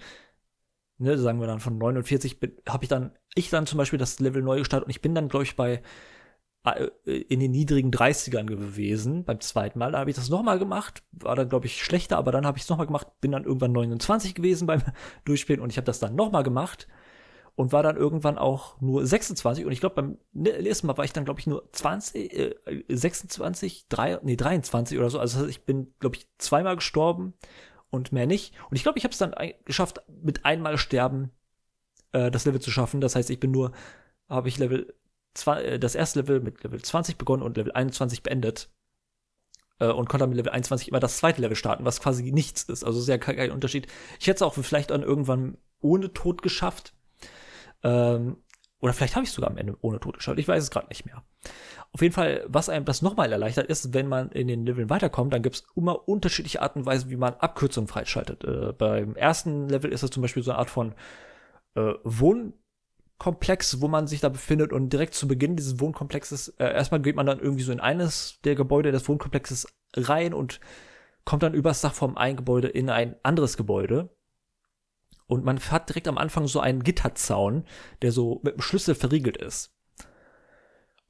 Ne, 1.00 1.18
sagen 1.18 1.40
wir 1.40 1.48
dann 1.48 1.60
von 1.60 1.78
49 1.78 2.40
habe 2.68 2.84
ich 2.84 2.90
dann, 2.90 3.12
ich 3.36 3.52
dann 3.52 3.68
zum 3.68 3.78
Beispiel 3.78 4.00
das 4.00 4.20
Level 4.20 4.42
neu 4.42 4.60
gestartet 4.60 4.88
und 4.88 4.92
ich 4.92 5.02
bin 5.02 5.14
dann, 5.14 5.30
glaube 5.30 5.44
ich, 5.44 5.56
bei 5.56 5.84
in 6.72 7.40
den 7.40 7.52
niedrigen 7.52 7.92
30ern 7.92 8.46
gewesen. 8.46 9.24
Beim 9.24 9.40
zweiten 9.40 9.80
Mal. 9.80 9.92
Da 9.92 10.00
habe 10.00 10.10
ich 10.10 10.16
das 10.16 10.30
nochmal 10.30 10.60
gemacht, 10.60 11.04
war 11.12 11.36
dann, 11.36 11.50
glaube 11.50 11.66
ich, 11.66 11.84
schlechter, 11.84 12.18
aber 12.18 12.32
dann 12.32 12.46
habe 12.46 12.58
ich 12.58 12.64
es 12.64 12.70
nochmal 12.70 12.88
gemacht, 12.88 13.08
bin 13.22 13.32
dann 13.32 13.44
irgendwann 13.44 13.72
29 13.72 14.36
gewesen 14.36 14.68
beim 14.68 14.82
Durchspielen 15.26 15.62
und 15.62 15.72
ich 15.72 15.78
habe 15.78 15.86
das 15.86 16.00
dann 16.00 16.16
nochmal 16.16 16.44
gemacht 16.44 16.88
und 17.58 17.72
war 17.72 17.82
dann 17.82 17.98
irgendwann 17.98 18.38
auch 18.38 18.80
nur 18.82 19.06
26 19.06 19.66
und 19.66 19.72
ich 19.72 19.80
glaube 19.80 19.96
beim 19.96 20.18
nächsten 20.32 20.86
Mal 20.86 20.96
war 20.96 21.06
ich 21.06 21.14
dann 21.14 21.26
glaube 21.26 21.40
ich 21.40 21.48
nur 21.48 21.68
20 21.72 22.34
äh, 22.34 22.56
26 22.88 23.88
3 23.90 24.20
nee 24.22 24.36
23 24.36 24.98
oder 24.98 25.10
so. 25.10 25.20
Also 25.20 25.48
ich 25.48 25.66
bin 25.66 25.92
glaube 26.00 26.18
ich 26.18 26.28
zweimal 26.38 26.76
gestorben 26.76 27.34
und 27.90 28.12
mehr 28.12 28.28
nicht. 28.28 28.54
Und 28.70 28.78
ich 28.78 28.84
glaube 28.84 29.00
ich 29.00 29.06
habe 29.06 29.12
es 29.12 29.18
dann 29.18 29.34
geschafft 29.66 30.02
mit 30.22 30.46
einmal 30.46 30.78
sterben 30.78 31.32
äh, 32.12 32.30
das 32.30 32.46
Level 32.46 32.62
zu 32.62 32.70
schaffen. 32.70 33.02
Das 33.02 33.16
heißt 33.16 33.32
ich 33.32 33.40
bin 33.40 33.52
nur 33.52 33.72
habe 34.30 34.50
ich 34.50 34.60
Level 34.60 34.94
äh, 35.46 35.80
das 35.80 35.96
erste 35.96 36.22
Level 36.22 36.40
mit 36.40 36.64
Level 36.64 36.82
20 36.82 37.18
begonnen 37.18 37.44
und 37.44 37.58
Level 37.58 37.72
21 37.72 38.24
beendet. 38.24 38.70
Äh, 39.80 39.88
und 39.88 40.10
konnte 40.10 40.24
dann 40.24 40.30
mit 40.30 40.38
Level 40.38 40.52
21 40.52 40.88
immer 40.90 41.00
das 41.00 41.18
zweite 41.18 41.42
Level 41.42 41.56
starten, 41.56 41.86
was 41.86 42.02
quasi 42.02 42.32
nichts 42.32 42.64
ist. 42.64 42.84
Also 42.84 43.00
sehr 43.00 43.20
kein 43.20 43.52
Unterschied. 43.52 43.88
Ich 44.20 44.28
hätte 44.28 44.38
es 44.38 44.42
auch 44.42 44.54
vielleicht 44.54 44.92
dann 44.92 45.04
irgendwann 45.04 45.58
ohne 45.80 46.14
Tod 46.14 46.42
geschafft. 46.42 46.94
Ähm, 47.84 48.38
oder 48.80 48.94
vielleicht 48.94 49.16
habe 49.16 49.24
ich 49.24 49.30
es 49.30 49.36
sogar 49.36 49.50
am 49.50 49.58
Ende 49.58 49.76
ohne 49.82 50.00
Tod 50.00 50.18
geschafft. 50.18 50.40
Ich 50.40 50.48
weiß 50.48 50.64
es 50.64 50.72
gerade 50.72 50.88
nicht 50.88 51.06
mehr. 51.06 51.24
Auf 51.94 52.02
jeden 52.02 52.14
Fall, 52.14 52.46
was 52.48 52.70
einem 52.70 52.86
das 52.86 53.02
nochmal 53.02 53.32
erleichtert, 53.32 53.68
ist, 53.68 53.94
wenn 53.94 54.08
man 54.08 54.30
in 54.32 54.48
den 54.48 54.66
Leveln 54.66 54.90
weiterkommt, 54.90 55.34
dann 55.34 55.42
gibt 55.42 55.56
es 55.56 55.64
immer 55.76 56.08
unterschiedliche 56.08 56.62
Arten 56.62 56.80
und 56.80 56.86
Weisen, 56.86 57.10
wie 57.10 57.16
man 57.16 57.34
Abkürzungen 57.36 57.88
freischaltet. 57.88 58.44
Äh, 58.44 58.74
beim 58.74 59.16
ersten 59.16 59.68
Level 59.70 59.92
ist 59.92 60.04
es 60.04 60.12
zum 60.12 60.22
Beispiel 60.22 60.44
so 60.44 60.52
eine 60.52 60.60
Art 60.60 60.70
von 60.70 60.94
äh, 61.76 61.94
Wohn 62.04 62.54
Komplex, 63.18 63.82
wo 63.82 63.88
man 63.88 64.08
sich 64.08 64.20
da 64.20 64.30
befindet 64.30 64.72
und 64.72 64.92
direkt 64.94 65.16
zu 65.16 65.28
Beginn 65.28 65.56
dieses 65.56 65.80
Wohnkomplexes, 65.80 66.50
äh, 66.60 66.66
erstmal 66.66 67.02
geht 67.02 67.16
man 67.16 67.26
dann 67.26 67.40
irgendwie 67.40 67.64
so 67.64 67.72
in 67.72 67.80
eines 67.80 68.40
der 68.44 68.56
Gebäude 68.56 68.92
des 68.92 69.08
Wohnkomplexes 69.08 69.68
rein 69.96 70.34
und 70.34 70.60
kommt 71.26 71.44
dann 71.44 71.54
übers 71.54 71.82
Dach 71.82 71.94
vom 71.94 72.18
einen 72.18 72.38
Gebäude 72.38 72.68
in 72.68 72.90
ein 72.90 73.16
anderes 73.24 73.58
Gebäude. 73.58 74.10
Und 75.26 75.44
man 75.44 75.60
hat 75.60 75.90
direkt 75.90 76.08
am 76.08 76.18
Anfang 76.18 76.48
so 76.48 76.60
einen 76.60 76.84
Gitterzaun, 76.84 77.66
der 78.02 78.12
so 78.12 78.40
mit 78.44 78.54
einem 78.54 78.62
Schlüssel 78.62 78.96
verriegelt 78.96 79.38
ist. 79.38 79.74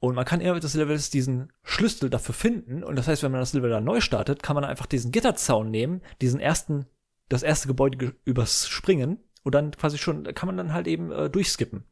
Und 0.00 0.14
man 0.14 0.24
kann 0.24 0.40
innerhalb 0.40 0.60
des 0.60 0.74
Levels 0.74 1.10
diesen 1.10 1.52
Schlüssel 1.62 2.08
dafür 2.08 2.34
finden. 2.34 2.84
Und 2.84 2.96
das 2.96 3.08
heißt, 3.08 3.22
wenn 3.22 3.32
man 3.32 3.40
das 3.40 3.52
Level 3.52 3.70
dann 3.70 3.84
neu 3.84 4.00
startet, 4.00 4.42
kann 4.42 4.54
man 4.54 4.64
einfach 4.64 4.86
diesen 4.86 5.12
Gitterzaun 5.12 5.70
nehmen, 5.70 6.02
diesen 6.20 6.40
ersten, 6.40 6.86
das 7.28 7.42
erste 7.42 7.68
Gebäude 7.68 8.14
überspringen 8.24 9.18
und 9.42 9.54
dann 9.54 9.72
quasi 9.72 9.98
schon, 9.98 10.24
kann 10.34 10.46
man 10.46 10.56
dann 10.56 10.72
halt 10.72 10.86
eben 10.86 11.10
äh, 11.10 11.28
durchskippen. 11.28 11.84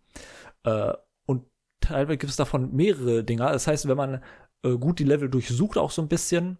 Äh, 0.66 0.92
und 1.24 1.44
teilweise 1.80 2.18
gibt 2.18 2.30
es 2.30 2.36
davon 2.36 2.74
mehrere 2.74 3.24
Dinger. 3.24 3.50
Das 3.52 3.66
heißt, 3.66 3.88
wenn 3.88 3.96
man 3.96 4.22
äh, 4.62 4.76
gut 4.76 4.98
die 4.98 5.04
Level 5.04 5.30
durchsucht, 5.30 5.78
auch 5.78 5.90
so 5.90 6.02
ein 6.02 6.08
bisschen, 6.08 6.58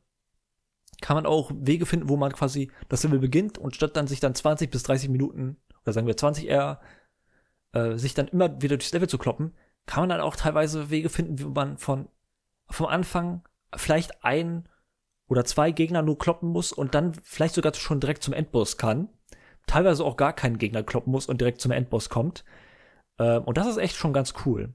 kann 1.03 1.17
man 1.17 1.27
auch 1.27 1.51
Wege 1.55 1.85
finden, 1.85 2.09
wo 2.09 2.17
man 2.17 2.33
quasi 2.33 2.71
das 2.89 3.03
Level 3.05 3.19
beginnt 3.19 3.59
und 3.59 3.75
statt 3.75 3.97
dann 3.97 4.07
sich 4.07 4.21
dann 4.21 4.35
20 4.35 4.71
bis 4.71 4.85
30 4.85 5.11
Minuten, 5.11 5.59
oder 5.83 5.93
sagen 5.93 6.07
wir 6.07 6.17
20 6.17 6.47
eher, 6.47 6.81
äh, 7.73 7.97
sich 7.97 8.15
dann 8.15 8.29
immer 8.29 8.63
wieder 8.63 8.79
durchs 8.79 8.93
Level 8.93 9.09
zu 9.09 9.19
kloppen, 9.19 9.53
kann 9.85 10.03
man 10.03 10.09
dann 10.09 10.21
auch 10.21 10.37
teilweise 10.37 10.91
Wege 10.91 11.11
finden, 11.11 11.39
wie 11.39 11.45
man 11.45 11.77
von 11.77 12.09
vom 12.69 12.87
Anfang 12.87 13.43
vielleicht 13.77 14.25
ein 14.25 14.69
oder 15.29 15.45
zwei 15.45 15.71
Gegner 15.71 16.03
nur 16.03 16.19
kloppen 16.19 16.49
muss 16.49 16.73
und 16.73 16.95
dann 16.95 17.15
vielleicht 17.23 17.55
sogar 17.55 17.75
schon 17.75 18.01
direkt 18.01 18.23
zum 18.23 18.35
Endboss 18.35 18.77
kann. 18.77 19.09
Teilweise 19.67 20.05
auch 20.05 20.17
gar 20.17 20.33
keinen 20.33 20.59
Gegner 20.59 20.83
kloppen 20.83 21.13
muss 21.13 21.27
und 21.27 21.41
direkt 21.41 21.61
zum 21.61 21.73
Endboss 21.73 22.09
kommt. 22.09 22.45
Ähm, 23.19 23.45
und 23.45 23.57
das 23.57 23.67
ist 23.67 23.79
echt 23.79 23.97
schon 23.97 24.13
ganz 24.13 24.35
cool. 24.45 24.75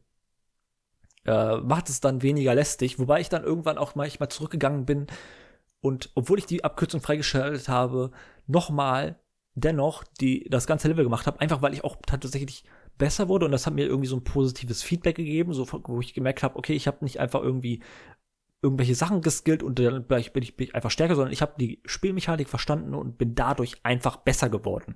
Äh, 1.25 1.57
macht 1.57 1.89
es 1.89 1.99
dann 1.99 2.21
weniger 2.23 2.55
lästig, 2.55 2.97
wobei 2.97 3.21
ich 3.21 3.29
dann 3.29 3.43
irgendwann 3.43 3.77
auch 3.77 3.95
manchmal 3.95 4.29
zurückgegangen 4.29 4.85
bin 4.85 5.07
und 5.81 6.09
obwohl 6.15 6.39
ich 6.39 6.47
die 6.47 6.63
Abkürzung 6.63 7.01
freigeschaltet 7.01 7.69
habe, 7.69 8.11
nochmal 8.47 9.19
dennoch 9.53 10.03
die, 10.19 10.47
das 10.49 10.65
ganze 10.65 10.87
Level 10.87 11.03
gemacht 11.03 11.27
habe, 11.27 11.39
einfach 11.41 11.61
weil 11.61 11.73
ich 11.73 11.83
auch 11.83 11.97
tatsächlich 12.05 12.63
besser 12.97 13.27
wurde 13.27 13.45
und 13.45 13.51
das 13.51 13.65
hat 13.67 13.73
mir 13.73 13.85
irgendwie 13.85 14.07
so 14.07 14.15
ein 14.15 14.23
positives 14.23 14.81
Feedback 14.81 15.15
gegeben, 15.15 15.53
so 15.53 15.67
wo 15.71 15.99
ich 15.99 16.13
gemerkt 16.13 16.43
habe, 16.43 16.55
okay, 16.55 16.73
ich 16.73 16.87
habe 16.87 17.03
nicht 17.03 17.19
einfach 17.19 17.41
irgendwie 17.41 17.81
irgendwelche 18.61 18.95
Sachen 18.95 19.21
geskillt 19.21 19.63
und 19.63 19.79
dann 19.79 20.05
bin 20.05 20.19
ich, 20.19 20.33
bin 20.33 20.43
ich 20.43 20.75
einfach 20.75 20.91
stärker, 20.91 21.15
sondern 21.15 21.33
ich 21.33 21.41
habe 21.41 21.53
die 21.59 21.81
Spielmechanik 21.85 22.47
verstanden 22.47 22.93
und 22.93 23.17
bin 23.17 23.33
dadurch 23.33 23.77
einfach 23.83 24.17
besser 24.17 24.49
geworden. 24.49 24.95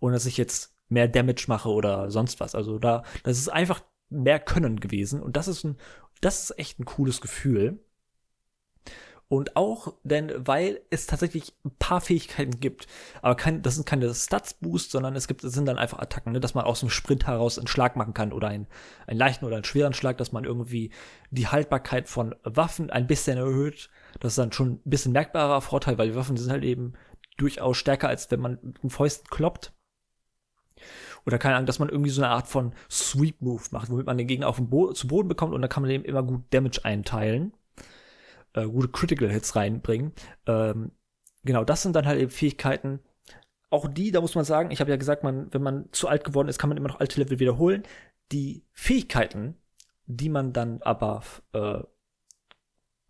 Und 0.00 0.12
dass 0.12 0.26
ich 0.26 0.36
jetzt 0.36 0.75
mehr 0.88 1.08
Damage 1.08 1.46
mache 1.48 1.68
oder 1.68 2.10
sonst 2.10 2.40
was. 2.40 2.54
Also 2.54 2.78
da, 2.78 3.02
das 3.24 3.38
ist 3.38 3.48
einfach 3.48 3.82
mehr 4.08 4.38
Können 4.38 4.80
gewesen 4.80 5.22
und 5.22 5.36
das 5.36 5.48
ist 5.48 5.64
ein, 5.64 5.76
das 6.20 6.44
ist 6.44 6.58
echt 6.58 6.78
ein 6.80 6.84
cooles 6.84 7.20
Gefühl. 7.20 7.80
Und 9.28 9.56
auch, 9.56 9.94
denn, 10.04 10.32
weil 10.36 10.82
es 10.90 11.08
tatsächlich 11.08 11.52
ein 11.64 11.72
paar 11.80 12.00
Fähigkeiten 12.00 12.60
gibt, 12.60 12.86
aber 13.22 13.34
kein, 13.34 13.60
das 13.60 13.74
sind 13.74 13.84
keine 13.84 14.14
Stats-Boost, 14.14 14.92
sondern 14.92 15.16
es 15.16 15.26
gibt, 15.26 15.42
es 15.42 15.52
sind 15.52 15.66
dann 15.66 15.78
einfach 15.78 15.98
Attacken, 15.98 16.32
ne, 16.32 16.38
dass 16.38 16.54
man 16.54 16.64
aus 16.64 16.78
dem 16.78 16.90
Sprint 16.90 17.26
heraus 17.26 17.58
einen 17.58 17.66
Schlag 17.66 17.96
machen 17.96 18.14
kann 18.14 18.32
oder 18.32 18.46
einen, 18.46 18.68
einen 19.08 19.18
leichten 19.18 19.44
oder 19.44 19.56
einen 19.56 19.64
schweren 19.64 19.94
Schlag, 19.94 20.16
dass 20.18 20.30
man 20.30 20.44
irgendwie 20.44 20.92
die 21.32 21.48
Haltbarkeit 21.48 22.08
von 22.08 22.36
Waffen 22.44 22.90
ein 22.90 23.08
bisschen 23.08 23.36
erhöht. 23.36 23.90
Das 24.20 24.34
ist 24.34 24.38
dann 24.38 24.52
schon 24.52 24.74
ein 24.74 24.80
bisschen 24.84 25.10
merkbarer 25.10 25.60
Vorteil, 25.60 25.98
weil 25.98 26.10
die 26.10 26.16
Waffen 26.16 26.36
sind 26.36 26.52
halt 26.52 26.62
eben 26.62 26.92
durchaus 27.36 27.76
stärker, 27.78 28.08
als 28.08 28.30
wenn 28.30 28.40
man 28.40 28.58
mit 28.62 28.82
den 28.84 28.90
Fäusten 28.90 29.28
kloppt. 29.28 29.72
Oder 31.26 31.38
keine 31.38 31.56
Ahnung, 31.56 31.66
dass 31.66 31.80
man 31.80 31.88
irgendwie 31.88 32.10
so 32.10 32.22
eine 32.22 32.30
Art 32.30 32.46
von 32.46 32.72
Sweep-Move 32.88 33.64
macht, 33.72 33.90
womit 33.90 34.06
man 34.06 34.16
den 34.16 34.28
Gegner 34.28 34.48
auf 34.48 34.56
den 34.56 34.70
Bo 34.70 34.92
zu 34.92 35.08
Boden 35.08 35.28
bekommt 35.28 35.54
und 35.54 35.60
dann 35.60 35.68
kann 35.68 35.82
man 35.82 35.90
dem 35.90 36.04
immer 36.04 36.22
gut 36.22 36.44
Damage 36.50 36.84
einteilen. 36.84 37.52
Äh, 38.52 38.66
gute 38.66 38.88
Critical 38.88 39.28
Hits 39.28 39.56
reinbringen. 39.56 40.12
Ähm, 40.46 40.92
genau, 41.44 41.64
das 41.64 41.82
sind 41.82 41.96
dann 41.96 42.06
halt 42.06 42.20
eben 42.20 42.30
Fähigkeiten. 42.30 43.00
Auch 43.70 43.88
die, 43.88 44.12
da 44.12 44.20
muss 44.20 44.36
man 44.36 44.44
sagen, 44.44 44.70
ich 44.70 44.80
habe 44.80 44.90
ja 44.90 44.96
gesagt, 44.96 45.24
man, 45.24 45.52
wenn 45.52 45.62
man 45.62 45.88
zu 45.90 46.06
alt 46.06 46.22
geworden 46.22 46.48
ist, 46.48 46.58
kann 46.58 46.68
man 46.68 46.76
immer 46.76 46.88
noch 46.88 47.00
alte 47.00 47.20
Level 47.20 47.40
wiederholen. 47.40 47.82
Die 48.30 48.64
Fähigkeiten, 48.72 49.56
die 50.06 50.28
man 50.28 50.52
dann 50.52 50.80
aber 50.82 51.24
äh, 51.52 51.82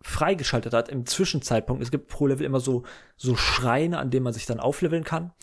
freigeschaltet 0.00 0.72
hat 0.72 0.88
im 0.88 1.04
Zwischenzeitpunkt, 1.04 1.82
es 1.82 1.90
gibt 1.90 2.08
pro 2.08 2.26
Level 2.26 2.46
immer 2.46 2.60
so, 2.60 2.84
so 3.16 3.36
Schreine, 3.36 3.98
an 3.98 4.10
denen 4.10 4.24
man 4.24 4.32
sich 4.32 4.46
dann 4.46 4.60
aufleveln 4.60 5.04
kann. 5.04 5.34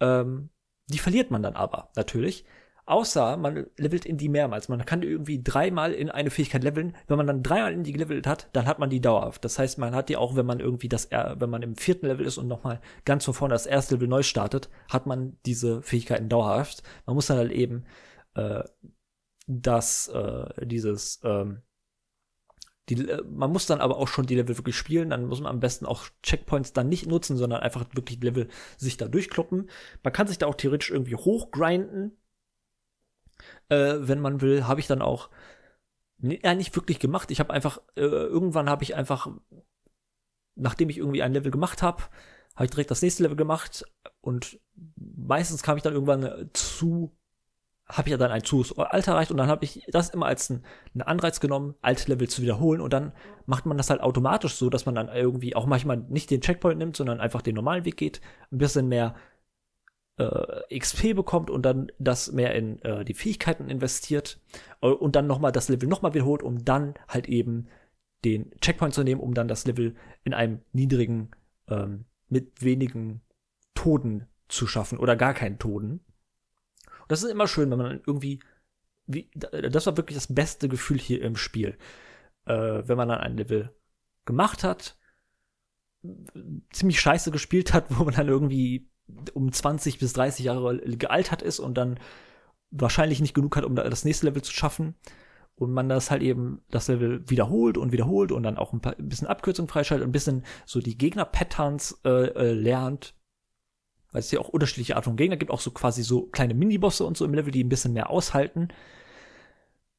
Ähm, 0.00 0.48
die 0.86 0.98
verliert 0.98 1.30
man 1.30 1.42
dann 1.42 1.54
aber 1.54 1.90
natürlich. 1.96 2.44
Außer 2.86 3.38
man 3.38 3.66
levelt 3.78 4.04
in 4.04 4.18
die 4.18 4.28
mehrmals. 4.28 4.68
Man 4.68 4.84
kann 4.84 5.02
irgendwie 5.02 5.42
dreimal 5.42 5.92
in 5.92 6.10
eine 6.10 6.30
Fähigkeit 6.30 6.62
leveln. 6.62 6.94
Wenn 7.06 7.16
man 7.16 7.26
dann 7.26 7.42
dreimal 7.42 7.72
in 7.72 7.82
die 7.82 7.92
gelevelt 7.92 8.26
hat, 8.26 8.50
dann 8.52 8.66
hat 8.66 8.78
man 8.78 8.90
die 8.90 9.00
dauerhaft. 9.00 9.42
Das 9.44 9.58
heißt, 9.58 9.78
man 9.78 9.94
hat 9.94 10.10
die 10.10 10.18
auch, 10.18 10.36
wenn 10.36 10.44
man 10.44 10.60
irgendwie 10.60 10.90
das, 10.90 11.10
wenn 11.10 11.48
man 11.48 11.62
im 11.62 11.76
vierten 11.76 12.06
Level 12.06 12.26
ist 12.26 12.36
und 12.36 12.46
nochmal 12.46 12.80
ganz 13.06 13.24
von 13.24 13.32
vorne 13.32 13.54
das 13.54 13.64
erste 13.64 13.94
Level 13.94 14.08
neu 14.08 14.22
startet, 14.22 14.68
hat 14.90 15.06
man 15.06 15.38
diese 15.46 15.80
Fähigkeiten 15.80 16.28
dauerhaft. 16.28 16.82
Man 17.06 17.14
muss 17.14 17.26
dann 17.26 17.38
halt 17.38 17.52
eben 17.52 17.84
äh, 18.34 18.62
das, 19.46 20.08
äh, 20.08 20.66
dieses, 20.66 21.20
ähm, 21.24 21.62
die, 22.88 23.08
äh, 23.08 23.22
man 23.24 23.50
muss 23.50 23.66
dann 23.66 23.80
aber 23.80 23.96
auch 23.96 24.08
schon 24.08 24.26
die 24.26 24.34
Level 24.34 24.56
wirklich 24.56 24.76
spielen, 24.76 25.10
dann 25.10 25.26
muss 25.26 25.40
man 25.40 25.50
am 25.50 25.60
besten 25.60 25.86
auch 25.86 26.06
Checkpoints 26.22 26.72
dann 26.72 26.88
nicht 26.88 27.06
nutzen, 27.06 27.36
sondern 27.36 27.60
einfach 27.60 27.84
wirklich 27.92 28.22
Level 28.22 28.48
sich 28.76 28.96
da 28.96 29.08
durchkloppen. 29.08 29.70
Man 30.02 30.12
kann 30.12 30.26
sich 30.26 30.38
da 30.38 30.46
auch 30.46 30.54
theoretisch 30.54 30.90
irgendwie 30.90 31.16
hochgrinden, 31.16 32.16
äh, 33.68 33.96
wenn 33.98 34.20
man 34.20 34.40
will. 34.40 34.66
Habe 34.66 34.80
ich 34.80 34.86
dann 34.86 35.02
auch 35.02 35.30
ja, 36.18 36.54
nicht 36.54 36.74
wirklich 36.76 36.98
gemacht. 36.98 37.30
Ich 37.30 37.40
habe 37.40 37.52
einfach, 37.52 37.80
äh, 37.96 38.02
irgendwann 38.02 38.68
habe 38.68 38.84
ich 38.84 38.94
einfach, 38.94 39.28
nachdem 40.54 40.88
ich 40.90 40.98
irgendwie 40.98 41.22
ein 41.22 41.32
Level 41.32 41.50
gemacht 41.50 41.82
habe, 41.82 42.02
habe 42.54 42.66
ich 42.66 42.70
direkt 42.70 42.90
das 42.90 43.02
nächste 43.02 43.24
Level 43.24 43.36
gemacht 43.36 43.84
und 44.20 44.60
meistens 44.96 45.62
kam 45.62 45.76
ich 45.76 45.82
dann 45.82 45.92
irgendwann 45.92 46.50
zu 46.52 47.16
habe 47.86 48.08
ich 48.08 48.12
ja 48.12 48.16
dann 48.16 48.30
ein 48.30 48.44
zu 48.44 48.64
Alter 48.76 49.12
erreicht 49.12 49.30
und 49.30 49.36
dann 49.36 49.48
habe 49.48 49.64
ich 49.64 49.84
das 49.88 50.10
immer 50.10 50.26
als 50.26 50.50
einen 50.50 51.02
Anreiz 51.02 51.40
genommen, 51.40 51.74
alte 51.82 52.10
Level 52.10 52.28
zu 52.28 52.42
wiederholen 52.42 52.80
und 52.80 52.92
dann 52.92 53.12
macht 53.46 53.66
man 53.66 53.76
das 53.76 53.90
halt 53.90 54.00
automatisch 54.00 54.54
so, 54.54 54.70
dass 54.70 54.86
man 54.86 54.94
dann 54.94 55.08
irgendwie 55.08 55.54
auch 55.54 55.66
manchmal 55.66 55.98
nicht 55.98 56.30
den 56.30 56.40
Checkpoint 56.40 56.78
nimmt, 56.78 56.96
sondern 56.96 57.20
einfach 57.20 57.42
den 57.42 57.54
normalen 57.54 57.84
Weg 57.84 57.96
geht, 57.96 58.20
ein 58.50 58.58
bisschen 58.58 58.88
mehr 58.88 59.14
äh, 60.16 60.78
XP 60.78 61.14
bekommt 61.14 61.50
und 61.50 61.62
dann 61.62 61.90
das 61.98 62.32
mehr 62.32 62.54
in 62.54 62.80
äh, 62.82 63.04
die 63.04 63.14
Fähigkeiten 63.14 63.68
investiert 63.68 64.40
äh, 64.80 64.86
und 64.86 65.16
dann 65.16 65.26
nochmal 65.26 65.52
das 65.52 65.68
Level 65.68 65.88
nochmal 65.88 66.14
wiederholt, 66.14 66.42
um 66.42 66.64
dann 66.64 66.94
halt 67.08 67.28
eben 67.28 67.68
den 68.24 68.50
Checkpoint 68.60 68.94
zu 68.94 69.02
nehmen, 69.02 69.20
um 69.20 69.34
dann 69.34 69.48
das 69.48 69.66
Level 69.66 69.94
in 70.24 70.32
einem 70.32 70.60
niedrigen, 70.72 71.30
ähm, 71.68 72.06
mit 72.28 72.62
wenigen 72.62 73.20
Toten 73.74 74.26
zu 74.48 74.66
schaffen 74.66 74.98
oder 74.98 75.16
gar 75.16 75.34
keinen 75.34 75.58
Toten. 75.58 76.00
Und 77.04 77.12
das 77.12 77.22
ist 77.22 77.30
immer 77.30 77.46
schön, 77.46 77.70
wenn 77.70 77.78
man 77.78 78.00
irgendwie, 78.06 78.40
wie, 79.06 79.30
das 79.34 79.86
war 79.86 79.96
wirklich 79.96 80.16
das 80.16 80.34
beste 80.34 80.68
Gefühl 80.68 80.98
hier 80.98 81.20
im 81.22 81.36
Spiel. 81.36 81.76
Äh, 82.46 82.82
wenn 82.86 82.96
man 82.96 83.08
dann 83.08 83.20
ein 83.20 83.36
Level 83.36 83.74
gemacht 84.24 84.64
hat, 84.64 84.96
ziemlich 86.72 87.00
scheiße 87.00 87.30
gespielt 87.30 87.74
hat, 87.74 87.86
wo 87.90 88.04
man 88.04 88.14
dann 88.14 88.28
irgendwie 88.28 88.88
um 89.34 89.52
20 89.52 89.98
bis 89.98 90.14
30 90.14 90.46
Jahre 90.46 90.78
gealtert 90.78 91.42
ist 91.42 91.58
und 91.58 91.74
dann 91.74 92.00
wahrscheinlich 92.70 93.20
nicht 93.20 93.34
genug 93.34 93.56
hat, 93.56 93.64
um 93.64 93.76
das 93.76 94.04
nächste 94.04 94.26
Level 94.26 94.42
zu 94.42 94.52
schaffen. 94.52 94.94
Und 95.56 95.72
man 95.72 95.88
das 95.88 96.10
halt 96.10 96.22
eben 96.22 96.62
das 96.70 96.88
Level 96.88 97.22
wiederholt 97.30 97.78
und 97.78 97.92
wiederholt 97.92 98.32
und 98.32 98.42
dann 98.42 98.56
auch 98.56 98.72
ein, 98.72 98.80
paar, 98.80 98.98
ein 98.98 99.08
bisschen 99.08 99.28
Abkürzung 99.28 99.68
freischaltet, 99.68 100.08
ein 100.08 100.10
bisschen 100.10 100.44
so 100.66 100.80
die 100.80 100.98
Gegner-Patterns 100.98 102.00
äh, 102.04 102.08
äh, 102.08 102.52
lernt 102.52 103.14
weil 104.14 104.20
es 104.20 104.30
ja 104.30 104.38
auch 104.38 104.48
unterschiedliche 104.48 104.94
Art 104.94 105.04
von 105.04 105.16
Gegner 105.16 105.36
gibt, 105.36 105.50
auch 105.50 105.60
so 105.60 105.72
quasi 105.72 106.04
so 106.04 106.22
kleine 106.28 106.54
Minibosse 106.54 107.04
und 107.04 107.16
so 107.16 107.24
im 107.24 107.34
Level, 107.34 107.50
die 107.50 107.64
ein 107.64 107.68
bisschen 107.68 107.92
mehr 107.92 108.10
aushalten. 108.10 108.68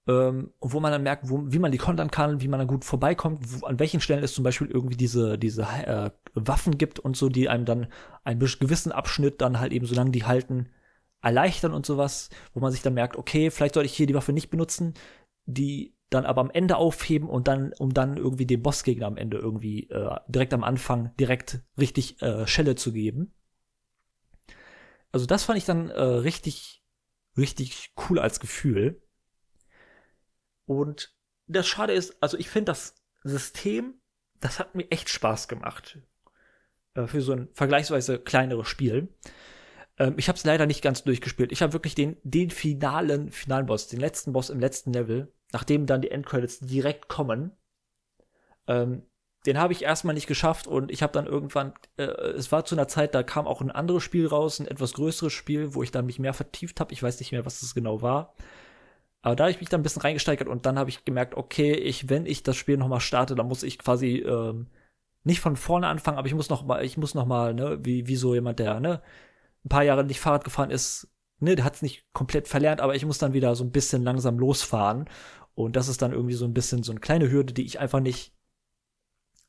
Ähm, 0.07 0.53
und 0.59 0.73
wo 0.73 0.79
man 0.79 0.93
dann 0.93 1.03
merkt, 1.03 1.29
wo, 1.29 1.43
wie 1.51 1.59
man 1.59 1.73
die 1.73 1.77
kontern 1.77 2.09
kann, 2.09 2.39
wie 2.39 2.47
man 2.47 2.59
dann 2.59 2.67
gut 2.67 2.85
vorbeikommt, 2.85 3.39
wo, 3.43 3.65
an 3.65 3.77
welchen 3.77 3.99
Stellen 3.99 4.23
es 4.23 4.33
zum 4.33 4.45
Beispiel 4.45 4.67
irgendwie 4.67 4.95
diese, 4.95 5.37
diese 5.37 5.63
äh, 5.63 6.11
Waffen 6.33 6.77
gibt 6.77 6.99
und 6.99 7.17
so, 7.17 7.27
die 7.27 7.49
einem 7.49 7.65
dann 7.65 7.87
einen 8.23 8.39
gewissen 8.39 8.93
Abschnitt 8.93 9.41
dann 9.41 9.59
halt 9.59 9.73
eben, 9.73 9.85
solange 9.85 10.11
die 10.11 10.23
halten, 10.23 10.69
erleichtern 11.21 11.73
und 11.73 11.85
sowas, 11.85 12.29
wo 12.53 12.61
man 12.61 12.71
sich 12.71 12.83
dann 12.83 12.93
merkt, 12.93 13.17
okay, 13.17 13.51
vielleicht 13.51 13.73
sollte 13.73 13.87
ich 13.87 13.97
hier 13.97 14.07
die 14.07 14.15
Waffe 14.15 14.31
nicht 14.31 14.49
benutzen, 14.49 14.93
die 15.45 15.93
dann 16.09 16.25
aber 16.25 16.39
am 16.39 16.51
Ende 16.51 16.77
aufheben 16.77 17.27
und 17.27 17.49
dann, 17.49 17.73
um 17.79 17.93
dann 17.93 18.15
irgendwie 18.15 18.45
dem 18.45 18.61
Bossgegner 18.61 19.07
am 19.07 19.17
Ende 19.17 19.37
irgendwie 19.37 19.89
äh, 19.89 20.15
direkt 20.29 20.53
am 20.53 20.63
Anfang 20.63 21.11
direkt 21.19 21.59
richtig 21.77 22.21
äh, 22.21 22.47
Schelle 22.47 22.75
zu 22.75 22.93
geben. 22.93 23.33
Also 25.15 25.27
das 25.27 25.45
fand 25.45 25.57
ich 25.57 25.63
dann 25.63 25.89
äh, 25.91 26.01
richtig, 26.01 26.83
richtig 27.37 27.93
cool 28.09 28.19
als 28.19 28.41
Gefühl. 28.41 29.01
Und 30.65 31.15
das 31.47 31.69
Schade 31.69 31.93
ist, 31.93 32.21
also 32.21 32.37
ich 32.37 32.49
finde 32.49 32.71
das 32.71 32.95
System, 33.23 33.93
das 34.41 34.59
hat 34.59 34.75
mir 34.75 34.91
echt 34.91 35.07
Spaß 35.07 35.47
gemacht. 35.47 35.99
Äh, 36.95 37.07
für 37.07 37.21
so 37.21 37.31
ein 37.31 37.47
vergleichsweise 37.53 38.19
kleineres 38.19 38.67
Spiel. 38.67 39.07
Ähm, 39.99 40.15
ich 40.17 40.27
habe 40.27 40.35
es 40.35 40.43
leider 40.43 40.65
nicht 40.65 40.81
ganz 40.81 41.05
durchgespielt. 41.05 41.53
Ich 41.53 41.61
habe 41.61 41.71
wirklich 41.71 41.95
den, 41.95 42.17
den 42.23 42.49
finalen, 42.49 43.31
finalen 43.31 43.67
Boss, 43.67 43.87
den 43.87 44.01
letzten 44.01 44.33
Boss 44.33 44.49
im 44.49 44.59
letzten 44.59 44.91
Level, 44.91 45.31
nachdem 45.53 45.85
dann 45.85 46.01
die 46.01 46.11
Endcredits 46.11 46.59
direkt 46.59 47.07
kommen, 47.07 47.53
ähm, 48.67 49.03
den 49.45 49.57
habe 49.59 49.73
ich 49.73 49.83
erstmal 49.83 50.15
nicht 50.15 50.27
geschafft 50.27 50.67
und 50.67 50.91
ich 50.91 51.03
habe 51.03 51.13
dann 51.13 51.27
irgendwann, 51.27 51.73
äh, 51.97 52.03
es 52.03 52.51
war 52.51 52.65
zu 52.65 52.75
einer 52.75 52.87
Zeit, 52.87 53.13
da 53.15 53.23
kam 53.23 53.47
auch 53.47 53.61
ein 53.61 53.71
anderes 53.71 54.03
Spiel 54.03 54.27
raus, 54.27 54.59
ein 54.59 54.67
etwas 54.67 54.93
größeres 54.93 55.33
Spiel, 55.33 55.75
wo 55.75 55.83
ich 55.83 55.91
dann 55.91 56.05
mich 56.05 56.19
mehr 56.19 56.33
vertieft 56.33 56.79
habe. 56.79 56.93
Ich 56.93 57.03
weiß 57.03 57.19
nicht 57.19 57.31
mehr, 57.31 57.45
was 57.45 57.59
das 57.59 57.75
genau 57.75 58.01
war. 58.01 58.33
Aber 59.21 59.35
da 59.35 59.45
habe 59.45 59.51
ich 59.51 59.59
mich 59.59 59.69
dann 59.69 59.81
ein 59.81 59.83
bisschen 59.83 60.03
reingesteigert 60.03 60.47
und 60.47 60.65
dann 60.65 60.77
habe 60.77 60.89
ich 60.89 61.05
gemerkt, 61.05 61.35
okay, 61.35 61.73
ich, 61.73 62.09
wenn 62.09 62.25
ich 62.25 62.43
das 62.43 62.57
Spiel 62.57 62.77
nochmal 62.77 62.99
starte, 62.99 63.35
dann 63.35 63.47
muss 63.47 63.63
ich 63.63 63.79
quasi 63.79 64.17
ähm, 64.17 64.67
nicht 65.23 65.39
von 65.41 65.55
vorne 65.55 65.87
anfangen, 65.87 66.17
aber 66.17 66.27
ich 66.27 66.35
muss 66.35 66.49
noch 66.49 66.63
mal, 66.63 66.85
ich 66.85 66.97
muss 66.97 67.15
noch 67.15 67.25
mal, 67.25 67.53
ne, 67.53 67.79
wie, 67.83 68.07
wie 68.07 68.15
so 68.15 68.35
jemand, 68.35 68.59
der, 68.59 68.79
ne, 68.79 69.01
ein 69.65 69.69
paar 69.69 69.83
Jahre 69.83 70.03
nicht 70.03 70.19
Fahrrad 70.19 70.43
gefahren 70.43 70.69
ist, 70.71 71.09
ne, 71.39 71.55
der 71.55 71.65
hat 71.65 71.75
es 71.75 71.81
nicht 71.81 72.05
komplett 72.13 72.47
verlernt, 72.47 72.81
aber 72.81 72.95
ich 72.95 73.05
muss 73.05 73.17
dann 73.17 73.33
wieder 73.33 73.55
so 73.55 73.63
ein 73.63 73.71
bisschen 73.71 74.03
langsam 74.03 74.37
losfahren. 74.39 75.09
Und 75.55 75.75
das 75.75 75.87
ist 75.87 76.01
dann 76.01 76.11
irgendwie 76.11 76.35
so 76.35 76.45
ein 76.45 76.53
bisschen 76.53 76.83
so 76.83 76.91
eine 76.91 76.99
kleine 76.99 77.31
Hürde, 77.31 77.53
die 77.53 77.65
ich 77.65 77.79
einfach 77.79 78.01
nicht 78.01 78.33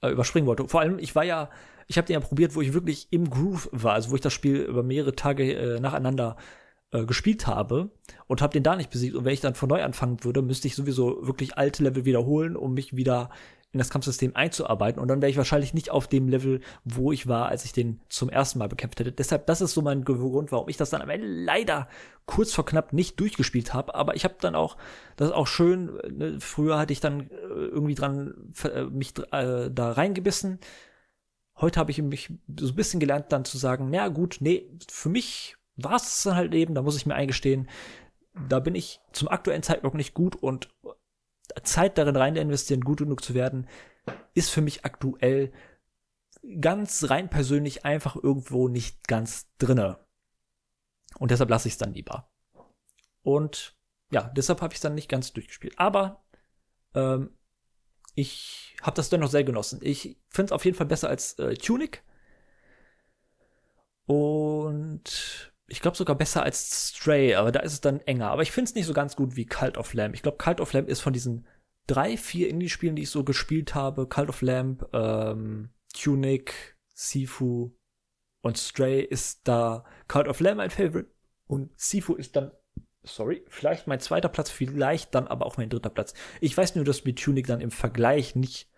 äh, 0.03 0.11
überspringen 0.11 0.47
wollte. 0.47 0.69
Vor 0.69 0.81
allem, 0.81 0.99
ich 0.99 1.15
war 1.15 1.25
ja, 1.25 1.51
ich 1.87 1.99
habe 1.99 2.07
den 2.07 2.15
ja 2.15 2.21
probiert, 2.21 2.55
wo 2.55 2.61
ich 2.61 2.73
wirklich 2.73 3.09
im 3.11 3.31
Groove 3.31 3.69
war, 3.73 3.95
also 3.95 4.11
wo 4.11 4.15
ich 4.15 4.21
das 4.21 4.33
Spiel 4.33 4.63
über 4.63 4.83
mehrere 4.83 5.15
Tage 5.15 5.53
äh, 5.53 5.81
nacheinander 5.81 6.37
äh, 6.93 7.05
gespielt 7.05 7.47
habe 7.47 7.91
und 8.27 8.43
habe 8.43 8.53
den 8.53 8.63
da 8.63 8.77
nicht 8.77 8.91
besiegt. 8.91 9.15
Und 9.15 9.25
wenn 9.25 9.35
ich 9.35 9.41
dann 9.41 9.55
von 9.55 9.69
neu 9.69 9.83
anfangen 9.83 10.23
würde, 10.25 10.43
müsste 10.43 10.69
ich 10.69 10.75
sowieso 10.75 11.27
wirklich 11.27 11.57
alte 11.57 11.83
Level 11.83 12.05
wiederholen, 12.05 12.57
um 12.57 12.75
mich 12.75 12.97
wieder 12.97 13.31
in 13.77 13.79
das 13.79 13.91
Kampfsystem 13.91 14.35
einzuarbeiten. 14.35 15.01
Und 15.01 15.09
dann 15.09 15.21
wäre 15.21 15.31
ich 15.31 15.37
wahrscheinlich 15.37 15.75
nicht 15.75 15.91
auf 15.91 16.09
dem 16.09 16.29
Level, 16.29 16.61
wo 16.85 17.13
ich 17.13 17.27
war, 17.27 17.49
als 17.49 17.67
ich 17.67 17.73
den 17.73 18.01
zum 18.09 18.31
ersten 18.31 18.59
Mal 18.59 18.69
bekämpft 18.69 18.99
hätte. 18.99 19.13
Deshalb, 19.13 19.47
das 19.47 19.61
ist 19.61 19.75
so 19.75 19.83
mein 19.83 20.03
Grund, 20.03 20.51
warum 20.51 20.69
ich 20.69 20.79
das 20.79 20.91
dann 20.91 21.03
am 21.03 21.11
Ende 21.11 21.27
leider 21.27 21.89
kurz 22.25 22.55
vor 22.55 22.65
knapp 22.65 22.95
nicht 22.95 23.21
durchgespielt 23.21 23.75
habe. 23.75 23.95
Aber 23.95 24.17
ich 24.17 24.25
habe 24.25 24.37
dann 24.41 24.55
auch, 24.55 24.79
das 25.17 25.29
ist 25.29 25.35
auch 25.35 25.47
schön, 25.47 25.91
ne, 26.11 26.39
früher 26.41 26.79
hatte 26.79 26.95
ich 26.95 27.01
dann 27.01 27.29
äh, 27.31 27.35
irgendwie 27.51 27.95
dran, 27.95 28.53
äh, 28.65 28.85
mich 28.85 29.13
äh, 29.33 29.71
da 29.71 29.93
reingebissen. 29.93 30.59
Heute 31.61 31.79
habe 31.79 31.91
ich 31.91 32.01
mich 32.01 32.33
so 32.59 32.69
ein 32.69 32.77
bisschen 32.77 33.01
gelernt, 33.01 33.27
dann 33.29 33.45
zu 33.45 33.59
sagen, 33.59 33.89
na 33.91 34.09
gut, 34.09 34.39
nee, 34.41 34.71
für 34.91 35.11
mich 35.11 35.57
war 35.77 35.97
es 35.97 36.25
halt 36.25 36.55
eben, 36.55 36.75
da 36.75 36.83
muss 36.83 36.97
ich 36.97 37.07
mir 37.07 37.15
eingestehen, 37.15 37.69
da 38.49 38.61
bin 38.61 38.75
ich 38.75 39.01
zum 39.13 39.29
aktuellen 39.29 39.63
Zeitpunkt 39.63 39.97
nicht 39.97 40.15
gut 40.15 40.37
und 40.37 40.69
Zeit 41.63 41.99
darin 41.99 42.17
rein 42.17 42.37
investieren, 42.37 42.83
gut 42.83 42.99
genug 42.99 43.23
zu 43.23 43.35
werden, 43.35 43.69
ist 44.35 44.51
für 44.51 44.61
mich 44.61 44.85
aktuell 44.85 45.53
ganz 46.61 47.09
rein 47.11 47.29
persönlich 47.29 47.85
einfach 47.85 48.17
irgendwo 48.17 48.69
nicht 48.69 49.09
ganz 49.09 49.49
drinne. 49.59 49.99
Und 51.19 51.31
deshalb 51.31 51.51
lasse 51.51 51.69
ich 51.69 51.75
es 51.75 51.79
dann 51.79 51.95
lieber. 51.95 52.31
Und 53.23 53.77
ja, 54.11 54.31
deshalb 54.37 54.61
habe 54.61 54.73
ich 54.73 54.79
es 54.79 54.83
dann 54.83 54.95
nicht 54.95 55.09
ganz 55.09 55.33
durchgespielt. 55.33 55.79
Aber 55.79 56.25
ähm, 56.95 57.37
ich 58.15 58.77
habe 58.83 58.97
das 58.97 59.09
dennoch 59.09 59.31
sehr 59.31 59.45
genossen. 59.45 59.81
Ich 59.83 60.19
finde 60.29 60.47
es 60.47 60.53
auf 60.53 60.65
jeden 60.65 60.77
Fall 60.77 60.87
besser 60.87 61.09
als 61.09 61.39
äh, 61.39 61.55
Tunic. 61.55 62.05
Und 64.07 65.53
ich 65.69 65.81
glaube 65.81 65.97
sogar 65.97 66.17
besser 66.17 66.43
als 66.43 66.91
Stray, 66.91 67.35
aber 67.35 67.51
da 67.53 67.61
ist 67.61 67.73
es 67.73 67.81
dann 67.81 68.01
enger. 68.01 68.31
Aber 68.31 68.43
ich 68.43 68.53
finde 68.53 68.69
es 68.69 68.75
nicht 68.75 68.87
so 68.87 68.93
ganz 68.93 69.17
gut 69.17 69.37
wie 69.37 69.47
Cult 69.47 69.79
of 69.79 69.95
Lamb. 69.95 70.15
Ich 70.15 70.23
glaube, 70.23 70.39
Cult 70.39 70.61
of 70.61 70.73
Lamb 70.73 70.89
ist 70.89 71.01
von 71.01 71.13
diesen 71.13 71.47
drei, 71.87 72.17
vier 72.17 72.49
Indie-Spielen, 72.49 72.97
die 72.97 73.03
ich 73.03 73.11
so 73.11 73.25
gespielt 73.25 73.75
habe, 73.75 74.09
Cult 74.09 74.29
of 74.29 74.43
Lamb, 74.43 74.87
ähm, 74.93 75.71
Tunic, 75.93 76.77
Sifu 76.95 77.73
und 78.43 78.59
Stray 78.59 79.03
ist 79.03 79.49
da 79.49 79.85
Cult 80.09 80.29
of 80.29 80.41
Lamb 80.41 80.59
mein 80.59 80.71
Favorite 80.71 81.11
und 81.47 81.71
Sifu 81.77 82.15
ist 82.15 82.37
dann, 82.37 82.53
sorry, 83.03 83.45
vielleicht 83.49 83.87
mein 83.87 84.01
zweiter 84.01 84.29
Platz, 84.29 84.51
vielleicht 84.51 85.15
dann 85.15 85.27
aber 85.27 85.47
auch 85.47 85.57
mein 85.57 85.69
dritter 85.69 85.91
Platz. 85.91 86.15
Ich 86.41 86.57
weiß 86.57 86.77
nur, 86.77 86.85
dass 86.85 87.05
mir 87.05 87.15
Tunic 87.15 87.47
dann 87.47 87.61
im 87.61 87.71
Vergleich 87.71 88.37
nicht 88.37 88.71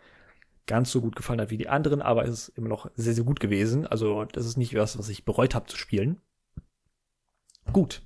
ganz 0.66 0.91
so 0.91 1.01
gut 1.01 1.16
gefallen 1.16 1.41
hat 1.41 1.51
wie 1.51 1.57
die 1.57 1.68
anderen, 1.68 2.03
aber 2.03 2.24
es 2.24 2.49
ist 2.49 2.49
immer 2.51 2.68
noch 2.68 2.91
sehr, 2.95 3.14
sehr 3.14 3.24
gut 3.24 3.41
gewesen. 3.41 3.86
Also 3.86 4.24
das 4.24 4.47
ist 4.47 4.57
nicht 4.57 4.74
was, 4.74 4.99
was 4.99 5.09
ich 5.09 5.24
bereut 5.24 5.55
habe 5.55 5.66
zu 5.66 5.76
spielen. 5.76 6.20
Gut. 7.72 8.02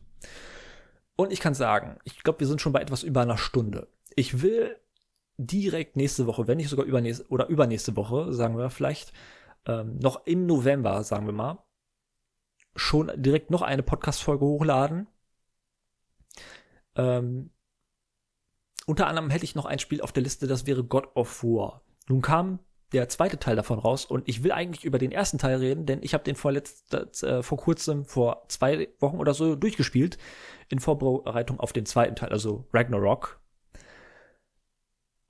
Und 1.16 1.32
ich 1.32 1.40
kann 1.40 1.54
sagen, 1.54 1.98
ich 2.04 2.22
glaube, 2.22 2.40
wir 2.40 2.46
sind 2.46 2.60
schon 2.60 2.72
bei 2.72 2.80
etwas 2.80 3.02
über 3.02 3.22
einer 3.22 3.38
Stunde. 3.38 3.88
Ich 4.16 4.42
will 4.42 4.76
direkt 5.36 5.96
nächste 5.96 6.26
Woche, 6.26 6.46
wenn 6.46 6.56
nicht 6.56 6.68
sogar 6.68 6.86
übernächste 6.86 7.26
oder 7.28 7.48
übernächste 7.48 7.96
Woche, 7.96 8.32
sagen 8.32 8.56
wir 8.56 8.70
vielleicht, 8.70 9.12
ähm, 9.66 9.98
noch 9.98 10.26
im 10.26 10.46
November, 10.46 11.02
sagen 11.04 11.26
wir 11.26 11.32
mal, 11.32 11.62
schon 12.74 13.10
direkt 13.16 13.50
noch 13.50 13.62
eine 13.62 13.82
Podcast-Folge 13.82 14.44
hochladen. 14.44 15.06
Ähm, 16.94 17.50
unter 18.86 19.06
anderem 19.06 19.30
hätte 19.30 19.44
ich 19.44 19.54
noch 19.54 19.64
ein 19.64 19.78
Spiel 19.78 20.00
auf 20.00 20.12
der 20.12 20.22
Liste, 20.22 20.46
das 20.46 20.66
wäre 20.66 20.84
God 20.84 21.14
of 21.14 21.42
War. 21.44 21.82
Nun 22.08 22.20
kam 22.20 22.58
der 22.92 23.08
zweite 23.08 23.38
Teil 23.38 23.56
davon 23.56 23.78
raus 23.78 24.04
und 24.04 24.28
ich 24.28 24.44
will 24.44 24.52
eigentlich 24.52 24.84
über 24.84 24.98
den 24.98 25.12
ersten 25.12 25.38
Teil 25.38 25.56
reden, 25.56 25.86
denn 25.86 26.00
ich 26.02 26.14
habe 26.14 26.24
den 26.24 26.36
vorletzt, 26.36 26.94
äh, 26.94 27.42
vor 27.42 27.58
kurzem, 27.58 28.04
vor 28.04 28.44
zwei 28.48 28.88
Wochen 29.00 29.18
oder 29.18 29.34
so 29.34 29.56
durchgespielt, 29.56 30.18
in 30.68 30.78
Vorbereitung 30.78 31.58
auf 31.60 31.72
den 31.72 31.86
zweiten 31.86 32.16
Teil, 32.16 32.30
also 32.30 32.66
Ragnarok. 32.72 33.40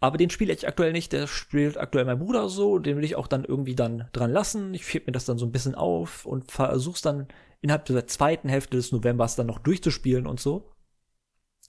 Aber 0.00 0.18
den 0.18 0.30
spiele 0.30 0.52
ich 0.52 0.66
aktuell 0.66 0.92
nicht, 0.92 1.12
der 1.12 1.28
spielt 1.28 1.78
aktuell 1.78 2.04
mein 2.04 2.18
Bruder 2.18 2.48
so, 2.48 2.80
den 2.80 2.96
will 2.96 3.04
ich 3.04 3.14
auch 3.14 3.28
dann 3.28 3.44
irgendwie 3.44 3.76
dann 3.76 4.08
dran 4.12 4.32
lassen. 4.32 4.74
Ich 4.74 4.84
fehlt 4.84 5.06
mir 5.06 5.12
das 5.12 5.26
dann 5.26 5.38
so 5.38 5.46
ein 5.46 5.52
bisschen 5.52 5.76
auf 5.76 6.26
und 6.26 6.50
versuch's 6.50 7.02
dann 7.02 7.28
innerhalb 7.60 7.84
der 7.84 8.08
zweiten 8.08 8.48
Hälfte 8.48 8.76
des 8.76 8.90
Novembers 8.90 9.36
dann 9.36 9.46
noch 9.46 9.60
durchzuspielen 9.60 10.26
und 10.26 10.40
so 10.40 10.72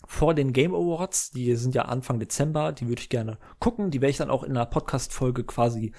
vor 0.06 0.34
den 0.34 0.54
Game 0.54 0.76
Awards, 0.76 1.32
die 1.32 1.56
sind 1.56 1.76
ja 1.76 1.84
Anfang 1.84 2.20
Dezember, 2.20 2.72
die 2.72 2.88
würde 2.88 3.02
ich 3.02 3.10
gerne 3.10 3.38
gucken. 3.60 3.92
Die 3.92 4.02
werde 4.02 4.12
ich 4.12 4.18
dann 4.18 4.30
auch 4.30 4.44
in 4.44 4.52
einer 4.52 4.66
Podcast-Folge 4.66 5.44
quasi 5.46 5.94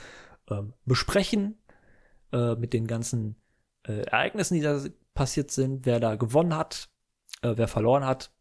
ähm, 0.51 0.75
besprechen, 0.85 1.59
äh, 2.33 2.55
mit 2.57 2.73
den 2.73 2.87
ganzen 2.87 3.37
äh, 3.87 4.03
Ereignissen, 4.03 4.55
die 4.55 4.61
da 4.61 4.83
passiert 5.15 5.51
sind, 5.51 5.87
wer 5.87 6.01
da 6.01 6.17
gewonnen 6.17 6.57
hat, 6.57 6.91
äh, 7.43 7.55
wer 7.57 7.69
verloren 7.69 8.05
hat. 8.05 8.33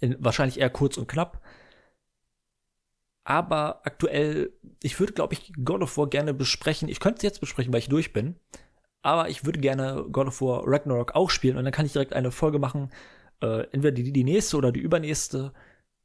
In, 0.00 0.16
wahrscheinlich 0.18 0.58
eher 0.58 0.70
kurz 0.70 0.96
und 0.96 1.08
knapp. 1.08 1.42
Aber 3.24 3.82
aktuell, 3.84 4.52
ich 4.82 4.98
würde, 4.98 5.12
glaube 5.12 5.34
ich, 5.34 5.52
God 5.62 5.82
of 5.82 5.98
War 5.98 6.08
gerne 6.08 6.32
besprechen. 6.32 6.88
Ich 6.88 7.00
könnte 7.00 7.18
es 7.18 7.22
jetzt 7.22 7.40
besprechen, 7.40 7.72
weil 7.72 7.80
ich 7.80 7.88
durch 7.88 8.12
bin. 8.12 8.36
Aber 9.02 9.28
ich 9.28 9.44
würde 9.44 9.60
gerne 9.60 10.06
God 10.10 10.28
of 10.28 10.40
War 10.40 10.62
Ragnarok 10.66 11.14
auch 11.14 11.30
spielen 11.30 11.56
und 11.56 11.64
dann 11.64 11.72
kann 11.72 11.86
ich 11.86 11.92
direkt 11.92 12.12
eine 12.12 12.30
Folge 12.30 12.58
machen. 12.58 12.90
Äh, 13.42 13.62
entweder 13.72 13.92
die, 13.92 14.12
die 14.12 14.24
nächste 14.24 14.56
oder 14.56 14.72
die 14.72 14.80
übernächste. 14.80 15.52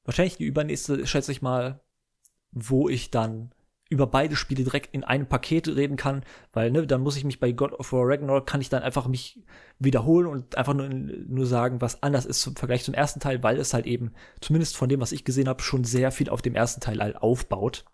Wahrscheinlich 0.04 0.38
die 0.38 0.46
übernächste, 0.46 1.06
schätze 1.08 1.32
ich 1.32 1.42
mal, 1.42 1.82
wo 2.52 2.90
ich 2.90 3.12
dann 3.12 3.52
über 3.90 4.08
beide 4.08 4.36
Spiele 4.36 4.64
direkt 4.64 4.94
in 4.94 5.04
einem 5.04 5.28
Paket 5.28 5.68
reden 5.68 5.96
kann, 5.96 6.24
weil 6.54 6.72
ne, 6.72 6.88
dann 6.88 7.02
muss 7.02 7.18
ich 7.18 7.24
mich 7.24 7.40
bei 7.40 7.52
God 7.52 7.74
of 7.74 7.94
War 7.94 8.08
Ragnarok 8.08 8.48
kann 8.48 8.62
ich 8.62 8.70
dann 8.70 8.82
einfach 8.82 9.08
mich 9.08 9.44
wiederholen 9.78 10.28
und 10.28 10.58
einfach 10.58 10.74
nur, 10.74 10.90
nur 10.90 11.46
sagen, 11.46 11.82
was 11.82 12.02
anders 12.02 12.26
ist 12.26 12.46
im 12.48 12.56
Vergleich 12.56 12.84
zum 12.84 12.96
ersten 12.96 13.20
Teil, 13.20 13.44
weil 13.44 13.58
es 13.58 13.74
halt 13.74 13.86
eben 13.86 14.14
zumindest 14.42 14.76
von 14.76 14.90
dem, 14.90 15.02
was 15.02 15.12
ich 15.12 15.24
gesehen 15.24 15.48
habe, 15.48 15.62
schon 15.62 15.84
sehr 15.84 16.12
viel 16.12 16.30
auf 16.30 16.42
dem 16.42 16.56
ersten 16.56 16.82
Teil 16.82 17.00
halt 17.00 17.18
aufbaut. 17.18 17.86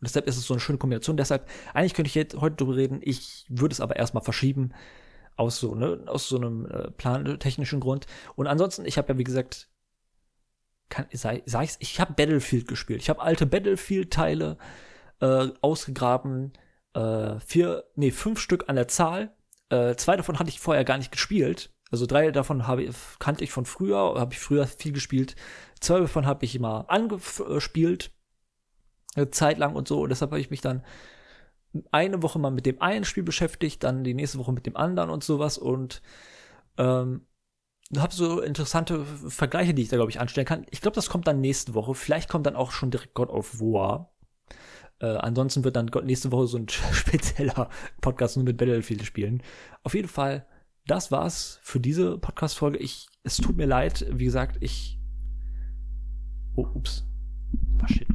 Und 0.00 0.08
deshalb 0.08 0.26
ist 0.26 0.38
es 0.38 0.46
so 0.46 0.54
eine 0.54 0.60
schöne 0.60 0.78
Kombination. 0.78 1.16
Deshalb 1.16 1.48
eigentlich 1.74 1.94
könnte 1.94 2.08
ich 2.08 2.14
jetzt 2.14 2.36
heute 2.40 2.56
darüber 2.56 2.76
reden. 2.76 3.00
Ich 3.02 3.46
würde 3.48 3.72
es 3.72 3.80
aber 3.80 3.96
erstmal 3.96 4.24
verschieben 4.24 4.72
aus 5.36 5.58
so 5.58 5.74
ne, 5.74 6.02
aus 6.06 6.28
so 6.28 6.36
einem 6.36 6.66
äh, 6.66 6.90
plantechnischen 6.90 7.80
Grund. 7.80 8.06
Und 8.36 8.46
ansonsten, 8.46 8.84
ich 8.86 8.98
habe 8.98 9.12
ja 9.12 9.18
wie 9.18 9.24
gesagt 9.24 9.68
kann, 10.88 11.06
sag, 11.12 11.42
sag 11.46 11.64
ich's, 11.64 11.76
ich 11.80 12.00
habe 12.00 12.14
Battlefield 12.14 12.68
gespielt. 12.68 13.02
Ich 13.02 13.10
habe 13.10 13.20
alte 13.20 13.46
Battlefield-Teile 13.46 14.58
äh, 15.20 15.48
ausgegraben. 15.60 16.52
Äh, 16.94 17.40
vier, 17.40 17.84
nee, 17.96 18.10
fünf 18.10 18.38
Stück 18.38 18.68
an 18.68 18.76
der 18.76 18.88
Zahl. 18.88 19.34
Äh, 19.70 19.96
zwei 19.96 20.16
davon 20.16 20.38
hatte 20.38 20.50
ich 20.50 20.60
vorher 20.60 20.84
gar 20.84 20.98
nicht 20.98 21.10
gespielt. 21.10 21.70
Also 21.90 22.06
drei 22.06 22.30
davon 22.30 22.66
habe 22.66 22.84
ich, 22.84 22.94
kannte 23.18 23.44
ich 23.44 23.52
von 23.52 23.66
früher, 23.66 24.14
habe 24.18 24.32
ich 24.32 24.40
früher 24.40 24.66
viel 24.66 24.92
gespielt. 24.92 25.36
Zwei 25.80 26.00
davon 26.00 26.26
habe 26.26 26.44
ich 26.44 26.54
immer 26.54 26.86
angespielt, 26.88 28.12
eine 29.14 29.30
Zeit 29.30 29.58
lang 29.58 29.74
und 29.74 29.88
so. 29.88 30.02
Und 30.02 30.08
deshalb 30.10 30.30
habe 30.30 30.40
ich 30.40 30.50
mich 30.50 30.60
dann 30.60 30.84
eine 31.90 32.22
Woche 32.22 32.38
mal 32.38 32.50
mit 32.50 32.66
dem 32.66 32.80
einen 32.80 33.04
Spiel 33.04 33.22
beschäftigt, 33.22 33.82
dann 33.82 34.04
die 34.04 34.14
nächste 34.14 34.38
Woche 34.38 34.52
mit 34.52 34.66
dem 34.66 34.76
anderen 34.76 35.10
und 35.10 35.24
sowas. 35.24 35.58
Und 35.58 36.02
ähm, 36.78 37.26
habe 37.96 38.14
so 38.14 38.40
interessante 38.40 39.04
Vergleiche, 39.04 39.74
die 39.74 39.82
ich 39.82 39.88
da, 39.88 39.96
glaube 39.96 40.10
ich, 40.10 40.20
anstellen 40.20 40.46
kann. 40.46 40.66
Ich 40.70 40.80
glaube, 40.80 40.94
das 40.94 41.08
kommt 41.08 41.26
dann 41.26 41.40
nächste 41.40 41.74
Woche. 41.74 41.94
Vielleicht 41.94 42.28
kommt 42.28 42.46
dann 42.46 42.56
auch 42.56 42.70
schon 42.72 42.90
direkt 42.90 43.14
God 43.14 43.28
of 43.28 43.60
War. 43.60 44.14
Äh, 45.00 45.16
ansonsten 45.16 45.64
wird 45.64 45.76
dann 45.76 45.90
nächste 46.04 46.32
Woche 46.32 46.46
so 46.46 46.58
ein 46.58 46.68
spezieller 46.92 47.68
Podcast 48.00 48.36
nur 48.36 48.44
mit 48.44 48.56
Battlefield 48.56 49.04
spielen. 49.04 49.42
Auf 49.82 49.94
jeden 49.94 50.08
Fall, 50.08 50.46
das 50.86 51.10
war's 51.10 51.58
für 51.62 51.80
diese 51.80 52.18
Podcast-Folge. 52.18 52.78
Ich, 52.78 53.08
es 53.22 53.36
tut 53.36 53.56
mir 53.56 53.66
leid, 53.66 54.06
wie 54.10 54.24
gesagt, 54.24 54.58
ich. 54.60 54.98
Oh, 56.56 56.66
ups. 56.74 57.04
Was 57.78 57.90
steht 57.90 58.13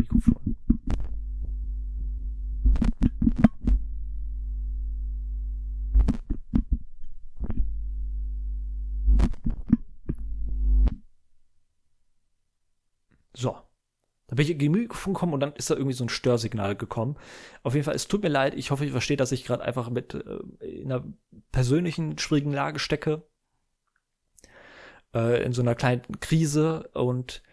bin 14.40 14.62
ich 14.62 14.70
Mikrofon 14.70 15.14
gekommen 15.14 15.34
und 15.34 15.42
dann 15.42 15.54
ist 15.54 15.70
da 15.70 15.76
irgendwie 15.76 15.94
so 15.94 16.06
ein 16.06 16.10
Störsignal 16.10 16.76
gekommen. 16.76 17.18
Auf 17.64 17.74
jeden 17.74 17.84
Fall, 17.84 17.96
es 17.96 18.08
tut 18.08 18.24
mir 18.24 18.30
leid. 18.30 18.54
Ich 18.56 18.72
hoffe, 18.72 18.86
ihr 18.86 18.92
versteht, 18.92 19.20
dass 19.20 19.32
ich 19.32 19.44
gerade 19.44 19.64
einfach 19.64 19.90
mit 19.90 20.14
äh, 20.14 20.66
in 20.66 20.92
einer 20.92 21.06
persönlichen, 21.52 22.18
schwierigen 22.18 22.54
Lage 22.54 22.80
stecke. 22.80 23.24
Äh, 25.14 25.44
in 25.44 25.54
so 25.54 25.62
einer 25.62 25.76
kleinen 25.76 26.04
Krise 26.22 26.90
und 26.94 27.44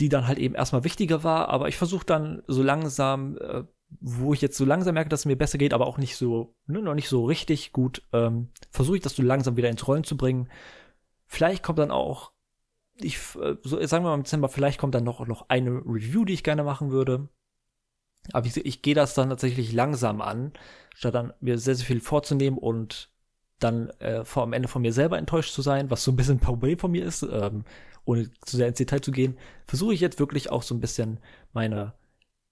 die 0.00 0.08
dann 0.08 0.26
halt 0.26 0.38
eben 0.38 0.54
erstmal 0.54 0.84
wichtiger 0.84 1.24
war. 1.24 1.48
Aber 1.48 1.68
ich 1.68 1.76
versuche 1.76 2.06
dann 2.06 2.42
so 2.46 2.62
langsam, 2.62 3.36
äh, 3.36 3.64
wo 4.00 4.32
ich 4.32 4.40
jetzt 4.40 4.56
so 4.56 4.64
langsam 4.64 4.94
merke, 4.94 5.10
dass 5.10 5.20
es 5.20 5.26
mir 5.26 5.36
besser 5.36 5.58
geht, 5.58 5.74
aber 5.74 5.86
auch 5.86 5.98
nicht 5.98 6.16
so, 6.16 6.54
ne, 6.66 6.80
noch 6.80 6.94
nicht 6.94 7.10
so 7.10 7.26
richtig 7.26 7.72
gut, 7.72 8.02
ähm, 8.14 8.48
versuche 8.70 8.96
ich 8.96 9.02
das 9.02 9.14
so 9.14 9.22
langsam 9.22 9.58
wieder 9.58 9.68
ins 9.68 9.86
Rollen 9.86 10.04
zu 10.04 10.16
bringen. 10.16 10.48
Vielleicht 11.26 11.62
kommt 11.62 11.78
dann 11.78 11.90
auch 11.90 12.31
ich, 13.04 13.18
äh, 13.36 13.56
so, 13.62 13.84
sagen 13.86 14.04
wir 14.04 14.10
mal 14.10 14.14
im 14.14 14.24
Dezember, 14.24 14.48
vielleicht 14.48 14.78
kommt 14.78 14.94
dann 14.94 15.04
noch, 15.04 15.26
noch 15.26 15.48
eine 15.48 15.70
Review, 15.70 16.24
die 16.24 16.34
ich 16.34 16.44
gerne 16.44 16.64
machen 16.64 16.90
würde. 16.90 17.28
Aber 18.32 18.46
ich, 18.46 18.56
ich 18.56 18.82
gehe 18.82 18.94
das 18.94 19.14
dann 19.14 19.30
tatsächlich 19.30 19.72
langsam 19.72 20.20
an, 20.20 20.52
statt 20.94 21.14
dann 21.14 21.32
mir 21.40 21.58
sehr, 21.58 21.74
sehr 21.74 21.86
viel 21.86 22.00
vorzunehmen 22.00 22.58
und 22.58 23.10
dann 23.58 23.90
äh, 24.00 24.24
vor 24.24 24.42
am 24.42 24.52
Ende 24.52 24.68
von 24.68 24.82
mir 24.82 24.92
selber 24.92 25.18
enttäuscht 25.18 25.54
zu 25.54 25.62
sein, 25.62 25.90
was 25.90 26.04
so 26.04 26.12
ein 26.12 26.16
bisschen 26.16 26.36
ein 26.36 26.40
Problem 26.40 26.78
von 26.78 26.90
mir 26.90 27.04
ist, 27.04 27.22
ähm, 27.22 27.64
ohne 28.04 28.30
zu 28.42 28.56
sehr 28.56 28.68
ins 28.68 28.78
Detail 28.78 29.00
zu 29.00 29.12
gehen, 29.12 29.38
versuche 29.66 29.94
ich 29.94 30.00
jetzt 30.00 30.18
wirklich 30.18 30.50
auch 30.50 30.62
so 30.62 30.74
ein 30.74 30.80
bisschen 30.80 31.20
meine 31.52 31.94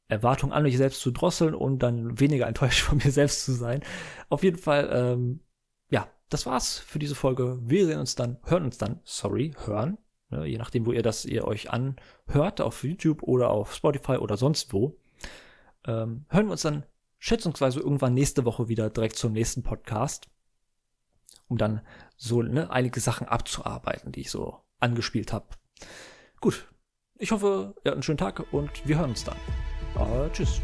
Erwartungen 0.09 0.53
an 0.53 0.64
mich 0.64 0.76
selbst 0.76 1.01
zu 1.01 1.11
drosseln 1.11 1.55
und 1.55 1.80
dann 1.80 2.18
weniger 2.20 2.46
enttäuscht 2.48 2.82
von 2.82 2.98
mir 2.98 3.11
selbst 3.11 3.44
zu 3.44 3.53
sein. 3.53 3.82
Auf 4.28 4.42
jeden 4.42 4.59
Fall, 4.59 4.90
ähm, 4.92 5.40
ja, 5.90 6.09
das 6.28 6.46
war's 6.46 6.78
für 6.78 6.98
diese 6.98 7.14
Folge. 7.14 7.59
Wir 7.62 7.86
sehen 7.86 8.01
uns 8.01 8.14
dann, 8.14 8.38
hören 8.44 8.64
uns 8.64 8.78
dann, 8.78 9.01
sorry, 9.05 9.55
hören 9.64 9.98
Ne, 10.31 10.47
je 10.47 10.59
nachdem, 10.59 10.87
wo 10.87 10.93
ihr 10.93 11.03
das 11.03 11.24
ihr 11.24 11.45
euch 11.45 11.70
anhört, 11.70 12.61
auf 12.61 12.85
YouTube 12.85 13.22
oder 13.22 13.51
auf 13.51 13.74
Spotify 13.74 14.16
oder 14.16 14.37
sonst 14.37 14.72
wo. 14.72 14.97
Ähm, 15.87 16.24
hören 16.28 16.47
wir 16.47 16.53
uns 16.53 16.62
dann 16.62 16.85
schätzungsweise 17.18 17.81
irgendwann 17.81 18.14
nächste 18.14 18.45
Woche 18.45 18.68
wieder 18.68 18.91
direkt 18.91 19.16
zum 19.16 19.33
nächsten 19.33 19.62
Podcast, 19.62 20.28
um 21.49 21.59
dann 21.59 21.81
so 22.16 22.43
ne, 22.43 22.70
einige 22.70 23.01
Sachen 23.01 23.26
abzuarbeiten, 23.26 24.12
die 24.12 24.20
ich 24.20 24.31
so 24.31 24.61
angespielt 24.78 25.33
habe. 25.33 25.47
Gut, 26.41 26.66
ich 27.18 27.33
hoffe, 27.33 27.74
ihr 27.85 27.91
habt 27.91 27.97
einen 27.97 28.03
schönen 28.03 28.18
Tag 28.18 28.53
und 28.53 28.70
wir 28.87 28.99
hören 28.99 29.11
uns 29.11 29.24
dann. 29.24 29.37
Äh, 29.97 30.31
tschüss. 30.31 30.61